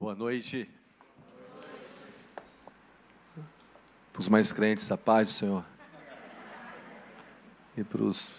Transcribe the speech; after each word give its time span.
Boa 0.00 0.14
noite. 0.14 0.66
Para 4.10 4.20
os 4.20 4.28
mais 4.30 4.50
crentes, 4.50 4.90
a 4.90 4.96
paz 4.96 5.28
do 5.28 5.34
Senhor. 5.34 5.62
E 7.76 7.84
para 7.84 8.02
os 8.02 8.32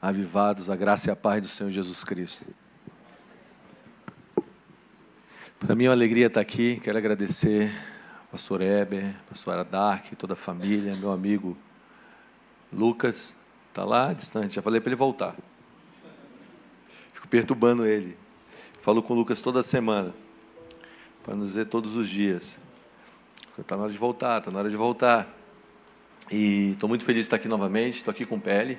avivados, 0.00 0.68
a 0.68 0.76
graça 0.76 1.08
e 1.08 1.10
a 1.10 1.16
paz 1.16 1.40
do 1.40 1.48
Senhor 1.48 1.70
Jesus 1.70 2.04
Cristo. 2.04 2.44
Para 5.58 5.74
mim 5.74 5.86
é 5.86 5.88
uma 5.88 5.94
alegria 5.94 6.26
estar 6.26 6.42
aqui. 6.42 6.78
Quero 6.80 6.98
agradecer 6.98 7.72
ao 8.20 8.26
pastor 8.32 8.60
Heber, 8.60 9.16
pastora 9.26 9.64
Dark, 9.64 10.12
toda 10.18 10.34
a 10.34 10.36
família, 10.36 10.94
meu 10.96 11.10
amigo 11.10 11.56
Lucas. 12.70 13.34
Está 13.70 13.86
lá 13.86 14.12
distante, 14.12 14.56
já 14.56 14.60
falei 14.60 14.82
para 14.82 14.90
ele 14.90 14.96
voltar. 14.96 15.34
Fico 17.14 17.26
perturbando 17.26 17.86
ele. 17.86 18.18
Falo 18.82 19.02
com 19.02 19.14
o 19.14 19.16
Lucas 19.16 19.40
toda 19.40 19.62
semana 19.62 20.25
para 21.26 21.34
nos 21.34 21.48
dizer 21.48 21.66
todos 21.66 21.96
os 21.96 22.08
dias. 22.08 22.56
Está 23.58 23.76
na 23.76 23.82
hora 23.82 23.92
de 23.92 23.98
voltar, 23.98 24.38
está 24.38 24.48
na 24.48 24.60
hora 24.60 24.70
de 24.70 24.76
voltar. 24.76 25.26
E 26.30 26.70
estou 26.70 26.88
muito 26.88 27.04
feliz 27.04 27.22
de 27.22 27.26
estar 27.26 27.34
aqui 27.34 27.48
novamente. 27.48 27.96
Estou 27.96 28.12
aqui 28.12 28.24
com 28.24 28.38
Pele. 28.38 28.78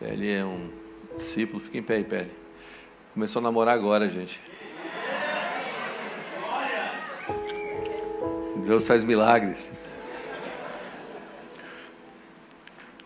Pele 0.00 0.28
é 0.28 0.44
um 0.44 0.72
discípulo. 1.14 1.60
Fica 1.60 1.78
em 1.78 1.82
pé 1.82 1.96
aí, 1.96 2.04
Pele. 2.04 2.32
Começou 3.14 3.38
a 3.38 3.42
namorar 3.44 3.76
agora, 3.76 4.08
gente. 4.08 4.42
Deus 8.66 8.84
faz 8.84 9.04
milagres. 9.04 9.70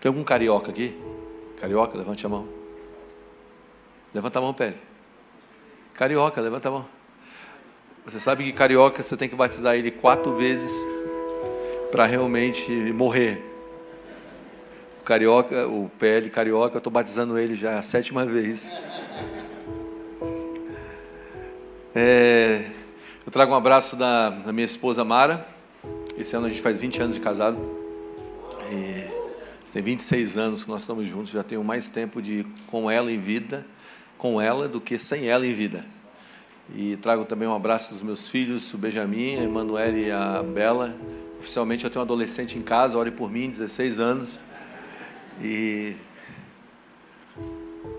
Tem 0.01 0.09
algum 0.09 0.25
carioca 0.25 0.71
aqui? 0.71 0.99
Carioca, 1.61 1.99
levante 1.99 2.25
a 2.25 2.29
mão. 2.29 2.49
Levanta 4.15 4.39
a 4.39 4.43
mão, 4.43 4.55
Pele. 4.55 4.79
Carioca, 5.93 6.41
levanta 6.41 6.69
a 6.69 6.73
mão. 6.73 6.96
Você 8.07 8.21
sabe 8.21 8.45
que 8.45 8.53
carioca 8.53 9.03
você 9.03 9.17
tem 9.17 9.29
que 9.29 9.35
batizar 9.35 9.75
ele 9.75 9.91
quatro 9.91 10.37
vezes 10.37 10.73
para 11.91 12.07
realmente 12.07 12.71
morrer. 12.93 13.45
O 15.01 15.03
carioca, 15.03 15.67
o 15.67 15.91
PL 15.99 16.31
carioca, 16.31 16.77
eu 16.77 16.79
estou 16.79 16.93
batizando 16.93 17.37
ele 17.37 17.57
já 17.57 17.77
a 17.77 17.83
sétima 17.83 18.25
vez. 18.25 18.71
É, 21.93 22.67
eu 23.27 23.33
trago 23.33 23.53
um 23.53 23.57
abraço 23.57 23.97
da, 23.97 24.31
da, 24.31 24.53
minha 24.53 24.65
esposa 24.65 25.05
Mara. 25.05 25.45
Esse 26.17 26.37
ano 26.37 26.47
a 26.47 26.49
gente 26.49 26.63
faz 26.63 26.79
20 26.79 27.03
anos 27.03 27.15
de 27.17 27.21
casado. 27.21 27.59
E 28.71 29.05
tem 29.73 29.83
26 29.83 30.39
anos 30.39 30.63
que 30.63 30.69
nós 30.69 30.83
estamos 30.83 31.09
juntos. 31.09 31.33
Já 31.33 31.43
tenho 31.43 31.65
mais 31.65 31.89
tempo 31.89 32.23
de 32.23 32.47
com 32.69 32.89
ela 32.89 33.11
em 33.11 33.19
vida, 33.19 33.67
com 34.17 34.41
ela, 34.41 34.69
do 34.69 34.81
que 34.81 34.97
sem 34.97 35.27
ela 35.27 35.45
em 35.45 35.53
vida. 35.53 35.96
E 36.75 36.97
trago 36.97 37.25
também 37.25 37.47
um 37.47 37.55
abraço 37.55 37.93
dos 37.93 38.03
meus 38.03 38.27
filhos, 38.27 38.73
o 38.75 38.79
Benjamin, 38.79 39.39
a 39.39 39.45
Emanuele 39.45 40.07
e 40.07 40.11
a 40.11 40.43
Bela. 40.43 40.95
Oficialmente 41.39 41.85
eu 41.85 41.91
tenho 41.91 42.01
um 42.01 42.05
adolescente 42.05 42.59
em 42.59 42.63
casa, 42.63 42.99
ore 42.99 43.11
por 43.11 43.31
mim, 43.31 43.49
16 43.49 44.01
anos. 44.01 44.39
E 45.41 45.95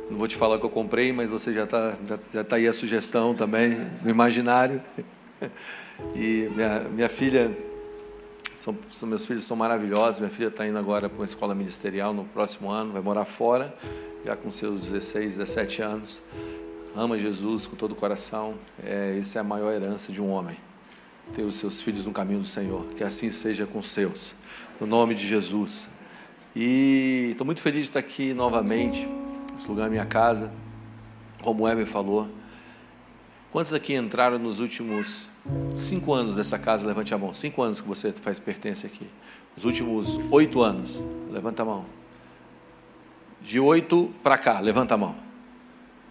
não 0.10 0.18
vou 0.18 0.28
te 0.28 0.36
falar 0.36 0.56
o 0.56 0.60
que 0.60 0.66
eu 0.66 0.70
comprei, 0.70 1.14
mas 1.14 1.30
você 1.30 1.54
já 1.54 1.64
está 1.64 1.96
já, 2.34 2.44
tá 2.44 2.56
aí 2.58 2.68
a 2.68 2.74
sugestão 2.74 3.34
também, 3.34 3.78
no 4.04 4.10
imaginário. 4.10 4.82
E 6.14 6.50
minha, 6.54 6.80
minha 6.82 7.10
filha, 7.10 7.58
são, 8.54 8.78
são, 8.92 9.10
meus 9.10 9.26
filhos 9.26 9.46
são 9.46 9.58
maravilhosos. 9.58 10.20
Minha 10.20 10.30
filha 10.30 10.50
está 10.50 10.68
indo 10.68 10.78
agora 10.78 11.10
para 11.10 11.18
uma 11.18 11.26
escola 11.26 11.56
ministerial 11.56 12.14
no 12.14 12.26
próximo 12.26 12.70
ano, 12.70 12.92
vai 12.92 13.02
morar 13.02 13.26
fora, 13.26 13.74
já 14.26 14.36
com 14.36 14.52
seus 14.52 14.92
16, 14.92 15.38
17 15.38 15.82
anos 15.82 16.22
ama 16.98 17.20
Jesus 17.20 17.68
com 17.68 17.76
todo 17.76 17.92
o 17.92 17.96
coração, 17.96 18.56
é, 18.84 19.16
essa 19.20 19.38
é 19.38 19.42
a 19.42 19.44
maior 19.44 19.72
herança 19.72 20.12
de 20.12 20.20
um 20.20 20.32
homem. 20.32 20.58
Ter 21.34 21.44
os 21.44 21.56
seus 21.56 21.80
filhos 21.80 22.06
no 22.06 22.12
caminho 22.12 22.40
do 22.40 22.48
Senhor. 22.48 22.86
Que 22.98 23.04
assim 23.04 23.30
seja 23.32 23.68
com 23.68 23.80
os 23.80 23.90
seus. 23.90 24.36
No 24.82 24.88
nome 24.88 25.14
de 25.14 25.28
Jesus. 25.28 25.90
E 26.56 27.28
estou 27.32 27.46
muito 27.46 27.62
feliz 27.62 27.82
de 27.82 27.90
estar 27.90 28.00
aqui 28.00 28.34
novamente. 28.34 29.08
Esse 29.56 29.68
lugar 29.68 29.88
é 29.88 29.90
minha 29.90 30.06
casa. 30.06 30.52
Como 31.44 31.64
o 31.64 31.66
Weber 31.68 31.86
falou. 31.86 32.28
Quantos 33.52 33.74
aqui 33.74 33.94
entraram 33.94 34.40
nos 34.40 34.60
últimos 34.60 35.30
cinco 35.76 36.14
anos 36.14 36.36
dessa 36.36 36.58
casa? 36.58 36.88
Levante 36.88 37.14
a 37.14 37.18
mão. 37.18 37.32
Cinco 37.32 37.62
anos 37.62 37.80
que 37.80 37.88
você 37.88 38.12
faz 38.12 38.40
pertence 38.40 38.88
aqui. 38.88 39.08
Os 39.56 39.66
últimos 39.66 40.18
oito 40.32 40.62
anos. 40.62 41.04
Levanta 41.30 41.62
a 41.62 41.66
mão. 41.66 41.86
De 43.42 43.60
oito 43.60 44.12
para 44.24 44.38
cá. 44.38 44.60
Levanta 44.60 44.96
a 44.96 44.98
mão. 44.98 45.27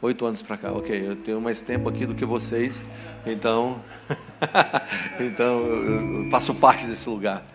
Oito 0.03 0.27
anos 0.27 0.43
para 0.43 0.57
cá, 0.59 0.73
ok. 0.73 1.09
Eu 1.09 1.17
tenho 1.17 1.41
mais 1.41 1.63
tempo 1.63 1.89
aqui 1.89 2.05
do 2.05 2.15
que 2.15 2.25
vocês, 2.25 2.85
então, 3.25 3.81
então 5.19 5.67
eu 5.67 6.31
faço 6.31 6.55
parte 6.55 6.87
desse 6.87 7.09
lugar. 7.09 7.47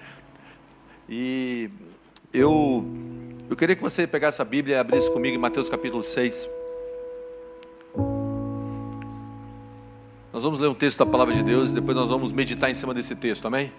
E 1.07 1.69
eu, 2.33 2.83
eu 3.49 3.55
queria 3.55 3.75
que 3.75 3.81
você 3.81 4.07
pegasse 4.07 4.41
a 4.41 4.45
Bíblia 4.45 4.77
e 4.77 4.79
abrisse 4.79 5.11
comigo 5.11 5.35
em 5.35 5.39
Mateus 5.39 5.69
capítulo 5.69 6.03
6. 6.03 6.49
Nós 10.33 10.43
vamos 10.43 10.59
ler 10.59 10.67
um 10.67 10.73
texto 10.73 10.99
da 10.99 11.05
palavra 11.05 11.35
de 11.35 11.43
Deus 11.43 11.71
e 11.71 11.75
depois 11.75 11.95
nós 11.95 12.09
vamos 12.09 12.31
meditar 12.31 12.71
em 12.71 12.73
cima 12.73 12.93
desse 12.93 13.15
texto, 13.15 13.45
amém? 13.45 13.71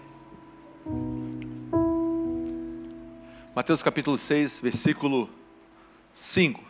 Mateus 3.56 3.82
capítulo 3.82 4.16
6, 4.16 4.60
versículo 4.60 5.28
5. 6.12 6.62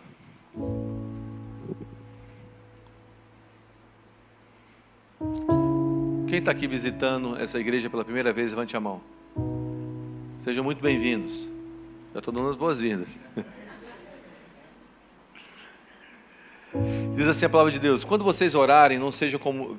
Quem 6.29 6.39
está 6.39 6.51
aqui 6.51 6.67
visitando 6.67 7.37
essa 7.37 7.61
igreja 7.61 7.91
pela 7.91 8.05
primeira 8.05 8.33
vez, 8.33 8.53
levante 8.53 8.77
a 8.77 8.81
mão. 8.81 9.01
Sejam 10.35 10.65
muito 10.65 10.83
bem-vindos. 10.83 11.49
Já 12.13 12.19
estou 12.21 12.33
dando 12.33 12.49
as 12.51 12.57
boas-vindas. 12.57 13.21
Diz 17.15 17.29
assim 17.29 17.45
a 17.45 17.49
palavra 17.49 17.71
de 17.71 17.79
Deus: 17.79 18.03
Quando 18.03 18.25
vocês 18.25 18.55
orarem, 18.55 18.99
não 18.99 19.13
sejam 19.13 19.39
como. 19.39 19.77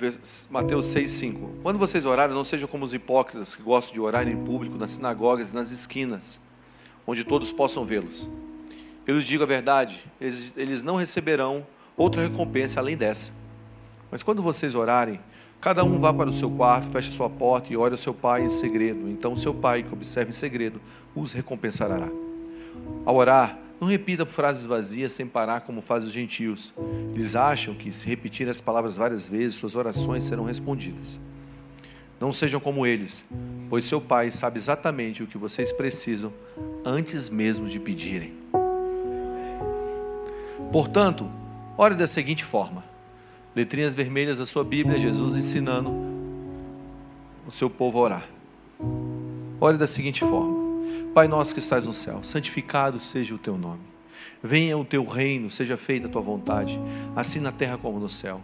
Mateus 0.51 0.85
6,5. 0.87 1.61
Quando 1.63 1.79
vocês 1.79 2.05
orarem, 2.05 2.35
não 2.35 2.43
sejam 2.43 2.67
como 2.67 2.85
os 2.85 2.93
hipócritas 2.93 3.55
que 3.55 3.63
gostam 3.63 3.93
de 3.93 3.99
orar 3.99 4.27
em 4.27 4.37
público, 4.37 4.77
nas 4.77 4.91
sinagogas 4.91 5.51
e 5.51 5.55
nas 5.55 5.71
esquinas, 5.71 6.39
onde 7.07 7.23
todos 7.23 7.51
possam 7.51 7.83
vê-los. 7.83 8.29
Eu 9.07 9.17
lhes 9.17 9.25
digo 9.25 9.41
a 9.41 9.47
verdade: 9.47 10.05
eles, 10.21 10.53
eles 10.55 10.83
não 10.83 10.95
receberão 10.95 11.65
outra 11.97 12.21
recompensa 12.21 12.79
além 12.79 12.95
dessa. 12.95 13.31
Mas 14.11 14.21
quando 14.21 14.43
vocês 14.43 14.75
orarem, 14.75 15.19
Cada 15.63 15.81
um 15.81 15.97
vá 15.97 16.13
para 16.13 16.29
o 16.29 16.33
seu 16.33 16.51
quarto, 16.51 16.89
feche 16.89 17.09
sua 17.13 17.29
porta 17.29 17.71
e 17.71 17.77
ore 17.77 17.93
ao 17.93 17.97
seu 17.97 18.13
pai 18.13 18.43
em 18.43 18.49
segredo. 18.49 19.09
Então 19.09 19.33
seu 19.33 19.53
pai, 19.53 19.81
que 19.81 19.93
observa 19.93 20.29
em 20.29 20.33
segredo, 20.33 20.81
os 21.15 21.31
recompensará. 21.31 22.09
Ao 23.05 23.15
orar, 23.15 23.57
não 23.79 23.87
repita 23.87 24.25
frases 24.25 24.65
vazias 24.65 25.13
sem 25.13 25.25
parar 25.25 25.61
como 25.61 25.81
fazem 25.81 26.09
os 26.09 26.13
gentios. 26.13 26.73
Eles 27.15 27.33
acham 27.33 27.73
que 27.73 27.93
se 27.93 28.05
repetirem 28.05 28.51
as 28.51 28.59
palavras 28.59 28.97
várias 28.97 29.25
vezes, 29.25 29.55
suas 29.55 29.73
orações 29.73 30.25
serão 30.25 30.43
respondidas. 30.43 31.17
Não 32.19 32.33
sejam 32.33 32.59
como 32.59 32.85
eles, 32.85 33.23
pois 33.69 33.85
seu 33.85 34.01
pai 34.01 34.31
sabe 34.31 34.57
exatamente 34.57 35.23
o 35.23 35.27
que 35.27 35.37
vocês 35.37 35.71
precisam 35.71 36.33
antes 36.83 37.29
mesmo 37.29 37.69
de 37.69 37.79
pedirem. 37.79 38.33
Portanto, 40.73 41.25
ore 41.77 41.95
da 41.95 42.05
seguinte 42.05 42.43
forma: 42.43 42.83
letrinhas 43.55 43.93
vermelhas 43.93 44.37
da 44.37 44.45
sua 44.45 44.63
Bíblia, 44.63 44.99
Jesus 44.99 45.35
ensinando 45.35 45.91
o 47.47 47.51
seu 47.51 47.69
povo 47.69 47.99
a 47.99 48.01
orar. 48.01 48.29
Ore 49.59 49.77
da 49.77 49.87
seguinte 49.87 50.21
forma: 50.21 50.55
Pai 51.13 51.27
nosso 51.27 51.53
que 51.53 51.59
estás 51.59 51.85
no 51.85 51.93
céu, 51.93 52.23
santificado 52.23 52.99
seja 52.99 53.35
o 53.35 53.37
teu 53.37 53.57
nome. 53.57 53.81
Venha 54.41 54.77
o 54.77 54.83
teu 54.83 55.05
reino, 55.05 55.49
seja 55.49 55.77
feita 55.77 56.07
a 56.07 56.09
tua 56.09 56.21
vontade, 56.21 56.79
assim 57.15 57.39
na 57.39 57.51
terra 57.51 57.77
como 57.77 57.99
no 57.99 58.09
céu. 58.09 58.41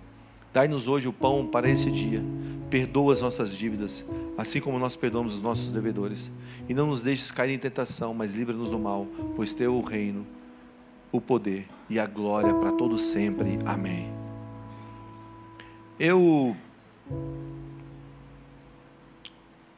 Dai-nos 0.54 0.88
hoje 0.88 1.08
o 1.08 1.14
pão 1.14 1.46
para 1.46 1.70
esse 1.70 1.92
dia. 1.92 2.24
Perdoa 2.70 3.14
as 3.14 3.22
nossas 3.22 3.56
dívidas, 3.56 4.06
assim 4.38 4.60
como 4.60 4.80
nós 4.80 4.96
perdoamos 4.96 5.34
os 5.34 5.42
nossos 5.42 5.72
devedores. 5.72 6.32
E 6.68 6.74
não 6.74 6.88
nos 6.88 7.02
deixes 7.02 7.32
cair 7.32 7.54
em 7.54 7.60
tentação, 7.60 8.14
mas 8.14 8.36
livra-nos 8.36 8.70
do 8.70 8.80
mal, 8.80 9.08
pois 9.36 9.54
teu 9.54 9.76
o 9.76 9.82
reino, 9.82 10.26
o 11.12 11.20
poder 11.20 11.68
e 11.90 12.00
a 12.00 12.06
glória 12.06 12.54
para 12.54 12.72
todos 12.72 13.04
sempre. 13.04 13.60
Amém. 13.66 14.19
Eu. 16.00 16.56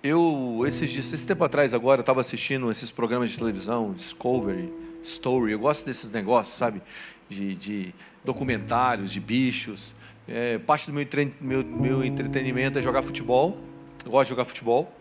Eu, 0.04 0.64
esses 0.68 0.90
dias, 0.90 1.12
esse 1.12 1.26
tempo 1.26 1.44
atrás, 1.44 1.74
agora, 1.74 2.00
eu 2.00 2.02
estava 2.02 2.22
assistindo 2.22 2.70
esses 2.72 2.92
programas 2.92 3.32
de 3.32 3.38
televisão, 3.38 3.92
Discovery, 3.92 4.72
Story. 5.02 5.54
Eu 5.54 5.60
gosto 5.60 5.86
desses 5.86 6.12
negócios, 6.12 6.56
sabe? 6.56 6.82
De, 7.28 7.56
de 7.56 7.96
documentários, 8.24 9.12
de 9.12 9.20
bichos. 9.20 9.96
É, 10.28 10.60
parte 10.60 10.92
do 10.92 10.94
meu, 10.94 11.08
meu, 11.42 11.64
meu 11.64 12.04
entretenimento 12.04 12.78
é 12.78 12.82
jogar 12.82 13.02
futebol. 13.02 13.58
Eu 14.06 14.12
gosto 14.12 14.26
de 14.26 14.30
jogar 14.30 14.46
futebol. 14.46 14.96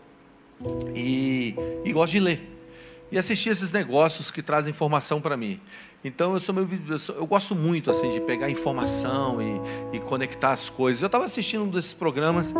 E, 0.95 1.55
e 1.85 1.93
gosto 1.93 2.13
de 2.13 2.19
ler. 2.19 2.49
e 3.11 3.17
assistir 3.17 3.49
esses 3.49 3.71
negócios 3.71 4.31
que 4.31 4.41
trazem 4.41 4.71
informação 4.71 5.21
para 5.21 5.37
mim. 5.37 5.59
Então 6.03 6.33
eu 6.33 6.39
sou, 6.39 6.55
meio, 6.55 6.67
eu, 6.89 6.97
sou, 6.97 7.15
eu, 7.15 7.27
gosto 7.27 7.53
muito 7.53 7.91
assim 7.91 8.09
de 8.09 8.19
pegar 8.21 8.49
informação 8.49 9.39
e, 9.39 9.97
e 9.97 9.99
conectar 9.99 10.51
as 10.51 10.67
coisas. 10.67 11.01
Eu 11.01 11.05
estava 11.05 11.25
assistindo 11.25 11.63
um 11.63 11.69
desses 11.69 11.93
programas 11.93 12.53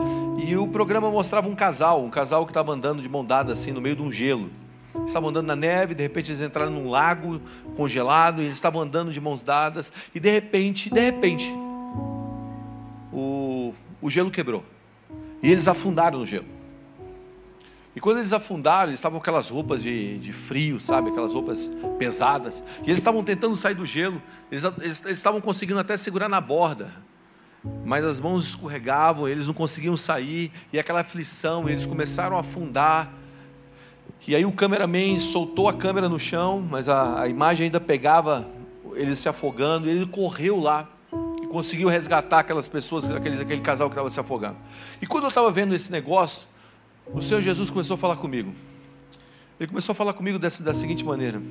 e 0.45 0.55
o 0.55 0.67
programa 0.67 1.09
mostrava 1.09 1.49
um 1.49 1.55
casal, 1.55 2.03
um 2.03 2.09
casal 2.09 2.45
que 2.45 2.51
estava 2.51 2.71
andando 2.71 3.01
de 3.01 3.09
mão 3.09 3.25
dada 3.25 3.53
assim 3.53 3.71
no 3.71 3.81
meio 3.81 3.95
de 3.95 4.01
um 4.03 4.11
gelo. 4.11 4.49
Eles 4.93 5.07
estavam 5.07 5.29
andando 5.29 5.47
na 5.47 5.55
neve, 5.55 5.95
de 5.95 6.03
repente 6.03 6.29
eles 6.29 6.41
entraram 6.41 6.71
num 6.71 6.89
lago 6.89 7.41
congelado, 7.75 8.41
e 8.41 8.45
eles 8.45 8.55
estavam 8.55 8.81
andando 8.81 9.11
de 9.11 9.19
mãos 9.19 9.41
dadas 9.41 9.91
e 10.13 10.19
de 10.19 10.29
repente, 10.29 10.89
de 10.89 10.99
repente, 10.99 11.51
o, 13.11 13.73
o 14.01 14.09
gelo 14.09 14.29
quebrou 14.29 14.63
e 15.41 15.51
eles 15.51 15.67
afundaram 15.67 16.19
no 16.19 16.25
gelo. 16.25 16.60
E 17.95 17.99
quando 17.99 18.17
eles 18.17 18.31
afundaram, 18.31 18.89
eles 18.89 18.99
estavam 18.99 19.19
com 19.19 19.23
aquelas 19.23 19.49
roupas 19.49 19.83
de, 19.83 20.17
de 20.19 20.31
frio, 20.31 20.79
sabe? 20.79 21.09
Aquelas 21.09 21.33
roupas 21.33 21.69
pesadas. 21.99 22.63
E 22.83 22.89
eles 22.89 22.99
estavam 22.99 23.23
tentando 23.23 23.55
sair 23.55 23.75
do 23.75 23.85
gelo. 23.85 24.21
Eles, 24.49 24.63
eles, 24.63 25.03
eles 25.03 25.17
estavam 25.17 25.41
conseguindo 25.41 25.79
até 25.79 25.97
segurar 25.97 26.29
na 26.29 26.39
borda. 26.39 26.91
Mas 27.83 28.05
as 28.05 28.19
mãos 28.19 28.47
escorregavam, 28.47 29.27
eles 29.27 29.45
não 29.45 29.53
conseguiam 29.53 29.97
sair. 29.97 30.51
E 30.71 30.79
aquela 30.79 31.01
aflição, 31.01 31.67
eles 31.67 31.85
começaram 31.85 32.37
a 32.37 32.39
afundar. 32.39 33.11
E 34.25 34.35
aí 34.35 34.45
o 34.45 34.51
cameraman 34.53 35.19
soltou 35.19 35.67
a 35.67 35.73
câmera 35.73 36.07
no 36.07 36.19
chão, 36.19 36.65
mas 36.67 36.87
a, 36.87 37.23
a 37.23 37.27
imagem 37.27 37.65
ainda 37.65 37.79
pegava 37.79 38.47
eles 38.93 39.19
se 39.19 39.27
afogando. 39.27 39.89
Ele 39.89 40.05
correu 40.05 40.59
lá 40.61 40.87
e 41.41 41.47
conseguiu 41.47 41.89
resgatar 41.89 42.39
aquelas 42.39 42.69
pessoas, 42.69 43.11
aquele, 43.11 43.41
aquele 43.41 43.61
casal 43.61 43.89
que 43.89 43.93
estava 43.93 44.09
se 44.09 44.19
afogando. 44.19 44.57
E 45.01 45.05
quando 45.05 45.25
eu 45.25 45.29
estava 45.29 45.51
vendo 45.51 45.75
esse 45.75 45.91
negócio, 45.91 46.47
o 47.13 47.21
Senhor 47.21 47.41
Jesus 47.41 47.69
começou 47.69 47.95
a 47.95 47.97
falar 47.97 48.15
comigo. 48.15 48.53
Ele 49.59 49.67
começou 49.67 49.93
a 49.93 49.95
falar 49.95 50.13
comigo 50.13 50.39
dessa, 50.39 50.63
da 50.63 50.73
seguinte 50.73 51.03
maneira: 51.03 51.41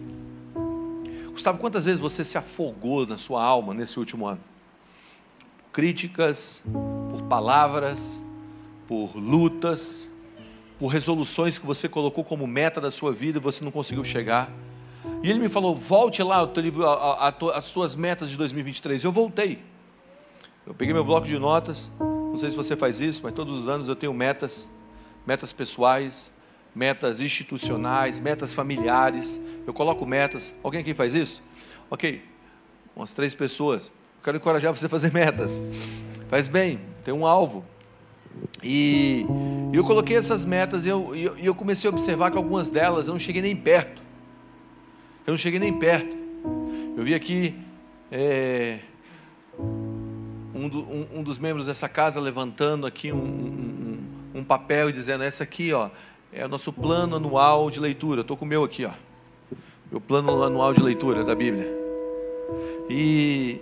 Gustavo, 1.33 1.59
quantas 1.59 1.85
vezes 1.85 2.01
você 2.01 2.25
se 2.25 2.39
afogou 2.39 3.07
na 3.07 3.17
sua 3.17 3.43
alma 3.43 3.75
nesse 3.75 3.99
último 3.99 4.27
ano? 4.27 4.41
Críticas, 5.73 6.63
por 7.11 7.23
palavras, 7.25 8.23
por 8.89 9.15
lutas, 9.17 10.11
por 10.79 10.89
resoluções 10.89 11.59
que 11.59 11.67
você 11.67 11.89
colocou 11.89 12.25
como 12.25 12.47
meta 12.47 12.81
da 12.81 12.91
sua 12.91 13.13
vida 13.13 13.39
e 13.39 13.41
você 13.41 13.63
não 13.63 13.71
conseguiu 13.71 14.03
chegar. 14.03 14.51
E 15.23 15.31
ele 15.31 15.39
me 15.39 15.49
falou: 15.49 15.77
volte 15.77 16.23
lá 16.23 16.49
as 17.55 17.65
suas 17.67 17.95
metas 17.95 18.31
de 18.31 18.37
2023. 18.37 19.05
Eu 19.05 19.13
voltei. 19.13 19.63
Eu 20.67 20.75
peguei 20.75 20.95
meu 20.95 21.05
bloco 21.05 21.27
de 21.27 21.39
notas. 21.39 21.93
Não 21.99 22.37
sei 22.37 22.49
se 22.51 22.57
você 22.57 22.75
faz 22.75 23.01
isso, 23.01 23.21
mas 23.23 23.35
todos 23.35 23.61
os 23.61 23.69
anos 23.69 23.89
eu 23.89 23.97
tenho 23.97 24.15
metas 24.15 24.71
metas 25.31 25.53
pessoais, 25.53 26.29
metas 26.75 27.21
institucionais, 27.21 28.19
metas 28.19 28.53
familiares. 28.53 29.41
Eu 29.65 29.73
coloco 29.73 30.05
metas. 30.05 30.53
Alguém 30.61 30.81
aqui 30.81 30.93
faz 30.93 31.15
isso? 31.15 31.41
Ok, 31.89 32.21
umas 32.97 33.15
três 33.15 33.33
pessoas. 33.33 33.93
Eu 34.19 34.25
quero 34.25 34.39
encorajar 34.39 34.77
você 34.77 34.87
a 34.87 34.89
fazer 34.89 35.13
metas. 35.15 35.63
Faz 36.29 36.49
bem, 36.49 36.81
tem 37.05 37.15
um 37.15 37.25
alvo. 37.25 37.65
E 38.61 39.25
eu 39.73 39.85
coloquei 39.85 40.17
essas 40.17 40.45
metas 40.45 40.85
e 40.85 40.89
eu, 40.89 41.15
eu, 41.15 41.39
eu 41.39 41.55
comecei 41.55 41.89
a 41.89 41.93
observar 41.93 42.33
que 42.33 42.37
algumas 42.37 42.69
delas 42.69 43.07
eu 43.07 43.13
não 43.13 43.21
cheguei 43.21 43.41
nem 43.41 43.55
perto. 43.55 44.03
Eu 45.25 45.31
não 45.31 45.39
cheguei 45.39 45.61
nem 45.61 45.73
perto. 45.73 46.17
Eu 46.97 47.05
vi 47.05 47.15
aqui 47.15 47.55
é, 48.11 48.81
um, 50.53 50.69
do, 50.69 50.81
um, 50.81 51.07
um, 51.19 51.23
dos 51.23 51.39
membros 51.39 51.67
dessa 51.67 51.89
casa 51.89 52.19
levantando 52.19 52.85
aqui 52.85 53.13
um, 53.13 53.17
um 53.17 53.80
um 54.35 54.45
papel 54.45 54.91
e 54.91 54.93
dizendo: 54.93 55.25
essa 55.25 55.45
aqui, 55.45 55.73
ó, 55.73 55.91
é 56.33 56.45
o 56.45 56.49
nosso 56.49 56.73
plano 56.73 57.17
anual 57.17 57.71
de 57.71 57.81
leitura. 57.81 58.21
Estou 58.23 58.37
com 58.37 58.45
o 58.45 58.49
meu 58.49 58.65
aqui, 58.65 58.85
ó. 58.85 58.93
Meu 59.91 60.01
plano 60.01 60.43
anual 60.43 60.73
de 60.73 60.83
leitura 60.83 61.25
da 61.25 61.35
Bíblia. 61.35 61.67
E 62.89 63.61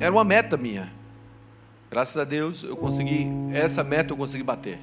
era 0.00 0.12
uma 0.12 0.24
meta 0.24 0.56
minha. 0.56 0.92
Graças 1.90 2.16
a 2.16 2.24
Deus 2.24 2.62
eu 2.62 2.76
consegui, 2.76 3.26
essa 3.52 3.82
meta 3.82 4.12
eu 4.12 4.16
consegui 4.16 4.42
bater. 4.42 4.78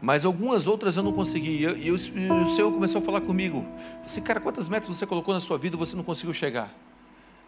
Mas 0.00 0.24
algumas 0.24 0.66
outras 0.66 0.96
eu 0.96 1.02
não 1.02 1.12
consegui. 1.12 1.64
E, 1.64 1.86
e, 1.86 1.90
o, 1.90 1.96
e 1.96 2.30
o 2.30 2.46
Senhor 2.46 2.70
começou 2.70 3.00
a 3.00 3.04
falar 3.04 3.22
comigo. 3.22 3.66
Você, 4.06 4.20
cara, 4.20 4.40
quantas 4.40 4.68
metas 4.68 4.88
você 4.88 5.06
colocou 5.06 5.32
na 5.32 5.40
sua 5.40 5.56
vida 5.56 5.76
e 5.76 5.78
você 5.78 5.96
não 5.96 6.04
conseguiu 6.04 6.34
chegar? 6.34 6.70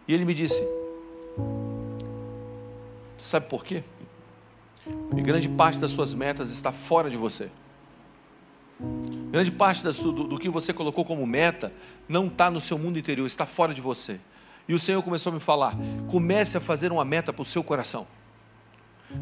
E 0.07 0.13
ele 0.13 0.25
me 0.25 0.33
disse: 0.33 0.59
Sabe 3.17 3.47
por 3.47 3.63
quê? 3.63 3.83
E 5.15 5.21
grande 5.21 5.47
parte 5.49 5.79
das 5.79 5.91
suas 5.91 6.13
metas 6.13 6.51
está 6.51 6.71
fora 6.71 7.09
de 7.09 7.17
você. 7.17 7.49
Grande 9.31 9.51
parte 9.51 9.83
do, 9.83 10.11
do 10.11 10.39
que 10.39 10.49
você 10.49 10.71
colocou 10.73 11.03
como 11.03 11.25
meta 11.25 11.71
não 12.07 12.27
está 12.27 12.49
no 12.49 12.61
seu 12.61 12.77
mundo 12.77 12.99
interior, 12.99 13.25
está 13.25 13.45
fora 13.45 13.73
de 13.73 13.81
você. 13.81 14.19
E 14.67 14.73
o 14.73 14.79
Senhor 14.79 15.01
começou 15.01 15.31
a 15.31 15.35
me 15.35 15.41
falar: 15.41 15.75
comece 16.09 16.57
a 16.57 16.61
fazer 16.61 16.91
uma 16.91 17.05
meta 17.05 17.33
para 17.33 17.41
o 17.41 17.45
seu 17.45 17.63
coração. 17.63 18.07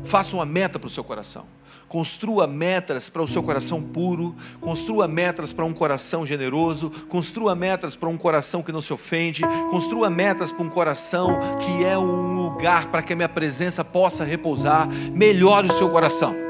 Faça 0.04 0.36
uma 0.36 0.46
meta 0.46 0.80
para 0.80 0.88
o 0.88 0.92
seu 0.92 1.04
coração. 1.04 1.46
Construa 1.88 2.48
metas 2.48 3.10
para 3.10 3.22
o 3.22 3.28
seu 3.28 3.44
coração 3.44 3.82
puro, 3.82 4.36
construa 4.60 5.08
metas 5.08 5.54
para 5.54 5.64
um 5.64 5.74
coração 5.74 6.26
generoso, 6.26 6.90
construa 7.08 7.56
metas 7.56 7.96
para 7.96 8.10
um 8.10 8.18
coração 8.18 8.64
que 8.64 8.72
não 8.72 8.82
se 8.82 8.92
ofende, 8.92 9.44
construa 9.70 10.10
metas 10.10 10.52
para 10.52 10.64
um 10.64 10.70
coração 10.70 11.38
que 11.60 11.84
é 11.84 11.98
um 11.98 12.36
lugar 12.42 12.90
para 12.90 13.04
que 13.04 13.14
a 13.14 13.16
minha 13.16 13.30
presença 13.30 13.86
possa 13.86 14.24
repousar. 14.24 14.90
Melhore 15.14 15.68
o 15.68 15.74
seu 15.74 15.90
coração. 15.90 16.45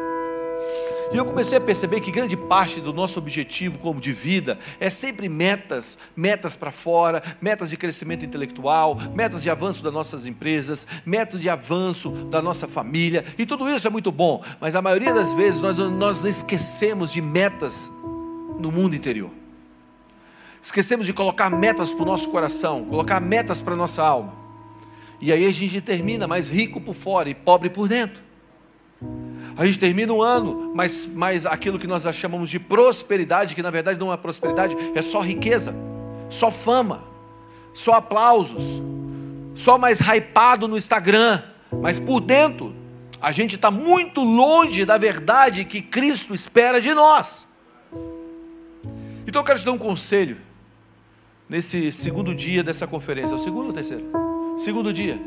E 1.11 1.17
eu 1.17 1.25
comecei 1.25 1.57
a 1.57 1.61
perceber 1.61 2.01
que 2.01 2.11
grande 2.11 2.35
parte 2.35 2.81
do 2.81 2.91
nosso 2.91 3.19
objetivo 3.19 3.77
como 3.77 4.01
de 4.01 4.11
vida 4.11 4.57
é 4.79 4.89
sempre 4.89 5.29
metas, 5.29 5.97
metas 6.15 6.55
para 6.55 6.71
fora, 6.71 7.21
metas 7.39 7.69
de 7.69 7.77
crescimento 7.77 8.25
intelectual, 8.25 8.97
metas 9.13 9.43
de 9.43 9.49
avanço 9.49 9.83
das 9.83 9.93
nossas 9.93 10.25
empresas, 10.25 10.87
metas 11.05 11.39
de 11.39 11.49
avanço 11.49 12.09
da 12.09 12.41
nossa 12.41 12.67
família, 12.67 13.23
e 13.37 13.45
tudo 13.45 13.69
isso 13.69 13.87
é 13.87 13.89
muito 13.89 14.11
bom, 14.11 14.43
mas 14.59 14.75
a 14.75 14.81
maioria 14.81 15.13
das 15.13 15.33
vezes 15.33 15.61
nós, 15.61 15.77
nós 15.77 16.23
esquecemos 16.23 17.11
de 17.11 17.21
metas 17.21 17.91
no 18.59 18.71
mundo 18.71 18.95
interior. 18.95 19.31
Esquecemos 20.61 21.05
de 21.05 21.13
colocar 21.13 21.49
metas 21.51 21.93
para 21.93 22.01
o 22.01 22.05
nosso 22.07 22.29
coração, 22.29 22.85
colocar 22.85 23.19
metas 23.19 23.61
para 23.61 23.75
a 23.75 23.77
nossa 23.77 24.01
alma. 24.01 24.33
E 25.21 25.31
aí 25.31 25.45
a 25.45 25.51
gente 25.51 25.79
termina 25.79 26.27
mais 26.27 26.49
rico 26.49 26.81
por 26.81 26.95
fora 26.95 27.29
e 27.29 27.35
pobre 27.35 27.69
por 27.69 27.87
dentro. 27.87 28.25
A 29.57 29.65
gente 29.65 29.79
termina 29.79 30.11
um 30.11 30.21
ano, 30.21 30.71
mas, 30.75 31.07
mas 31.11 31.45
aquilo 31.45 31.79
que 31.79 31.87
nós 31.87 32.03
chamamos 32.13 32.49
de 32.49 32.59
prosperidade, 32.59 33.55
que 33.55 33.61
na 33.61 33.69
verdade 33.69 33.99
não 33.99 34.11
é 34.11 34.17
prosperidade, 34.17 34.75
é 34.93 35.01
só 35.01 35.21
riqueza, 35.21 35.73
só 36.29 36.51
fama, 36.51 37.03
só 37.73 37.93
aplausos, 37.93 38.81
só 39.53 39.77
mais 39.77 39.99
hypado 39.99 40.67
no 40.67 40.77
Instagram, 40.77 41.41
mas 41.81 41.99
por 41.99 42.19
dentro 42.19 42.75
a 43.21 43.31
gente 43.31 43.55
está 43.55 43.71
muito 43.71 44.21
longe 44.21 44.83
da 44.83 44.97
verdade 44.97 45.63
que 45.63 45.81
Cristo 45.81 46.33
espera 46.33 46.81
de 46.81 46.93
nós. 46.93 47.47
Então 49.25 49.41
eu 49.41 49.45
quero 49.45 49.57
te 49.57 49.65
dar 49.65 49.71
um 49.71 49.77
conselho 49.77 50.38
nesse 51.47 51.93
segundo 51.93 52.35
dia 52.35 52.62
dessa 52.62 52.85
conferência, 52.85 53.33
é 53.33 53.38
o 53.38 53.39
segundo 53.39 53.67
ou 53.67 53.74
terceiro? 53.74 54.05
Segundo 54.57 54.91
dia. 54.91 55.19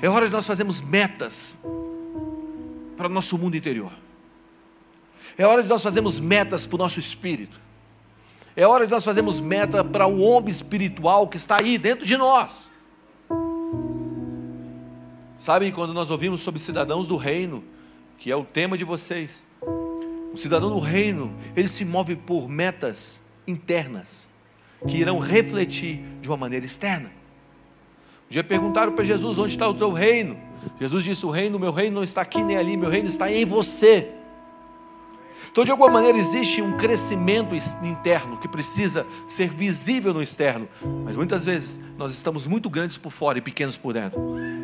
É 0.00 0.08
hora 0.08 0.26
de 0.26 0.32
nós 0.32 0.46
fazermos 0.46 0.80
metas 0.80 1.56
para 2.96 3.06
o 3.06 3.10
nosso 3.10 3.36
mundo 3.38 3.56
interior. 3.56 3.92
É 5.36 5.46
hora 5.46 5.62
de 5.62 5.68
nós 5.68 5.82
fazermos 5.82 6.20
metas 6.20 6.66
para 6.66 6.76
o 6.76 6.78
nosso 6.78 6.98
espírito. 6.98 7.60
É 8.54 8.66
hora 8.66 8.86
de 8.86 8.92
nós 8.92 9.04
fazermos 9.04 9.40
meta 9.40 9.82
para 9.82 10.06
o 10.06 10.20
homem 10.20 10.50
espiritual 10.50 11.26
que 11.26 11.36
está 11.36 11.58
aí 11.58 11.78
dentro 11.78 12.04
de 12.04 12.16
nós. 12.16 12.70
Sabe 15.38 15.72
quando 15.72 15.94
nós 15.94 16.10
ouvimos 16.10 16.42
sobre 16.42 16.60
cidadãos 16.60 17.08
do 17.08 17.16
reino, 17.16 17.64
que 18.18 18.30
é 18.30 18.36
o 18.36 18.44
tema 18.44 18.76
de 18.76 18.84
vocês? 18.84 19.46
O 20.32 20.36
cidadão 20.36 20.70
do 20.70 20.78
reino, 20.78 21.34
ele 21.56 21.66
se 21.66 21.84
move 21.84 22.14
por 22.14 22.48
metas 22.48 23.22
internas, 23.46 24.30
que 24.86 24.98
irão 24.98 25.18
refletir 25.18 26.00
de 26.20 26.28
uma 26.28 26.36
maneira 26.36 26.64
externa. 26.64 27.10
Um 28.28 28.30
dia 28.30 28.44
perguntaram 28.44 28.92
para 28.92 29.04
Jesus: 29.04 29.38
onde 29.38 29.52
está 29.52 29.68
o 29.68 29.74
teu 29.74 29.90
reino? 29.90 30.38
Jesus 30.78 31.04
disse: 31.04 31.26
O 31.26 31.30
reino, 31.30 31.58
meu 31.58 31.72
reino 31.72 31.96
não 31.96 32.04
está 32.04 32.22
aqui 32.22 32.42
nem 32.42 32.56
ali, 32.56 32.76
meu 32.76 32.90
reino 32.90 33.08
está 33.08 33.30
em 33.30 33.44
você. 33.44 34.08
Então, 35.50 35.64
de 35.64 35.70
alguma 35.70 35.90
maneira, 35.90 36.16
existe 36.16 36.62
um 36.62 36.78
crescimento 36.78 37.54
interno 37.84 38.38
que 38.38 38.48
precisa 38.48 39.06
ser 39.26 39.50
visível 39.50 40.14
no 40.14 40.22
externo, 40.22 40.66
mas 41.04 41.14
muitas 41.14 41.44
vezes 41.44 41.78
nós 41.98 42.14
estamos 42.14 42.46
muito 42.46 42.70
grandes 42.70 42.96
por 42.96 43.12
fora 43.12 43.36
e 43.36 43.42
pequenos 43.42 43.76
por 43.76 43.92
dentro. 43.92 44.18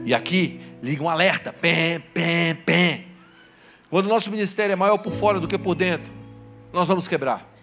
E 0.06 0.14
aqui 0.14 0.60
liga 0.82 1.02
um 1.02 1.08
alerta: 1.10 1.52
pé, 1.52 1.98
pé, 2.14 2.54
pé. 2.54 3.04
Quando 3.90 4.06
o 4.06 4.08
nosso 4.08 4.30
ministério 4.30 4.72
é 4.72 4.76
maior 4.76 4.96
por 4.98 5.12
fora 5.12 5.38
do 5.38 5.46
que 5.46 5.58
por 5.58 5.74
dentro, 5.74 6.10
nós 6.72 6.88
vamos 6.88 7.06
quebrar. 7.06 7.57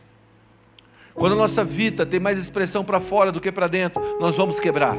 Quando 1.15 1.31
a 1.31 1.35
nossa 1.35 1.63
vida 1.63 2.05
tem 2.05 2.19
mais 2.19 2.37
expressão 2.37 2.83
para 2.83 2.99
fora 2.99 3.31
do 3.31 3.39
que 3.39 3.49
para 3.49 3.67
dentro, 3.67 4.03
nós 4.19 4.35
vamos 4.35 4.59
quebrar. 4.59 4.97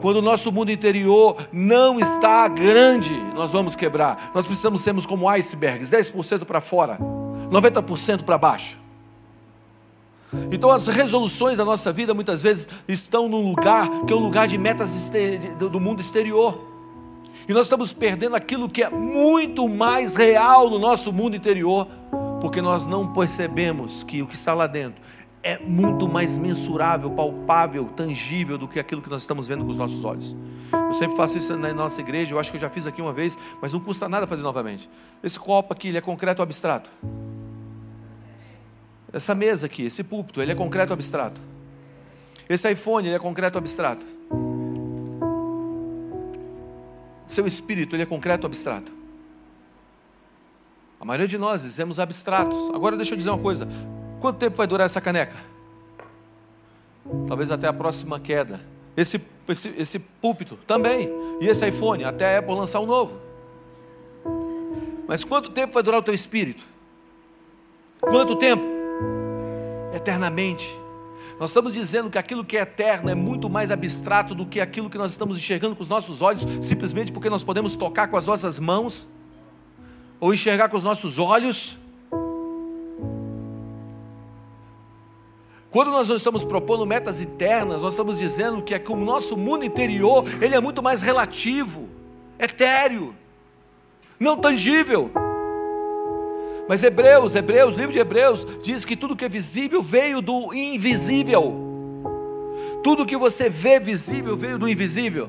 Quando 0.00 0.18
o 0.18 0.22
nosso 0.22 0.52
mundo 0.52 0.70
interior 0.70 1.36
não 1.52 1.98
está 1.98 2.46
grande, 2.46 3.12
nós 3.34 3.50
vamos 3.50 3.74
quebrar. 3.74 4.30
Nós 4.32 4.46
precisamos 4.46 4.80
sermos 4.80 5.04
como 5.04 5.28
icebergs, 5.28 5.90
10% 5.90 6.44
para 6.44 6.60
fora, 6.60 6.98
90% 7.50 8.22
para 8.22 8.38
baixo. 8.38 8.78
Então 10.52 10.70
as 10.70 10.86
resoluções 10.86 11.58
da 11.58 11.64
nossa 11.64 11.92
vida 11.92 12.14
muitas 12.14 12.40
vezes 12.40 12.68
estão 12.86 13.28
num 13.28 13.50
lugar 13.50 13.88
que 14.06 14.12
é 14.12 14.16
um 14.16 14.20
lugar 14.20 14.46
de 14.46 14.56
metas 14.56 15.10
do 15.58 15.80
mundo 15.80 16.00
exterior. 16.00 16.60
E 17.48 17.52
nós 17.52 17.66
estamos 17.66 17.92
perdendo 17.92 18.36
aquilo 18.36 18.68
que 18.68 18.84
é 18.84 18.90
muito 18.90 19.68
mais 19.68 20.14
real 20.14 20.70
no 20.70 20.78
nosso 20.78 21.12
mundo 21.12 21.34
interior, 21.34 21.88
porque 22.40 22.60
nós 22.60 22.86
não 22.86 23.12
percebemos 23.12 24.04
que 24.04 24.22
o 24.22 24.26
que 24.26 24.36
está 24.36 24.54
lá 24.54 24.66
dentro 24.66 25.00
é 25.46 25.60
muito 25.60 26.08
mais 26.08 26.36
mensurável, 26.36 27.08
palpável, 27.08 27.84
tangível 27.84 28.58
do 28.58 28.66
que 28.66 28.80
aquilo 28.80 29.00
que 29.00 29.08
nós 29.08 29.22
estamos 29.22 29.46
vendo 29.46 29.64
com 29.64 29.70
os 29.70 29.76
nossos 29.76 30.02
olhos. 30.02 30.34
Eu 30.72 30.92
sempre 30.92 31.16
faço 31.16 31.38
isso 31.38 31.56
na 31.56 31.72
nossa 31.72 32.00
igreja, 32.00 32.34
eu 32.34 32.40
acho 32.40 32.50
que 32.50 32.56
eu 32.56 32.60
já 32.60 32.68
fiz 32.68 32.84
aqui 32.84 33.00
uma 33.00 33.12
vez, 33.12 33.38
mas 33.62 33.72
não 33.72 33.78
custa 33.78 34.08
nada 34.08 34.26
fazer 34.26 34.42
novamente. 34.42 34.90
Esse 35.22 35.38
copo 35.38 35.72
aqui, 35.72 35.86
ele 35.86 35.98
é 35.98 36.00
concreto 36.00 36.42
ou 36.42 36.42
abstrato? 36.42 36.90
Essa 39.12 39.36
mesa 39.36 39.66
aqui, 39.66 39.84
esse 39.84 40.02
púlpito, 40.02 40.42
ele 40.42 40.50
é 40.50 40.54
concreto 40.56 40.92
ou 40.92 40.94
abstrato? 40.94 41.40
Esse 42.48 42.68
iPhone, 42.72 43.06
ele 43.06 43.14
é 43.14 43.18
concreto 43.20 43.56
ou 43.56 43.60
abstrato? 43.60 44.04
Seu 47.28 47.46
espírito, 47.46 47.94
ele 47.94 48.02
é 48.02 48.06
concreto 48.06 48.46
ou 48.46 48.48
abstrato? 48.48 48.90
A 51.00 51.04
maioria 51.04 51.28
de 51.28 51.38
nós 51.38 51.62
dizemos 51.62 52.00
abstratos. 52.00 52.74
Agora 52.74 52.96
deixa 52.96 53.12
eu 53.12 53.16
dizer 53.16 53.30
uma 53.30 53.38
coisa: 53.38 53.68
quanto 54.20 54.38
tempo 54.38 54.56
vai 54.56 54.66
durar 54.66 54.86
essa 54.86 55.00
caneca? 55.00 55.36
Talvez 57.26 57.50
até 57.50 57.68
a 57.68 57.72
próxima 57.72 58.18
queda. 58.18 58.60
Esse, 58.96 59.20
esse, 59.48 59.74
esse 59.76 59.98
púlpito 59.98 60.56
também. 60.66 61.10
E 61.40 61.46
esse 61.46 61.66
iPhone, 61.68 62.04
até 62.04 62.36
a 62.36 62.38
Apple 62.38 62.54
lançar 62.54 62.80
um 62.80 62.86
novo. 62.86 63.18
Mas 65.06 65.22
quanto 65.22 65.50
tempo 65.50 65.72
vai 65.72 65.82
durar 65.82 66.00
o 66.00 66.02
teu 66.02 66.14
espírito? 66.14 66.64
Quanto 68.00 68.36
tempo? 68.36 68.66
Eternamente. 69.94 70.76
Nós 71.38 71.50
estamos 71.50 71.74
dizendo 71.74 72.08
que 72.08 72.16
aquilo 72.16 72.44
que 72.44 72.56
é 72.56 72.62
eterno 72.62 73.10
é 73.10 73.14
muito 73.14 73.48
mais 73.48 73.70
abstrato 73.70 74.34
do 74.34 74.46
que 74.46 74.60
aquilo 74.60 74.88
que 74.88 74.96
nós 74.96 75.10
estamos 75.10 75.36
enxergando 75.36 75.76
com 75.76 75.82
os 75.82 75.88
nossos 75.88 76.22
olhos, 76.22 76.46
simplesmente 76.62 77.12
porque 77.12 77.28
nós 77.28 77.44
podemos 77.44 77.76
tocar 77.76 78.08
com 78.08 78.16
as 78.16 78.26
nossas 78.26 78.58
mãos, 78.58 79.06
ou 80.18 80.32
enxergar 80.32 80.68
com 80.70 80.76
os 80.76 80.84
nossos 80.84 81.18
olhos. 81.18 81.76
Quando 85.76 85.90
nós 85.90 86.08
não 86.08 86.16
estamos 86.16 86.42
propondo 86.42 86.86
metas 86.86 87.20
internas, 87.20 87.82
nós 87.82 87.92
estamos 87.92 88.18
dizendo 88.18 88.62
que, 88.62 88.72
é 88.72 88.78
que 88.78 88.90
o 88.90 88.96
nosso 88.96 89.36
mundo 89.36 89.62
interior 89.62 90.24
ele 90.40 90.54
é 90.54 90.58
muito 90.58 90.82
mais 90.82 91.02
relativo, 91.02 91.86
etéreo, 92.38 93.14
não 94.18 94.38
tangível. 94.38 95.10
Mas 96.66 96.82
Hebreus, 96.82 97.34
Hebreus, 97.34 97.76
livro 97.76 97.92
de 97.92 97.98
Hebreus, 97.98 98.46
diz 98.62 98.86
que 98.86 98.96
tudo 98.96 99.14
que 99.14 99.26
é 99.26 99.28
visível 99.28 99.82
veio 99.82 100.22
do 100.22 100.54
invisível. 100.54 101.54
Tudo 102.82 103.04
que 103.04 103.18
você 103.18 103.50
vê 103.50 103.78
visível 103.78 104.34
veio 104.34 104.58
do 104.58 104.66
invisível. 104.66 105.28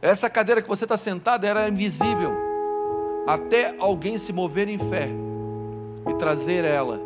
Essa 0.00 0.30
cadeira 0.30 0.62
que 0.62 0.68
você 0.68 0.84
está 0.84 0.96
sentado 0.96 1.44
era 1.44 1.68
invisível. 1.68 2.30
Até 3.26 3.74
alguém 3.80 4.18
se 4.18 4.32
mover 4.32 4.68
em 4.68 4.78
fé 4.78 5.08
e 6.08 6.14
trazer 6.14 6.64
ela 6.64 7.00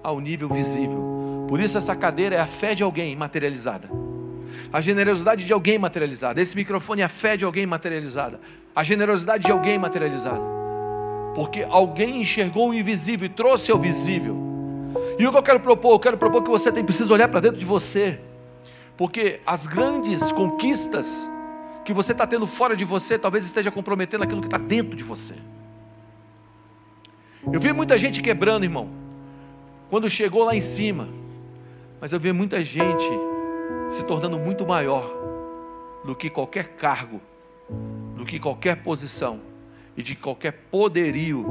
ao 0.00 0.20
nível 0.20 0.48
visível. 0.48 1.11
Por 1.52 1.60
isso 1.60 1.76
essa 1.76 1.94
cadeira 1.94 2.36
é 2.36 2.40
a 2.40 2.46
fé 2.46 2.74
de 2.74 2.82
alguém 2.82 3.14
materializada. 3.14 3.90
A 4.72 4.80
generosidade 4.80 5.44
de 5.44 5.52
alguém 5.52 5.78
materializada. 5.78 6.40
Esse 6.40 6.56
microfone 6.56 7.02
é 7.02 7.04
a 7.04 7.10
fé 7.10 7.36
de 7.36 7.44
alguém 7.44 7.66
materializada. 7.66 8.40
A 8.74 8.82
generosidade 8.82 9.44
de 9.44 9.52
alguém 9.52 9.78
materializada 9.78 10.62
porque 11.34 11.66
alguém 11.68 12.20
enxergou 12.20 12.70
o 12.70 12.74
invisível 12.74 13.26
e 13.26 13.28
trouxe 13.28 13.70
ao 13.70 13.78
visível. 13.78 14.36
E 15.18 15.26
o 15.26 15.30
que 15.30 15.36
eu 15.36 15.42
quero 15.42 15.60
propor? 15.60 15.92
Eu 15.92 15.98
quero 15.98 16.16
propor 16.16 16.42
que 16.42 16.50
você 16.50 16.70
tem 16.70 16.84
preciso 16.84 17.12
olhar 17.12 17.28
para 17.28 17.40
dentro 17.40 17.58
de 17.58 17.64
você, 17.64 18.20
porque 18.96 19.40
as 19.46 19.66
grandes 19.66 20.32
conquistas 20.32 21.30
que 21.84 21.92
você 21.92 22.12
está 22.12 22.26
tendo 22.26 22.46
fora 22.46 22.76
de 22.76 22.84
você 22.84 23.18
talvez 23.18 23.44
esteja 23.44 23.70
comprometendo 23.70 24.22
aquilo 24.22 24.40
que 24.40 24.46
está 24.46 24.58
dentro 24.58 24.96
de 24.96 25.02
você. 25.02 25.34
Eu 27.52 27.60
vi 27.60 27.72
muita 27.72 27.98
gente 27.98 28.22
quebrando, 28.22 28.64
irmão, 28.64 28.88
quando 29.90 30.08
chegou 30.08 30.44
lá 30.44 30.54
em 30.54 30.60
cima, 30.60 31.08
mas 32.02 32.12
eu 32.12 32.18
vi 32.18 32.32
muita 32.32 32.64
gente 32.64 33.08
se 33.88 34.02
tornando 34.02 34.36
muito 34.36 34.66
maior 34.66 35.08
do 36.04 36.16
que 36.16 36.28
qualquer 36.28 36.70
cargo, 36.70 37.20
do 38.16 38.24
que 38.24 38.40
qualquer 38.40 38.82
posição 38.82 39.40
e 39.96 40.02
de 40.02 40.16
qualquer 40.16 40.50
poderio 40.68 41.46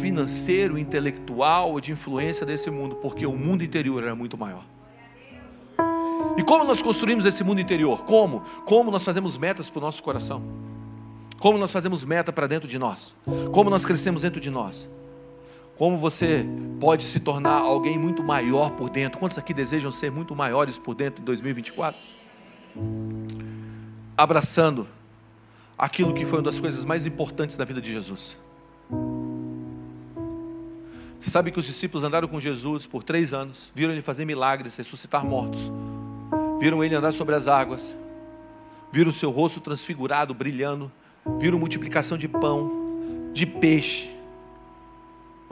financeiro, 0.00 0.76
intelectual 0.76 1.70
ou 1.70 1.80
de 1.80 1.92
influência 1.92 2.44
desse 2.44 2.68
mundo, 2.68 2.96
porque 2.96 3.24
o 3.24 3.32
mundo 3.32 3.62
interior 3.62 4.02
era 4.02 4.16
muito 4.16 4.36
maior. 4.36 4.64
E 6.36 6.42
como 6.42 6.64
nós 6.64 6.82
construímos 6.82 7.24
esse 7.24 7.44
mundo 7.44 7.60
interior? 7.60 8.02
Como? 8.02 8.40
Como 8.66 8.90
nós 8.90 9.04
fazemos 9.04 9.36
metas 9.38 9.70
para 9.70 9.78
o 9.78 9.82
nosso 9.82 10.02
coração? 10.02 10.42
Como 11.38 11.56
nós 11.56 11.70
fazemos 11.70 12.04
meta 12.04 12.32
para 12.32 12.48
dentro 12.48 12.66
de 12.66 12.76
nós? 12.76 13.14
Como 13.52 13.70
nós 13.70 13.86
crescemos 13.86 14.22
dentro 14.22 14.40
de 14.40 14.50
nós? 14.50 14.90
Como 15.76 15.98
você 15.98 16.44
pode 16.78 17.04
se 17.04 17.18
tornar 17.20 17.60
alguém 17.60 17.98
muito 17.98 18.22
maior 18.22 18.70
por 18.70 18.90
dentro? 18.90 19.18
Quantos 19.18 19.38
aqui 19.38 19.54
desejam 19.54 19.90
ser 19.90 20.10
muito 20.10 20.34
maiores 20.34 20.78
por 20.78 20.94
dentro 20.94 21.22
em 21.22 21.24
2024? 21.24 21.98
Abraçando 24.16 24.86
aquilo 25.76 26.12
que 26.12 26.24
foi 26.24 26.38
uma 26.38 26.44
das 26.44 26.60
coisas 26.60 26.84
mais 26.84 27.06
importantes 27.06 27.56
da 27.56 27.64
vida 27.64 27.80
de 27.80 27.92
Jesus. 27.92 28.38
Você 31.18 31.30
sabe 31.30 31.50
que 31.52 31.58
os 31.58 31.66
discípulos 31.66 32.02
andaram 32.02 32.26
com 32.26 32.40
Jesus 32.40 32.86
por 32.86 33.02
três 33.02 33.32
anos, 33.32 33.70
viram 33.74 33.92
ele 33.92 34.02
fazer 34.02 34.24
milagres, 34.24 34.76
ressuscitar 34.76 35.24
mortos, 35.24 35.70
viram 36.60 36.82
ele 36.82 36.94
andar 36.94 37.12
sobre 37.12 37.34
as 37.34 37.46
águas, 37.46 37.96
viram 38.90 39.10
o 39.10 39.12
seu 39.12 39.30
rosto 39.30 39.60
transfigurado, 39.60 40.34
brilhando, 40.34 40.90
viram 41.38 41.58
multiplicação 41.58 42.18
de 42.18 42.26
pão, 42.26 42.70
de 43.32 43.46
peixe. 43.46 44.21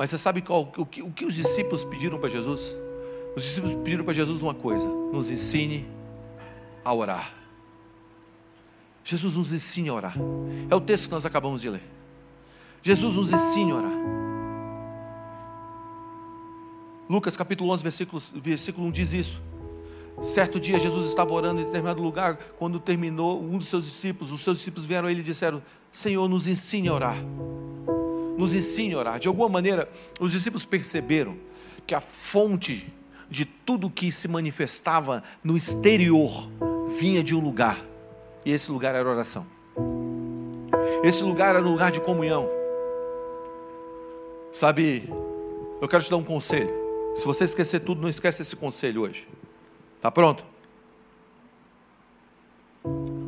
Mas 0.01 0.09
você 0.09 0.17
sabe 0.17 0.41
qual, 0.41 0.73
o, 0.79 0.87
que, 0.87 1.03
o 1.03 1.11
que 1.11 1.27
os 1.27 1.35
discípulos 1.35 1.85
pediram 1.85 2.19
para 2.19 2.31
Jesus? 2.31 2.75
Os 3.37 3.43
discípulos 3.43 3.75
pediram 3.85 4.03
para 4.03 4.15
Jesus 4.15 4.41
uma 4.41 4.55
coisa: 4.55 4.89
nos 4.89 5.29
ensine 5.29 5.87
a 6.83 6.95
orar. 6.95 7.35
Jesus 9.05 9.37
nos 9.37 9.53
ensina 9.53 9.91
a 9.91 9.95
orar. 9.95 10.15
É 10.71 10.75
o 10.75 10.81
texto 10.81 11.05
que 11.05 11.11
nós 11.11 11.27
acabamos 11.27 11.61
de 11.61 11.69
ler. 11.69 11.83
Jesus 12.83 13.15
nos 13.15 13.31
ensina 13.31 13.75
a 13.75 13.77
orar. 13.77 13.93
Lucas 17.07 17.37
capítulo 17.37 17.71
11, 17.71 17.83
versículo, 17.83 18.23
versículo 18.37 18.87
1 18.87 18.91
diz 18.93 19.13
isso. 19.13 19.43
Certo 20.23 20.59
dia 20.59 20.81
Jesus 20.81 21.11
estava 21.11 21.31
orando 21.35 21.61
em 21.61 21.65
determinado 21.65 22.03
lugar, 22.03 22.39
quando 22.59 22.81
terminou, 22.81 23.39
um 23.39 23.59
dos 23.59 23.69
seus 23.69 23.85
discípulos, 23.85 24.33
os 24.33 24.41
seus 24.41 24.57
discípulos 24.57 24.87
vieram 24.87 25.09
a 25.09 25.11
ele 25.11 25.21
e 25.21 25.25
disseram: 25.25 25.63
Senhor, 25.93 26.27
nos 26.27 26.47
ensine 26.47 26.89
a 26.89 26.95
orar. 26.95 27.17
Nos 28.41 28.55
ensine 28.55 28.95
a 28.95 28.99
orar. 28.99 29.19
De 29.19 29.29
alguma 29.29 29.51
maneira, 29.51 29.87
os 30.19 30.33
discípulos 30.33 30.65
perceberam 30.65 31.37
que 31.87 31.95
a 31.95 32.01
fonte 32.01 32.91
de 33.29 33.45
tudo 33.45 33.91
que 33.91 34.11
se 34.11 34.27
manifestava 34.29 35.23
no 35.45 35.59
exterior 35.59 36.51
vinha 36.99 37.23
de 37.23 37.35
um 37.35 37.39
lugar 37.39 37.85
e 38.43 38.51
esse 38.51 38.73
lugar 38.73 38.95
era 38.95 39.07
oração. 39.07 39.47
Esse 41.05 41.23
lugar 41.23 41.55
era 41.55 41.63
um 41.63 41.71
lugar 41.71 41.91
de 41.91 42.01
comunhão. 42.01 42.49
Sabe, 44.51 45.07
eu 45.79 45.87
quero 45.87 46.03
te 46.03 46.11
dar 46.11 46.17
um 46.17 46.25
conselho. 46.25 46.73
Se 47.15 47.27
você 47.27 47.45
esquecer 47.45 47.81
tudo, 47.81 48.01
não 48.01 48.09
esquece 48.09 48.41
esse 48.41 48.57
conselho 48.57 49.03
hoje. 49.03 49.29
Tá 50.01 50.11
pronto? 50.11 50.47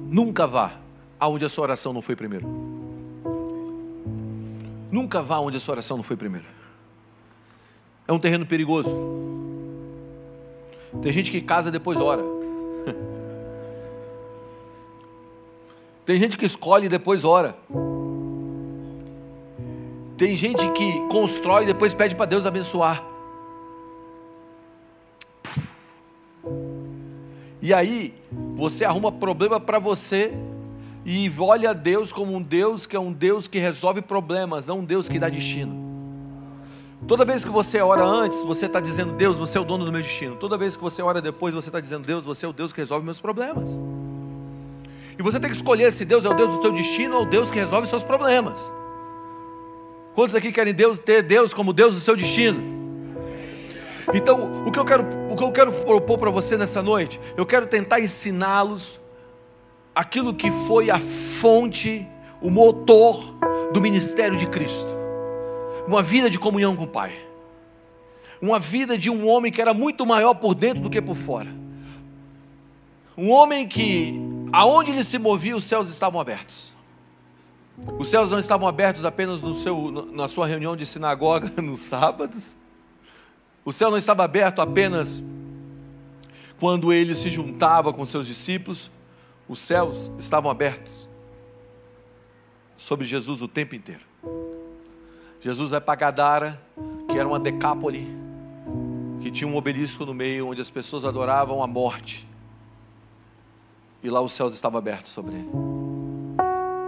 Nunca 0.08 0.46
vá 0.46 0.80
aonde 1.20 1.44
a 1.44 1.50
sua 1.50 1.64
oração 1.64 1.92
não 1.92 2.00
foi 2.00 2.16
primeiro. 2.16 2.71
Nunca 4.92 5.20
vá 5.22 5.38
onde 5.38 5.56
a 5.56 5.60
sua 5.60 5.72
oração 5.72 5.96
não 5.96 6.04
foi 6.04 6.16
primeiro. 6.16 6.46
É 8.06 8.12
um 8.12 8.18
terreno 8.18 8.44
perigoso. 8.44 8.94
Tem 11.00 11.10
gente 11.10 11.30
que 11.30 11.40
casa 11.40 11.70
depois 11.70 11.98
ora. 11.98 12.22
Tem 16.04 16.20
gente 16.20 16.36
que 16.36 16.44
escolhe 16.44 16.86
e 16.86 16.88
depois 16.90 17.24
ora. 17.24 17.56
Tem 20.18 20.36
gente 20.36 20.70
que 20.72 21.08
constrói 21.08 21.62
e 21.62 21.66
depois 21.66 21.94
pede 21.94 22.14
para 22.14 22.26
Deus 22.26 22.44
abençoar. 22.44 23.02
E 27.62 27.72
aí, 27.72 28.14
você 28.54 28.84
arruma 28.84 29.10
problema 29.10 29.58
para 29.58 29.78
você 29.78 30.34
e 31.04 31.32
olha 31.38 31.74
Deus 31.74 32.12
como 32.12 32.34
um 32.34 32.42
Deus 32.42 32.86
que 32.86 32.94
é 32.94 33.00
um 33.00 33.12
Deus 33.12 33.48
que 33.48 33.58
resolve 33.58 34.02
problemas, 34.02 34.68
não 34.68 34.78
um 34.80 34.84
Deus 34.84 35.08
que 35.08 35.18
dá 35.18 35.28
destino. 35.28 35.82
Toda 37.06 37.24
vez 37.24 37.44
que 37.44 37.50
você 37.50 37.80
ora 37.80 38.04
antes, 38.04 38.42
você 38.42 38.66
está 38.66 38.78
dizendo, 38.78 39.14
Deus, 39.14 39.36
você 39.36 39.58
é 39.58 39.60
o 39.60 39.64
dono 39.64 39.84
do 39.84 39.90
meu 39.90 40.00
destino. 40.00 40.36
Toda 40.36 40.56
vez 40.56 40.76
que 40.76 40.82
você 40.82 41.02
ora 41.02 41.20
depois, 41.20 41.52
você 41.52 41.68
está 41.68 41.80
dizendo, 41.80 42.06
Deus, 42.06 42.24
você 42.24 42.46
é 42.46 42.48
o 42.48 42.52
Deus 42.52 42.72
que 42.72 42.80
resolve 42.80 43.04
meus 43.04 43.20
problemas. 43.20 43.76
E 45.18 45.22
você 45.22 45.40
tem 45.40 45.50
que 45.50 45.56
escolher 45.56 45.92
se 45.92 46.04
Deus 46.04 46.24
é 46.24 46.28
o 46.28 46.34
Deus 46.34 46.52
do 46.52 46.60
teu 46.60 46.72
destino 46.72 47.16
ou 47.16 47.22
o 47.22 47.26
Deus 47.26 47.50
que 47.50 47.58
resolve 47.58 47.88
seus 47.88 48.04
problemas. 48.04 48.72
Quantos 50.14 50.34
aqui 50.36 50.52
querem 50.52 50.72
Deus, 50.72 50.98
ter 50.98 51.22
Deus 51.22 51.52
como 51.52 51.72
Deus 51.72 51.96
do 51.96 52.00
seu 52.00 52.14
destino? 52.14 52.62
Então, 54.14 54.64
o 54.64 54.70
que 54.70 54.78
eu 54.78 54.84
quero, 54.84 55.04
o 55.28 55.36
que 55.36 55.42
eu 55.42 55.50
quero 55.50 55.72
propor 55.72 56.18
para 56.18 56.30
você 56.30 56.56
nessa 56.56 56.82
noite, 56.82 57.20
eu 57.36 57.44
quero 57.44 57.66
tentar 57.66 57.98
ensiná-los 57.98 59.00
aquilo 59.94 60.34
que 60.34 60.50
foi 60.66 60.90
a 60.90 60.98
fonte, 60.98 62.06
o 62.40 62.50
motor 62.50 63.34
do 63.72 63.80
ministério 63.80 64.36
de 64.36 64.46
Cristo. 64.46 64.88
Uma 65.86 66.02
vida 66.02 66.30
de 66.30 66.38
comunhão 66.38 66.76
com 66.76 66.84
o 66.84 66.88
Pai. 66.88 67.12
Uma 68.40 68.58
vida 68.58 68.96
de 68.98 69.10
um 69.10 69.28
homem 69.28 69.52
que 69.52 69.60
era 69.60 69.72
muito 69.72 70.04
maior 70.04 70.34
por 70.34 70.54
dentro 70.54 70.82
do 70.82 70.90
que 70.90 71.00
por 71.00 71.16
fora. 71.16 71.48
Um 73.16 73.30
homem 73.30 73.68
que, 73.68 74.18
aonde 74.52 74.90
ele 74.90 75.04
se 75.04 75.18
movia, 75.18 75.56
os 75.56 75.64
céus 75.64 75.88
estavam 75.88 76.20
abertos. 76.20 76.72
Os 77.98 78.08
céus 78.08 78.30
não 78.30 78.38
estavam 78.38 78.66
abertos 78.66 79.04
apenas 79.04 79.42
no 79.42 79.54
seu, 79.54 80.08
na 80.12 80.28
sua 80.28 80.46
reunião 80.46 80.76
de 80.76 80.86
sinagoga 80.86 81.52
nos 81.60 81.82
sábados. 81.82 82.56
O 83.64 83.72
céu 83.72 83.90
não 83.90 83.98
estava 83.98 84.24
aberto 84.24 84.60
apenas 84.60 85.22
quando 86.58 86.92
ele 86.92 87.14
se 87.14 87.28
juntava 87.30 87.92
com 87.92 88.04
seus 88.06 88.26
discípulos. 88.26 88.90
Os 89.52 89.60
céus 89.60 90.10
estavam 90.18 90.50
abertos 90.50 91.06
sobre 92.74 93.04
Jesus 93.04 93.42
o 93.42 93.46
tempo 93.46 93.74
inteiro. 93.74 94.00
Jesus 95.42 95.72
vai 95.72 95.80
para 95.82 95.94
Gadara, 95.94 96.62
que 97.06 97.18
era 97.18 97.28
uma 97.28 97.38
decápole, 97.38 98.08
que 99.20 99.30
tinha 99.30 99.46
um 99.46 99.54
obelisco 99.54 100.06
no 100.06 100.14
meio, 100.14 100.48
onde 100.48 100.62
as 100.62 100.70
pessoas 100.70 101.04
adoravam 101.04 101.62
a 101.62 101.66
morte. 101.66 102.26
E 104.02 104.08
lá 104.08 104.22
os 104.22 104.32
céus 104.32 104.54
estavam 104.54 104.78
abertos 104.78 105.12
sobre 105.12 105.34
ele. 105.34 105.50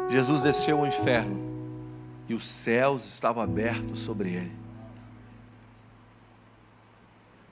Jesus 0.09 0.40
desceu 0.40 0.78
ao 0.78 0.87
inferno 0.87 1.37
e 2.26 2.33
os 2.33 2.47
céus 2.47 3.04
estavam 3.04 3.42
abertos 3.42 4.00
sobre 4.00 4.30
ele. 4.33 4.56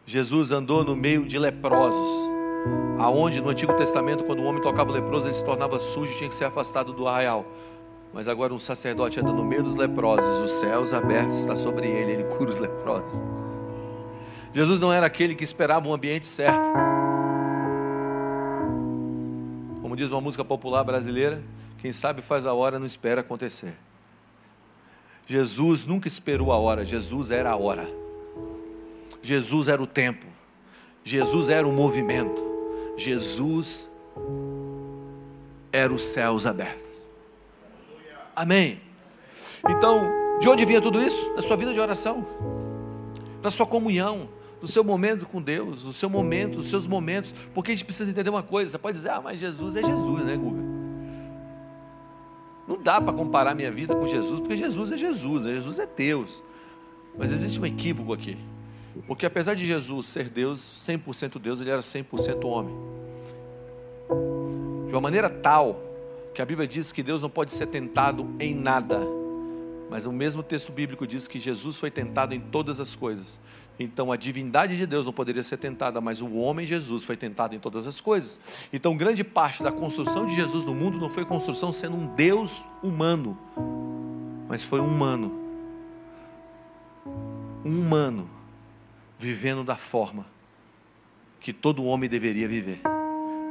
Jesus 0.07 0.53
andou 0.53 0.83
no 0.83 0.97
meio 0.97 1.27
de 1.27 1.39
leprosos, 1.39 2.32
aonde 2.99 3.41
no 3.41 3.49
Antigo 3.49 3.73
Testamento, 3.75 4.25
quando 4.25 4.41
o 4.41 4.45
homem 4.45 4.63
tocava 4.63 4.93
leproso, 4.93 5.27
ele 5.27 5.35
se 5.35 5.45
tornava 5.45 5.79
sujo 5.81 6.13
e 6.13 6.17
tinha 6.17 6.29
que 6.29 6.35
ser 6.35 6.45
afastado 6.45 6.93
do 6.93 7.09
arraial. 7.09 7.45
Mas 8.13 8.29
agora 8.29 8.53
um 8.53 8.59
sacerdote 8.59 9.19
anda 9.19 9.33
no 9.33 9.45
meio 9.45 9.63
dos 9.63 9.75
leprosos, 9.75 10.41
os 10.41 10.53
céus 10.53 10.93
abertos 10.93 11.39
está 11.39 11.57
sobre 11.57 11.89
ele, 11.89 12.13
ele 12.13 12.25
cura 12.25 12.51
os 12.51 12.59
leprosos. 12.59 13.25
Jesus 14.53 14.79
não 14.79 14.93
era 14.93 15.07
aquele 15.07 15.35
que 15.35 15.45
esperava 15.45 15.89
um 15.89 15.95
ambiente 15.95 16.29
certo. 16.29 16.71
Como 19.81 19.97
diz 19.97 20.11
uma 20.11 20.21
música 20.21 20.45
popular 20.45 20.85
brasileira, 20.85 21.43
quem 21.79 21.93
sabe 21.93 22.21
faz 22.21 22.47
a 22.47 22.53
hora, 22.53 22.79
não 22.79 22.87
espera 22.87 23.23
acontecer. 23.23 23.75
Jesus 25.27 25.85
nunca 25.85 26.07
esperou 26.07 26.53
a 26.53 26.59
hora, 26.59 26.85
Jesus 26.85 27.31
era 27.31 27.51
a 27.51 27.57
hora. 27.57 27.89
Jesus 29.23 29.69
era 29.69 29.83
o 29.83 29.87
tempo. 29.87 30.27
Jesus 31.03 31.49
era 31.49 31.67
o 31.67 31.73
movimento. 31.73 32.52
Jesus 32.97 33.91
era 35.73 35.93
os 35.93 36.05
céus 36.05 36.47
abertos. 36.47 37.11
Amém. 38.35 38.81
Então, 39.69 40.11
de 40.41 40.49
onde 40.49 40.65
vinha 40.65 40.81
tudo 40.81 41.01
isso? 41.01 41.35
Da 41.35 41.43
sua 41.43 41.57
vida 41.57 41.73
de 41.73 41.81
oração, 41.81 42.27
da 43.41 43.51
sua 43.51 43.67
comunhão, 43.67 44.29
do 44.61 44.67
seu 44.69 44.85
momento 44.85 45.27
com 45.27 45.41
Deus, 45.41 45.83
do 45.83 45.93
seu 45.93 46.09
momento, 46.09 46.57
dos 46.57 46.67
seus 46.67 46.87
momentos, 46.87 47.35
porque 47.55 47.73
a 47.73 47.75
gente 47.75 47.85
precisa 47.85 48.11
entender 48.11 48.31
uma 48.31 48.43
coisa. 48.43 48.71
Você 48.71 48.79
pode 48.79 48.97
dizer, 48.97 49.11
ah, 49.11 49.21
mas 49.21 49.41
Jesus 49.41 49.77
é 49.77 49.83
Jesus, 49.83 50.25
né, 50.25 50.37
Guga? 50.37 50.63
Não 52.67 52.81
dá 52.81 53.01
para 53.01 53.13
comparar 53.13 53.55
minha 53.55 53.73
vida 53.73 53.95
com 53.95 54.07
Jesus, 54.07 54.41
porque 54.41 54.57
Jesus 54.57 54.93
é 54.93 54.97
Jesus, 54.97 55.45
né? 55.45 55.55
Jesus 55.55 55.79
é 55.79 55.87
Deus. 55.87 56.43
Mas 57.19 57.33
existe 57.33 57.61
um 57.61 57.67
equívoco 57.67 58.13
aqui. 58.13 58.39
Porque 59.07 59.27
apesar 59.27 59.55
de 59.55 59.67
Jesus 59.67 60.07
ser 60.07 60.29
Deus, 60.29 60.59
100% 60.87 61.39
Deus, 61.39 61.61
ele 61.61 61.71
era 61.71 61.81
100% 61.81 62.45
homem. 62.45 62.75
De 64.87 64.95
uma 64.95 65.01
maneira 65.01 65.31
tal 65.31 65.81
que 66.35 66.43
a 66.43 66.47
Bíblia 66.47 66.67
diz 66.67 66.93
que 66.93 67.03
Deus 67.03 67.23
não 67.23 67.31
pode 67.31 67.53
ser 67.53 67.67
tentado 67.67 68.29
em 68.39 68.55
nada. 68.55 69.01
Mas 69.91 70.07
o 70.07 70.13
mesmo 70.13 70.43
texto 70.43 70.73
bíblico 70.73 71.07
diz 71.07 71.27
que 71.27 71.39
Jesus 71.39 71.77
foi 71.77 71.91
tentado 71.91 72.35
em 72.35 72.41
todas 72.41 72.81
as 72.81 72.95
coisas. 72.95 73.39
Então 73.79 74.13
a 74.13 74.17
divindade 74.17 74.77
de 74.77 74.87
Deus 74.87 75.05
não 75.07 75.13
poderia 75.13 75.43
ser 75.43 75.57
tentada, 75.57 76.01
mas 76.01 76.21
o 76.21 76.35
homem 76.35 76.65
Jesus 76.65 77.05
foi 77.05 77.17
tentado 77.17 77.55
em 77.55 77.59
todas 77.59 77.87
as 77.87 78.01
coisas. 78.01 78.39
Então 78.73 78.97
grande 78.97 79.25
parte 79.25 79.63
da 79.63 79.73
construção 79.73 80.27
de 80.27 80.35
Jesus 80.35 80.65
no 80.65 80.75
mundo 80.75 80.99
não 80.99 81.11
foi 81.11 81.25
construção 81.25 81.73
sendo 81.73 81.97
um 81.97 82.07
Deus 82.15 82.65
humano, 82.83 83.37
mas 84.49 84.63
foi 84.63 84.81
um 84.81 84.87
humano. 84.87 85.41
Um 87.65 87.81
humano 87.81 88.42
vivendo 89.23 89.63
da 89.63 89.77
forma 89.77 90.27
que 91.41 91.53
todo 91.53 91.85
homem 91.85 92.11
deveria 92.11 92.49
viver, 92.49 92.81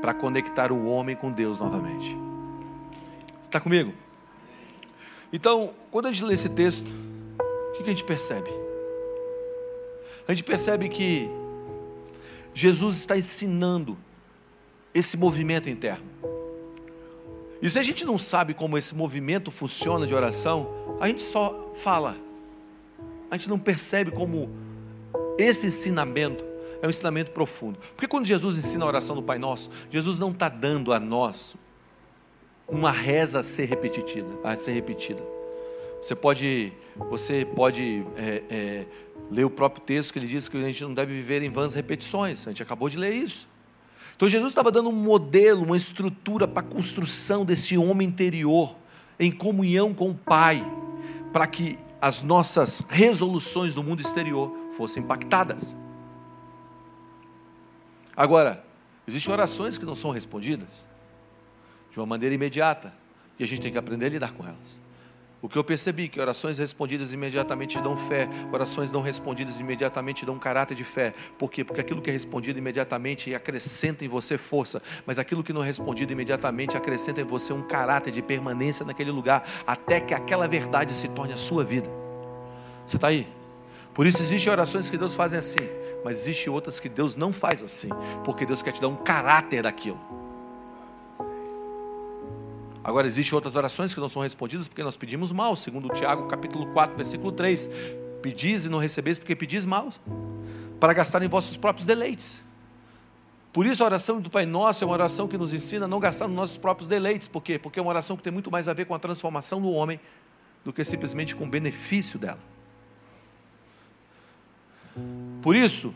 para 0.02 0.14
conectar 0.14 0.72
o 0.72 0.86
homem 0.86 1.16
com 1.16 1.32
Deus 1.32 1.60
novamente. 1.60 2.18
Está 3.40 3.60
comigo? 3.60 3.94
Então, 5.32 5.74
quando 5.90 6.08
a 6.08 6.12
gente 6.12 6.26
lê 6.26 6.34
esse 6.34 6.50
texto, 6.50 6.88
o 6.90 7.78
que 7.78 7.84
a 7.84 7.88
gente 7.88 8.04
percebe? 8.04 8.50
A 10.28 10.34
gente 10.34 10.44
percebe 10.44 10.90
que 10.90 11.30
Jesus 12.54 12.98
está 12.98 13.18
ensinando 13.18 13.98
esse 14.94 15.16
movimento 15.16 15.70
interno. 15.70 16.06
E 17.62 17.70
se 17.70 17.80
a 17.80 17.84
gente 17.84 18.04
não 18.04 18.18
sabe 18.18 18.54
como 18.54 18.78
esse 18.78 18.94
movimento 18.94 19.52
funciona 19.52 20.06
de 20.06 20.14
oração, 20.14 20.98
a 21.00 21.08
gente 21.08 21.24
só 21.24 21.72
fala. 21.76 22.18
A 23.30 23.38
gente 23.38 23.48
não 23.48 23.60
percebe 23.60 24.12
como 24.12 24.50
esse 25.38 25.68
ensinamento 25.68 26.52
é 26.82 26.88
um 26.88 26.90
ensinamento 26.90 27.32
profundo. 27.32 27.80
Porque 27.96 28.08
quando 28.08 28.26
Jesus 28.26 28.58
ensina 28.58 28.86
a 28.86 28.88
oração 28.88 29.16
do 29.16 29.22
Pai 29.22 29.38
Nosso, 29.38 29.70
Jesus 29.90 30.18
não 30.18 30.32
está 30.32 30.50
dando 30.50 30.92
a 30.92 31.00
nós 31.00 31.56
uma 32.68 32.92
reza 32.92 33.40
a 33.40 33.44
ser 33.44 33.66
repetida, 33.66 34.28
a 34.44 34.58
ser 34.58 34.72
repetida. 34.72 35.22
Você 36.02 36.16
pode, 36.16 36.74
você 36.98 37.46
pode 37.46 38.04
é, 38.18 38.44
é, 38.50 38.86
ler 39.30 39.46
o 39.46 39.50
próprio 39.50 39.84
texto 39.84 40.12
que 40.12 40.18
ele 40.18 40.28
diz 40.28 40.50
que 40.50 40.58
a 40.58 40.62
gente 40.62 40.84
não 40.84 40.94
deve 40.94 41.14
viver 41.14 41.44
em 41.44 41.50
vãs 41.50 41.76
repetições. 41.76 42.48
A 42.48 42.50
gente 42.50 42.64
acabou 42.64 42.90
de 42.90 42.98
ler 42.98 43.14
isso. 43.14 43.48
Então 44.16 44.28
Jesus 44.28 44.50
estava 44.50 44.72
dando 44.72 44.90
um 44.90 44.94
modelo, 44.94 45.64
uma 45.64 45.78
estrutura 45.78 46.48
para 46.48 46.62
a 46.62 46.64
construção 46.64 47.46
desse 47.46 47.78
homem 47.78 48.08
interior 48.08 48.76
em 49.20 49.32
comunhão 49.32 49.94
com 49.94 50.10
o 50.10 50.16
Pai, 50.16 50.66
para 51.32 51.46
que 51.46 51.78
as 52.02 52.24
nossas 52.24 52.82
resoluções 52.90 53.76
do 53.76 53.84
mundo 53.84 54.02
exterior 54.02 54.52
fossem 54.76 55.04
impactadas. 55.04 55.76
Agora, 58.18 58.66
existem 59.08 59.32
orações 59.32 59.78
que 59.78 59.86
não 59.86 59.94
são 59.94 60.10
respondidas 60.10 60.88
de 61.92 62.00
uma 62.00 62.06
maneira 62.06 62.34
imediata. 62.34 62.94
E 63.38 63.44
a 63.44 63.48
gente 63.48 63.62
tem 63.62 63.72
que 63.72 63.78
aprender 63.78 64.08
a 64.08 64.10
lidar 64.10 64.34
com 64.34 64.44
elas. 64.44 64.82
O 65.42 65.50
que 65.50 65.58
eu 65.58 65.64
percebi 65.64 66.08
que 66.08 66.22
orações 66.22 66.60
respondidas 66.60 67.12
imediatamente 67.12 67.82
dão 67.82 67.98
fé, 67.98 68.30
orações 68.52 68.92
não 68.92 69.02
respondidas 69.02 69.60
imediatamente 69.60 70.24
dão 70.24 70.38
caráter 70.38 70.76
de 70.76 70.84
fé. 70.84 71.16
Por 71.40 71.50
quê? 71.50 71.64
Porque 71.64 71.82
aquilo 71.82 72.00
que 72.00 72.12
é 72.12 72.14
respondido 72.14 72.60
imediatamente 72.60 73.34
acrescenta 73.34 74.06
em 74.06 74.08
você 74.08 74.38
força, 74.38 74.84
mas 75.04 75.18
aquilo 75.18 75.44
que 75.44 75.52
não 75.52 75.64
é 75.64 75.66
respondido 75.66 76.14
imediatamente 76.14 76.78
acrescenta 76.78 77.22
em 77.22 77.24
você 77.24 77.52
um 77.54 77.64
caráter 77.64 78.12
de 78.12 78.22
permanência 78.22 78.86
naquele 78.86 79.10
lugar, 79.10 79.44
até 79.66 80.00
que 80.00 80.14
aquela 80.14 80.48
verdade 80.48 80.94
se 80.94 81.08
torne 81.08 81.34
a 81.34 81.38
sua 81.38 81.64
vida. 81.64 81.90
Você 82.86 82.98
está 82.98 83.08
aí? 83.08 83.28
Por 83.96 84.06
isso 84.06 84.22
existem 84.22 84.52
orações 84.52 84.92
que 84.92 84.98
Deus 84.98 85.16
faz 85.16 85.34
assim, 85.34 85.68
mas 86.06 86.20
existem 86.20 86.54
outras 86.54 86.80
que 86.80 86.88
Deus 86.88 87.16
não 87.16 87.34
faz 87.34 87.64
assim, 87.64 87.90
porque 88.24 88.46
Deus 88.46 88.62
quer 88.62 88.74
te 88.74 88.82
dar 88.82 88.90
um 88.90 88.96
caráter 88.96 89.64
daquilo. 89.64 90.00
Agora, 92.84 93.08
existem 93.08 93.36
outras 93.36 93.56
orações 93.56 93.94
que 93.94 94.00
não 94.00 94.10
são 94.10 94.22
respondidas 94.22 94.68
porque 94.68 94.84
nós 94.84 94.98
pedimos 94.98 95.32
mal, 95.32 95.56
segundo 95.56 95.90
Tiago 95.90 96.28
capítulo 96.28 96.66
4, 96.74 96.96
versículo 96.96 97.32
3. 97.32 97.70
Pedis 98.22 98.66
e 98.66 98.70
não 98.70 98.80
recebeis 98.80 99.20
porque 99.20 99.36
pedis 99.36 99.66
mal, 99.66 99.90
para 100.80 100.94
gastar 100.94 101.22
em 101.22 101.28
vossos 101.28 101.58
próprios 101.58 101.86
deleites. 101.86 102.42
Por 103.54 103.66
isso 103.66 103.84
a 103.84 103.86
oração 103.86 104.22
do 104.22 104.30
Pai 104.30 104.46
Nosso 104.46 104.84
é 104.84 104.88
uma 104.88 104.94
oração 104.94 105.28
que 105.28 105.38
nos 105.38 105.52
ensina 105.52 105.86
a 105.86 105.88
não 105.88 106.00
gastar 106.00 106.28
nos 106.28 106.36
nossos 106.36 106.58
próprios 106.58 106.88
deleites. 106.88 107.28
Por 107.28 107.42
quê? 107.42 107.60
Porque 107.60 107.80
é 107.80 107.82
uma 107.82 107.90
oração 107.90 108.16
que 108.16 108.24
tem 108.24 108.32
muito 108.32 108.50
mais 108.50 108.68
a 108.68 108.74
ver 108.74 108.86
com 108.86 108.96
a 108.96 109.00
transformação 109.00 109.62
do 109.62 109.70
homem 109.70 110.00
do 110.64 110.72
que 110.72 110.84
simplesmente 110.84 111.36
com 111.36 111.44
o 111.44 111.48
benefício 111.48 112.18
dela. 112.18 112.40
Por 115.42 115.56
isso, 115.56 115.94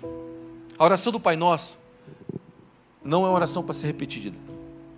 a 0.77 0.83
oração 0.83 1.11
do 1.11 1.19
Pai 1.19 1.35
Nosso 1.35 1.77
não 3.03 3.25
é 3.25 3.29
uma 3.29 3.35
oração 3.35 3.63
para 3.63 3.73
ser 3.73 3.87
repetida. 3.87 4.37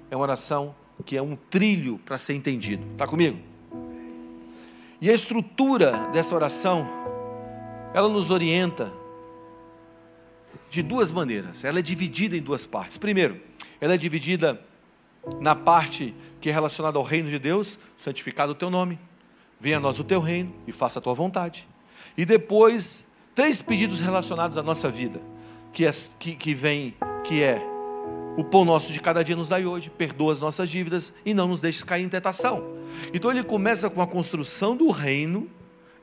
É 0.09 0.15
uma 0.15 0.23
oração 0.23 0.73
que 1.03 1.17
é 1.17 1.21
um 1.21 1.35
trilho 1.35 1.99
para 1.99 2.17
ser 2.17 2.33
entendido. 2.33 2.85
Está 2.93 3.07
comigo? 3.07 3.39
E 4.99 5.09
a 5.09 5.13
estrutura 5.13 6.09
dessa 6.11 6.33
oração, 6.33 6.87
ela 7.93 8.09
nos 8.09 8.31
orienta 8.31 8.91
de 10.69 10.81
duas 10.81 11.11
maneiras. 11.11 11.63
Ela 11.63 11.79
é 11.79 11.81
dividida 11.81 12.35
em 12.35 12.41
duas 12.41 12.65
partes. 12.65 12.97
Primeiro, 12.97 13.39
ela 13.79 13.93
é 13.93 13.97
dividida 13.97 14.59
na 15.39 15.55
parte 15.55 16.15
que 16.41 16.49
é 16.49 16.53
relacionada 16.53 16.97
ao 16.97 17.03
reino 17.03 17.29
de 17.29 17.37
Deus, 17.37 17.77
santificado 17.95 18.53
o 18.53 18.55
teu 18.55 18.69
nome, 18.69 18.97
venha 19.59 19.77
a 19.77 19.79
nós 19.79 19.99
o 19.99 20.03
teu 20.03 20.19
reino 20.19 20.53
e 20.65 20.71
faça 20.71 20.99
a 20.99 21.01
tua 21.01 21.13
vontade. 21.13 21.67
E 22.17 22.25
depois 22.25 23.05
três 23.35 23.61
pedidos 23.61 23.99
relacionados 23.99 24.57
à 24.57 24.63
nossa 24.63 24.89
vida, 24.89 25.21
que, 25.73 25.85
é, 25.85 25.91
que, 26.17 26.35
que 26.35 26.53
vem, 26.55 26.95
que 27.23 27.43
é 27.43 27.61
o 28.37 28.43
pão 28.43 28.63
nosso 28.63 28.93
de 28.93 28.99
cada 28.99 29.23
dia 29.23 29.35
nos 29.35 29.49
dai 29.49 29.65
hoje, 29.65 29.89
perdoa 29.89 30.31
as 30.31 30.39
nossas 30.39 30.69
dívidas 30.69 31.11
e 31.25 31.33
não 31.33 31.47
nos 31.47 31.59
deixes 31.59 31.81
cair 31.81 32.03
em 32.03 32.09
tentação. 32.09 32.63
Então 33.11 33.31
ele 33.31 33.43
começa 33.43 33.89
com 33.89 33.99
a 33.99 34.05
construção 34.05 34.77
do 34.77 34.91
reino 34.91 35.49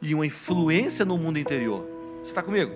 e 0.02 0.12
uma 0.12 0.26
influência 0.26 1.04
no 1.04 1.16
mundo 1.16 1.38
interior. 1.38 1.86
Você 2.18 2.32
está 2.32 2.42
comigo? 2.42 2.72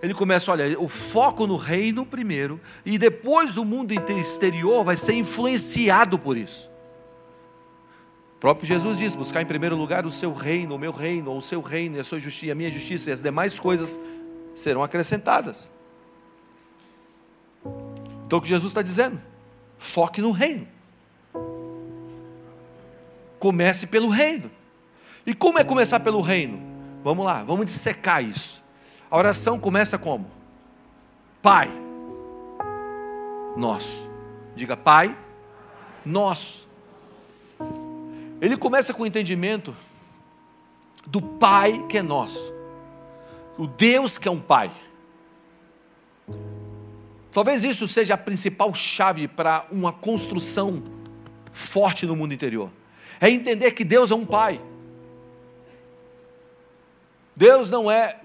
Ele 0.00 0.14
começa, 0.14 0.52
olha, 0.52 0.80
o 0.80 0.86
foco 0.88 1.44
no 1.44 1.56
reino 1.56 2.06
primeiro, 2.06 2.60
e 2.84 2.96
depois 2.96 3.56
o 3.56 3.64
mundo 3.64 3.92
exterior 3.92 4.84
vai 4.84 4.96
ser 4.96 5.14
influenciado 5.14 6.16
por 6.16 6.36
isso. 6.36 6.70
O 8.36 8.38
próprio 8.38 8.66
Jesus 8.66 8.96
diz: 8.96 9.16
buscar 9.16 9.42
em 9.42 9.46
primeiro 9.46 9.74
lugar 9.74 10.06
o 10.06 10.10
seu 10.10 10.32
reino, 10.32 10.76
o 10.76 10.78
meu 10.78 10.92
reino, 10.92 11.36
o 11.36 11.42
seu 11.42 11.60
reino, 11.60 11.96
e 11.96 12.00
a 12.00 12.04
sua 12.04 12.20
justiça, 12.20 12.52
a 12.52 12.54
minha 12.54 12.70
justiça, 12.70 13.10
e 13.10 13.12
as 13.12 13.22
demais 13.22 13.58
coisas 13.58 13.98
serão 14.54 14.84
acrescentadas. 14.84 15.68
Então 18.26 18.38
o 18.38 18.42
que 18.42 18.48
Jesus 18.48 18.70
está 18.70 18.82
dizendo? 18.82 19.20
Foque 19.78 20.20
no 20.20 20.32
reino. 20.32 20.66
Comece 23.38 23.86
pelo 23.86 24.08
reino. 24.08 24.50
E 25.24 25.34
como 25.34 25.58
é 25.58 25.64
começar 25.64 26.00
pelo 26.00 26.20
reino? 26.20 26.60
Vamos 27.04 27.24
lá, 27.24 27.44
vamos 27.44 27.66
dissecar 27.66 28.22
isso. 28.22 28.64
A 29.08 29.16
oração 29.16 29.58
começa 29.60 29.96
como? 29.96 30.28
Pai, 31.40 31.70
nosso. 33.56 34.10
Diga, 34.56 34.76
Pai, 34.76 35.16
nosso. 36.04 36.66
Ele 38.40 38.56
começa 38.56 38.92
com 38.92 39.04
o 39.04 39.06
entendimento 39.06 39.74
do 41.06 41.22
Pai 41.22 41.84
que 41.88 41.98
é 41.98 42.02
nosso, 42.02 42.52
o 43.56 43.66
Deus 43.66 44.18
que 44.18 44.26
é 44.26 44.30
um 44.30 44.40
Pai. 44.40 44.72
Talvez 47.36 47.64
isso 47.64 47.86
seja 47.86 48.14
a 48.14 48.16
principal 48.16 48.72
chave 48.72 49.28
para 49.28 49.66
uma 49.70 49.92
construção 49.92 50.82
forte 51.52 52.06
no 52.06 52.16
mundo 52.16 52.32
interior. 52.32 52.70
É 53.20 53.28
entender 53.28 53.72
que 53.72 53.84
Deus 53.84 54.10
é 54.10 54.14
um 54.14 54.24
Pai. 54.24 54.58
Deus 57.36 57.68
não 57.68 57.90
é 57.90 58.20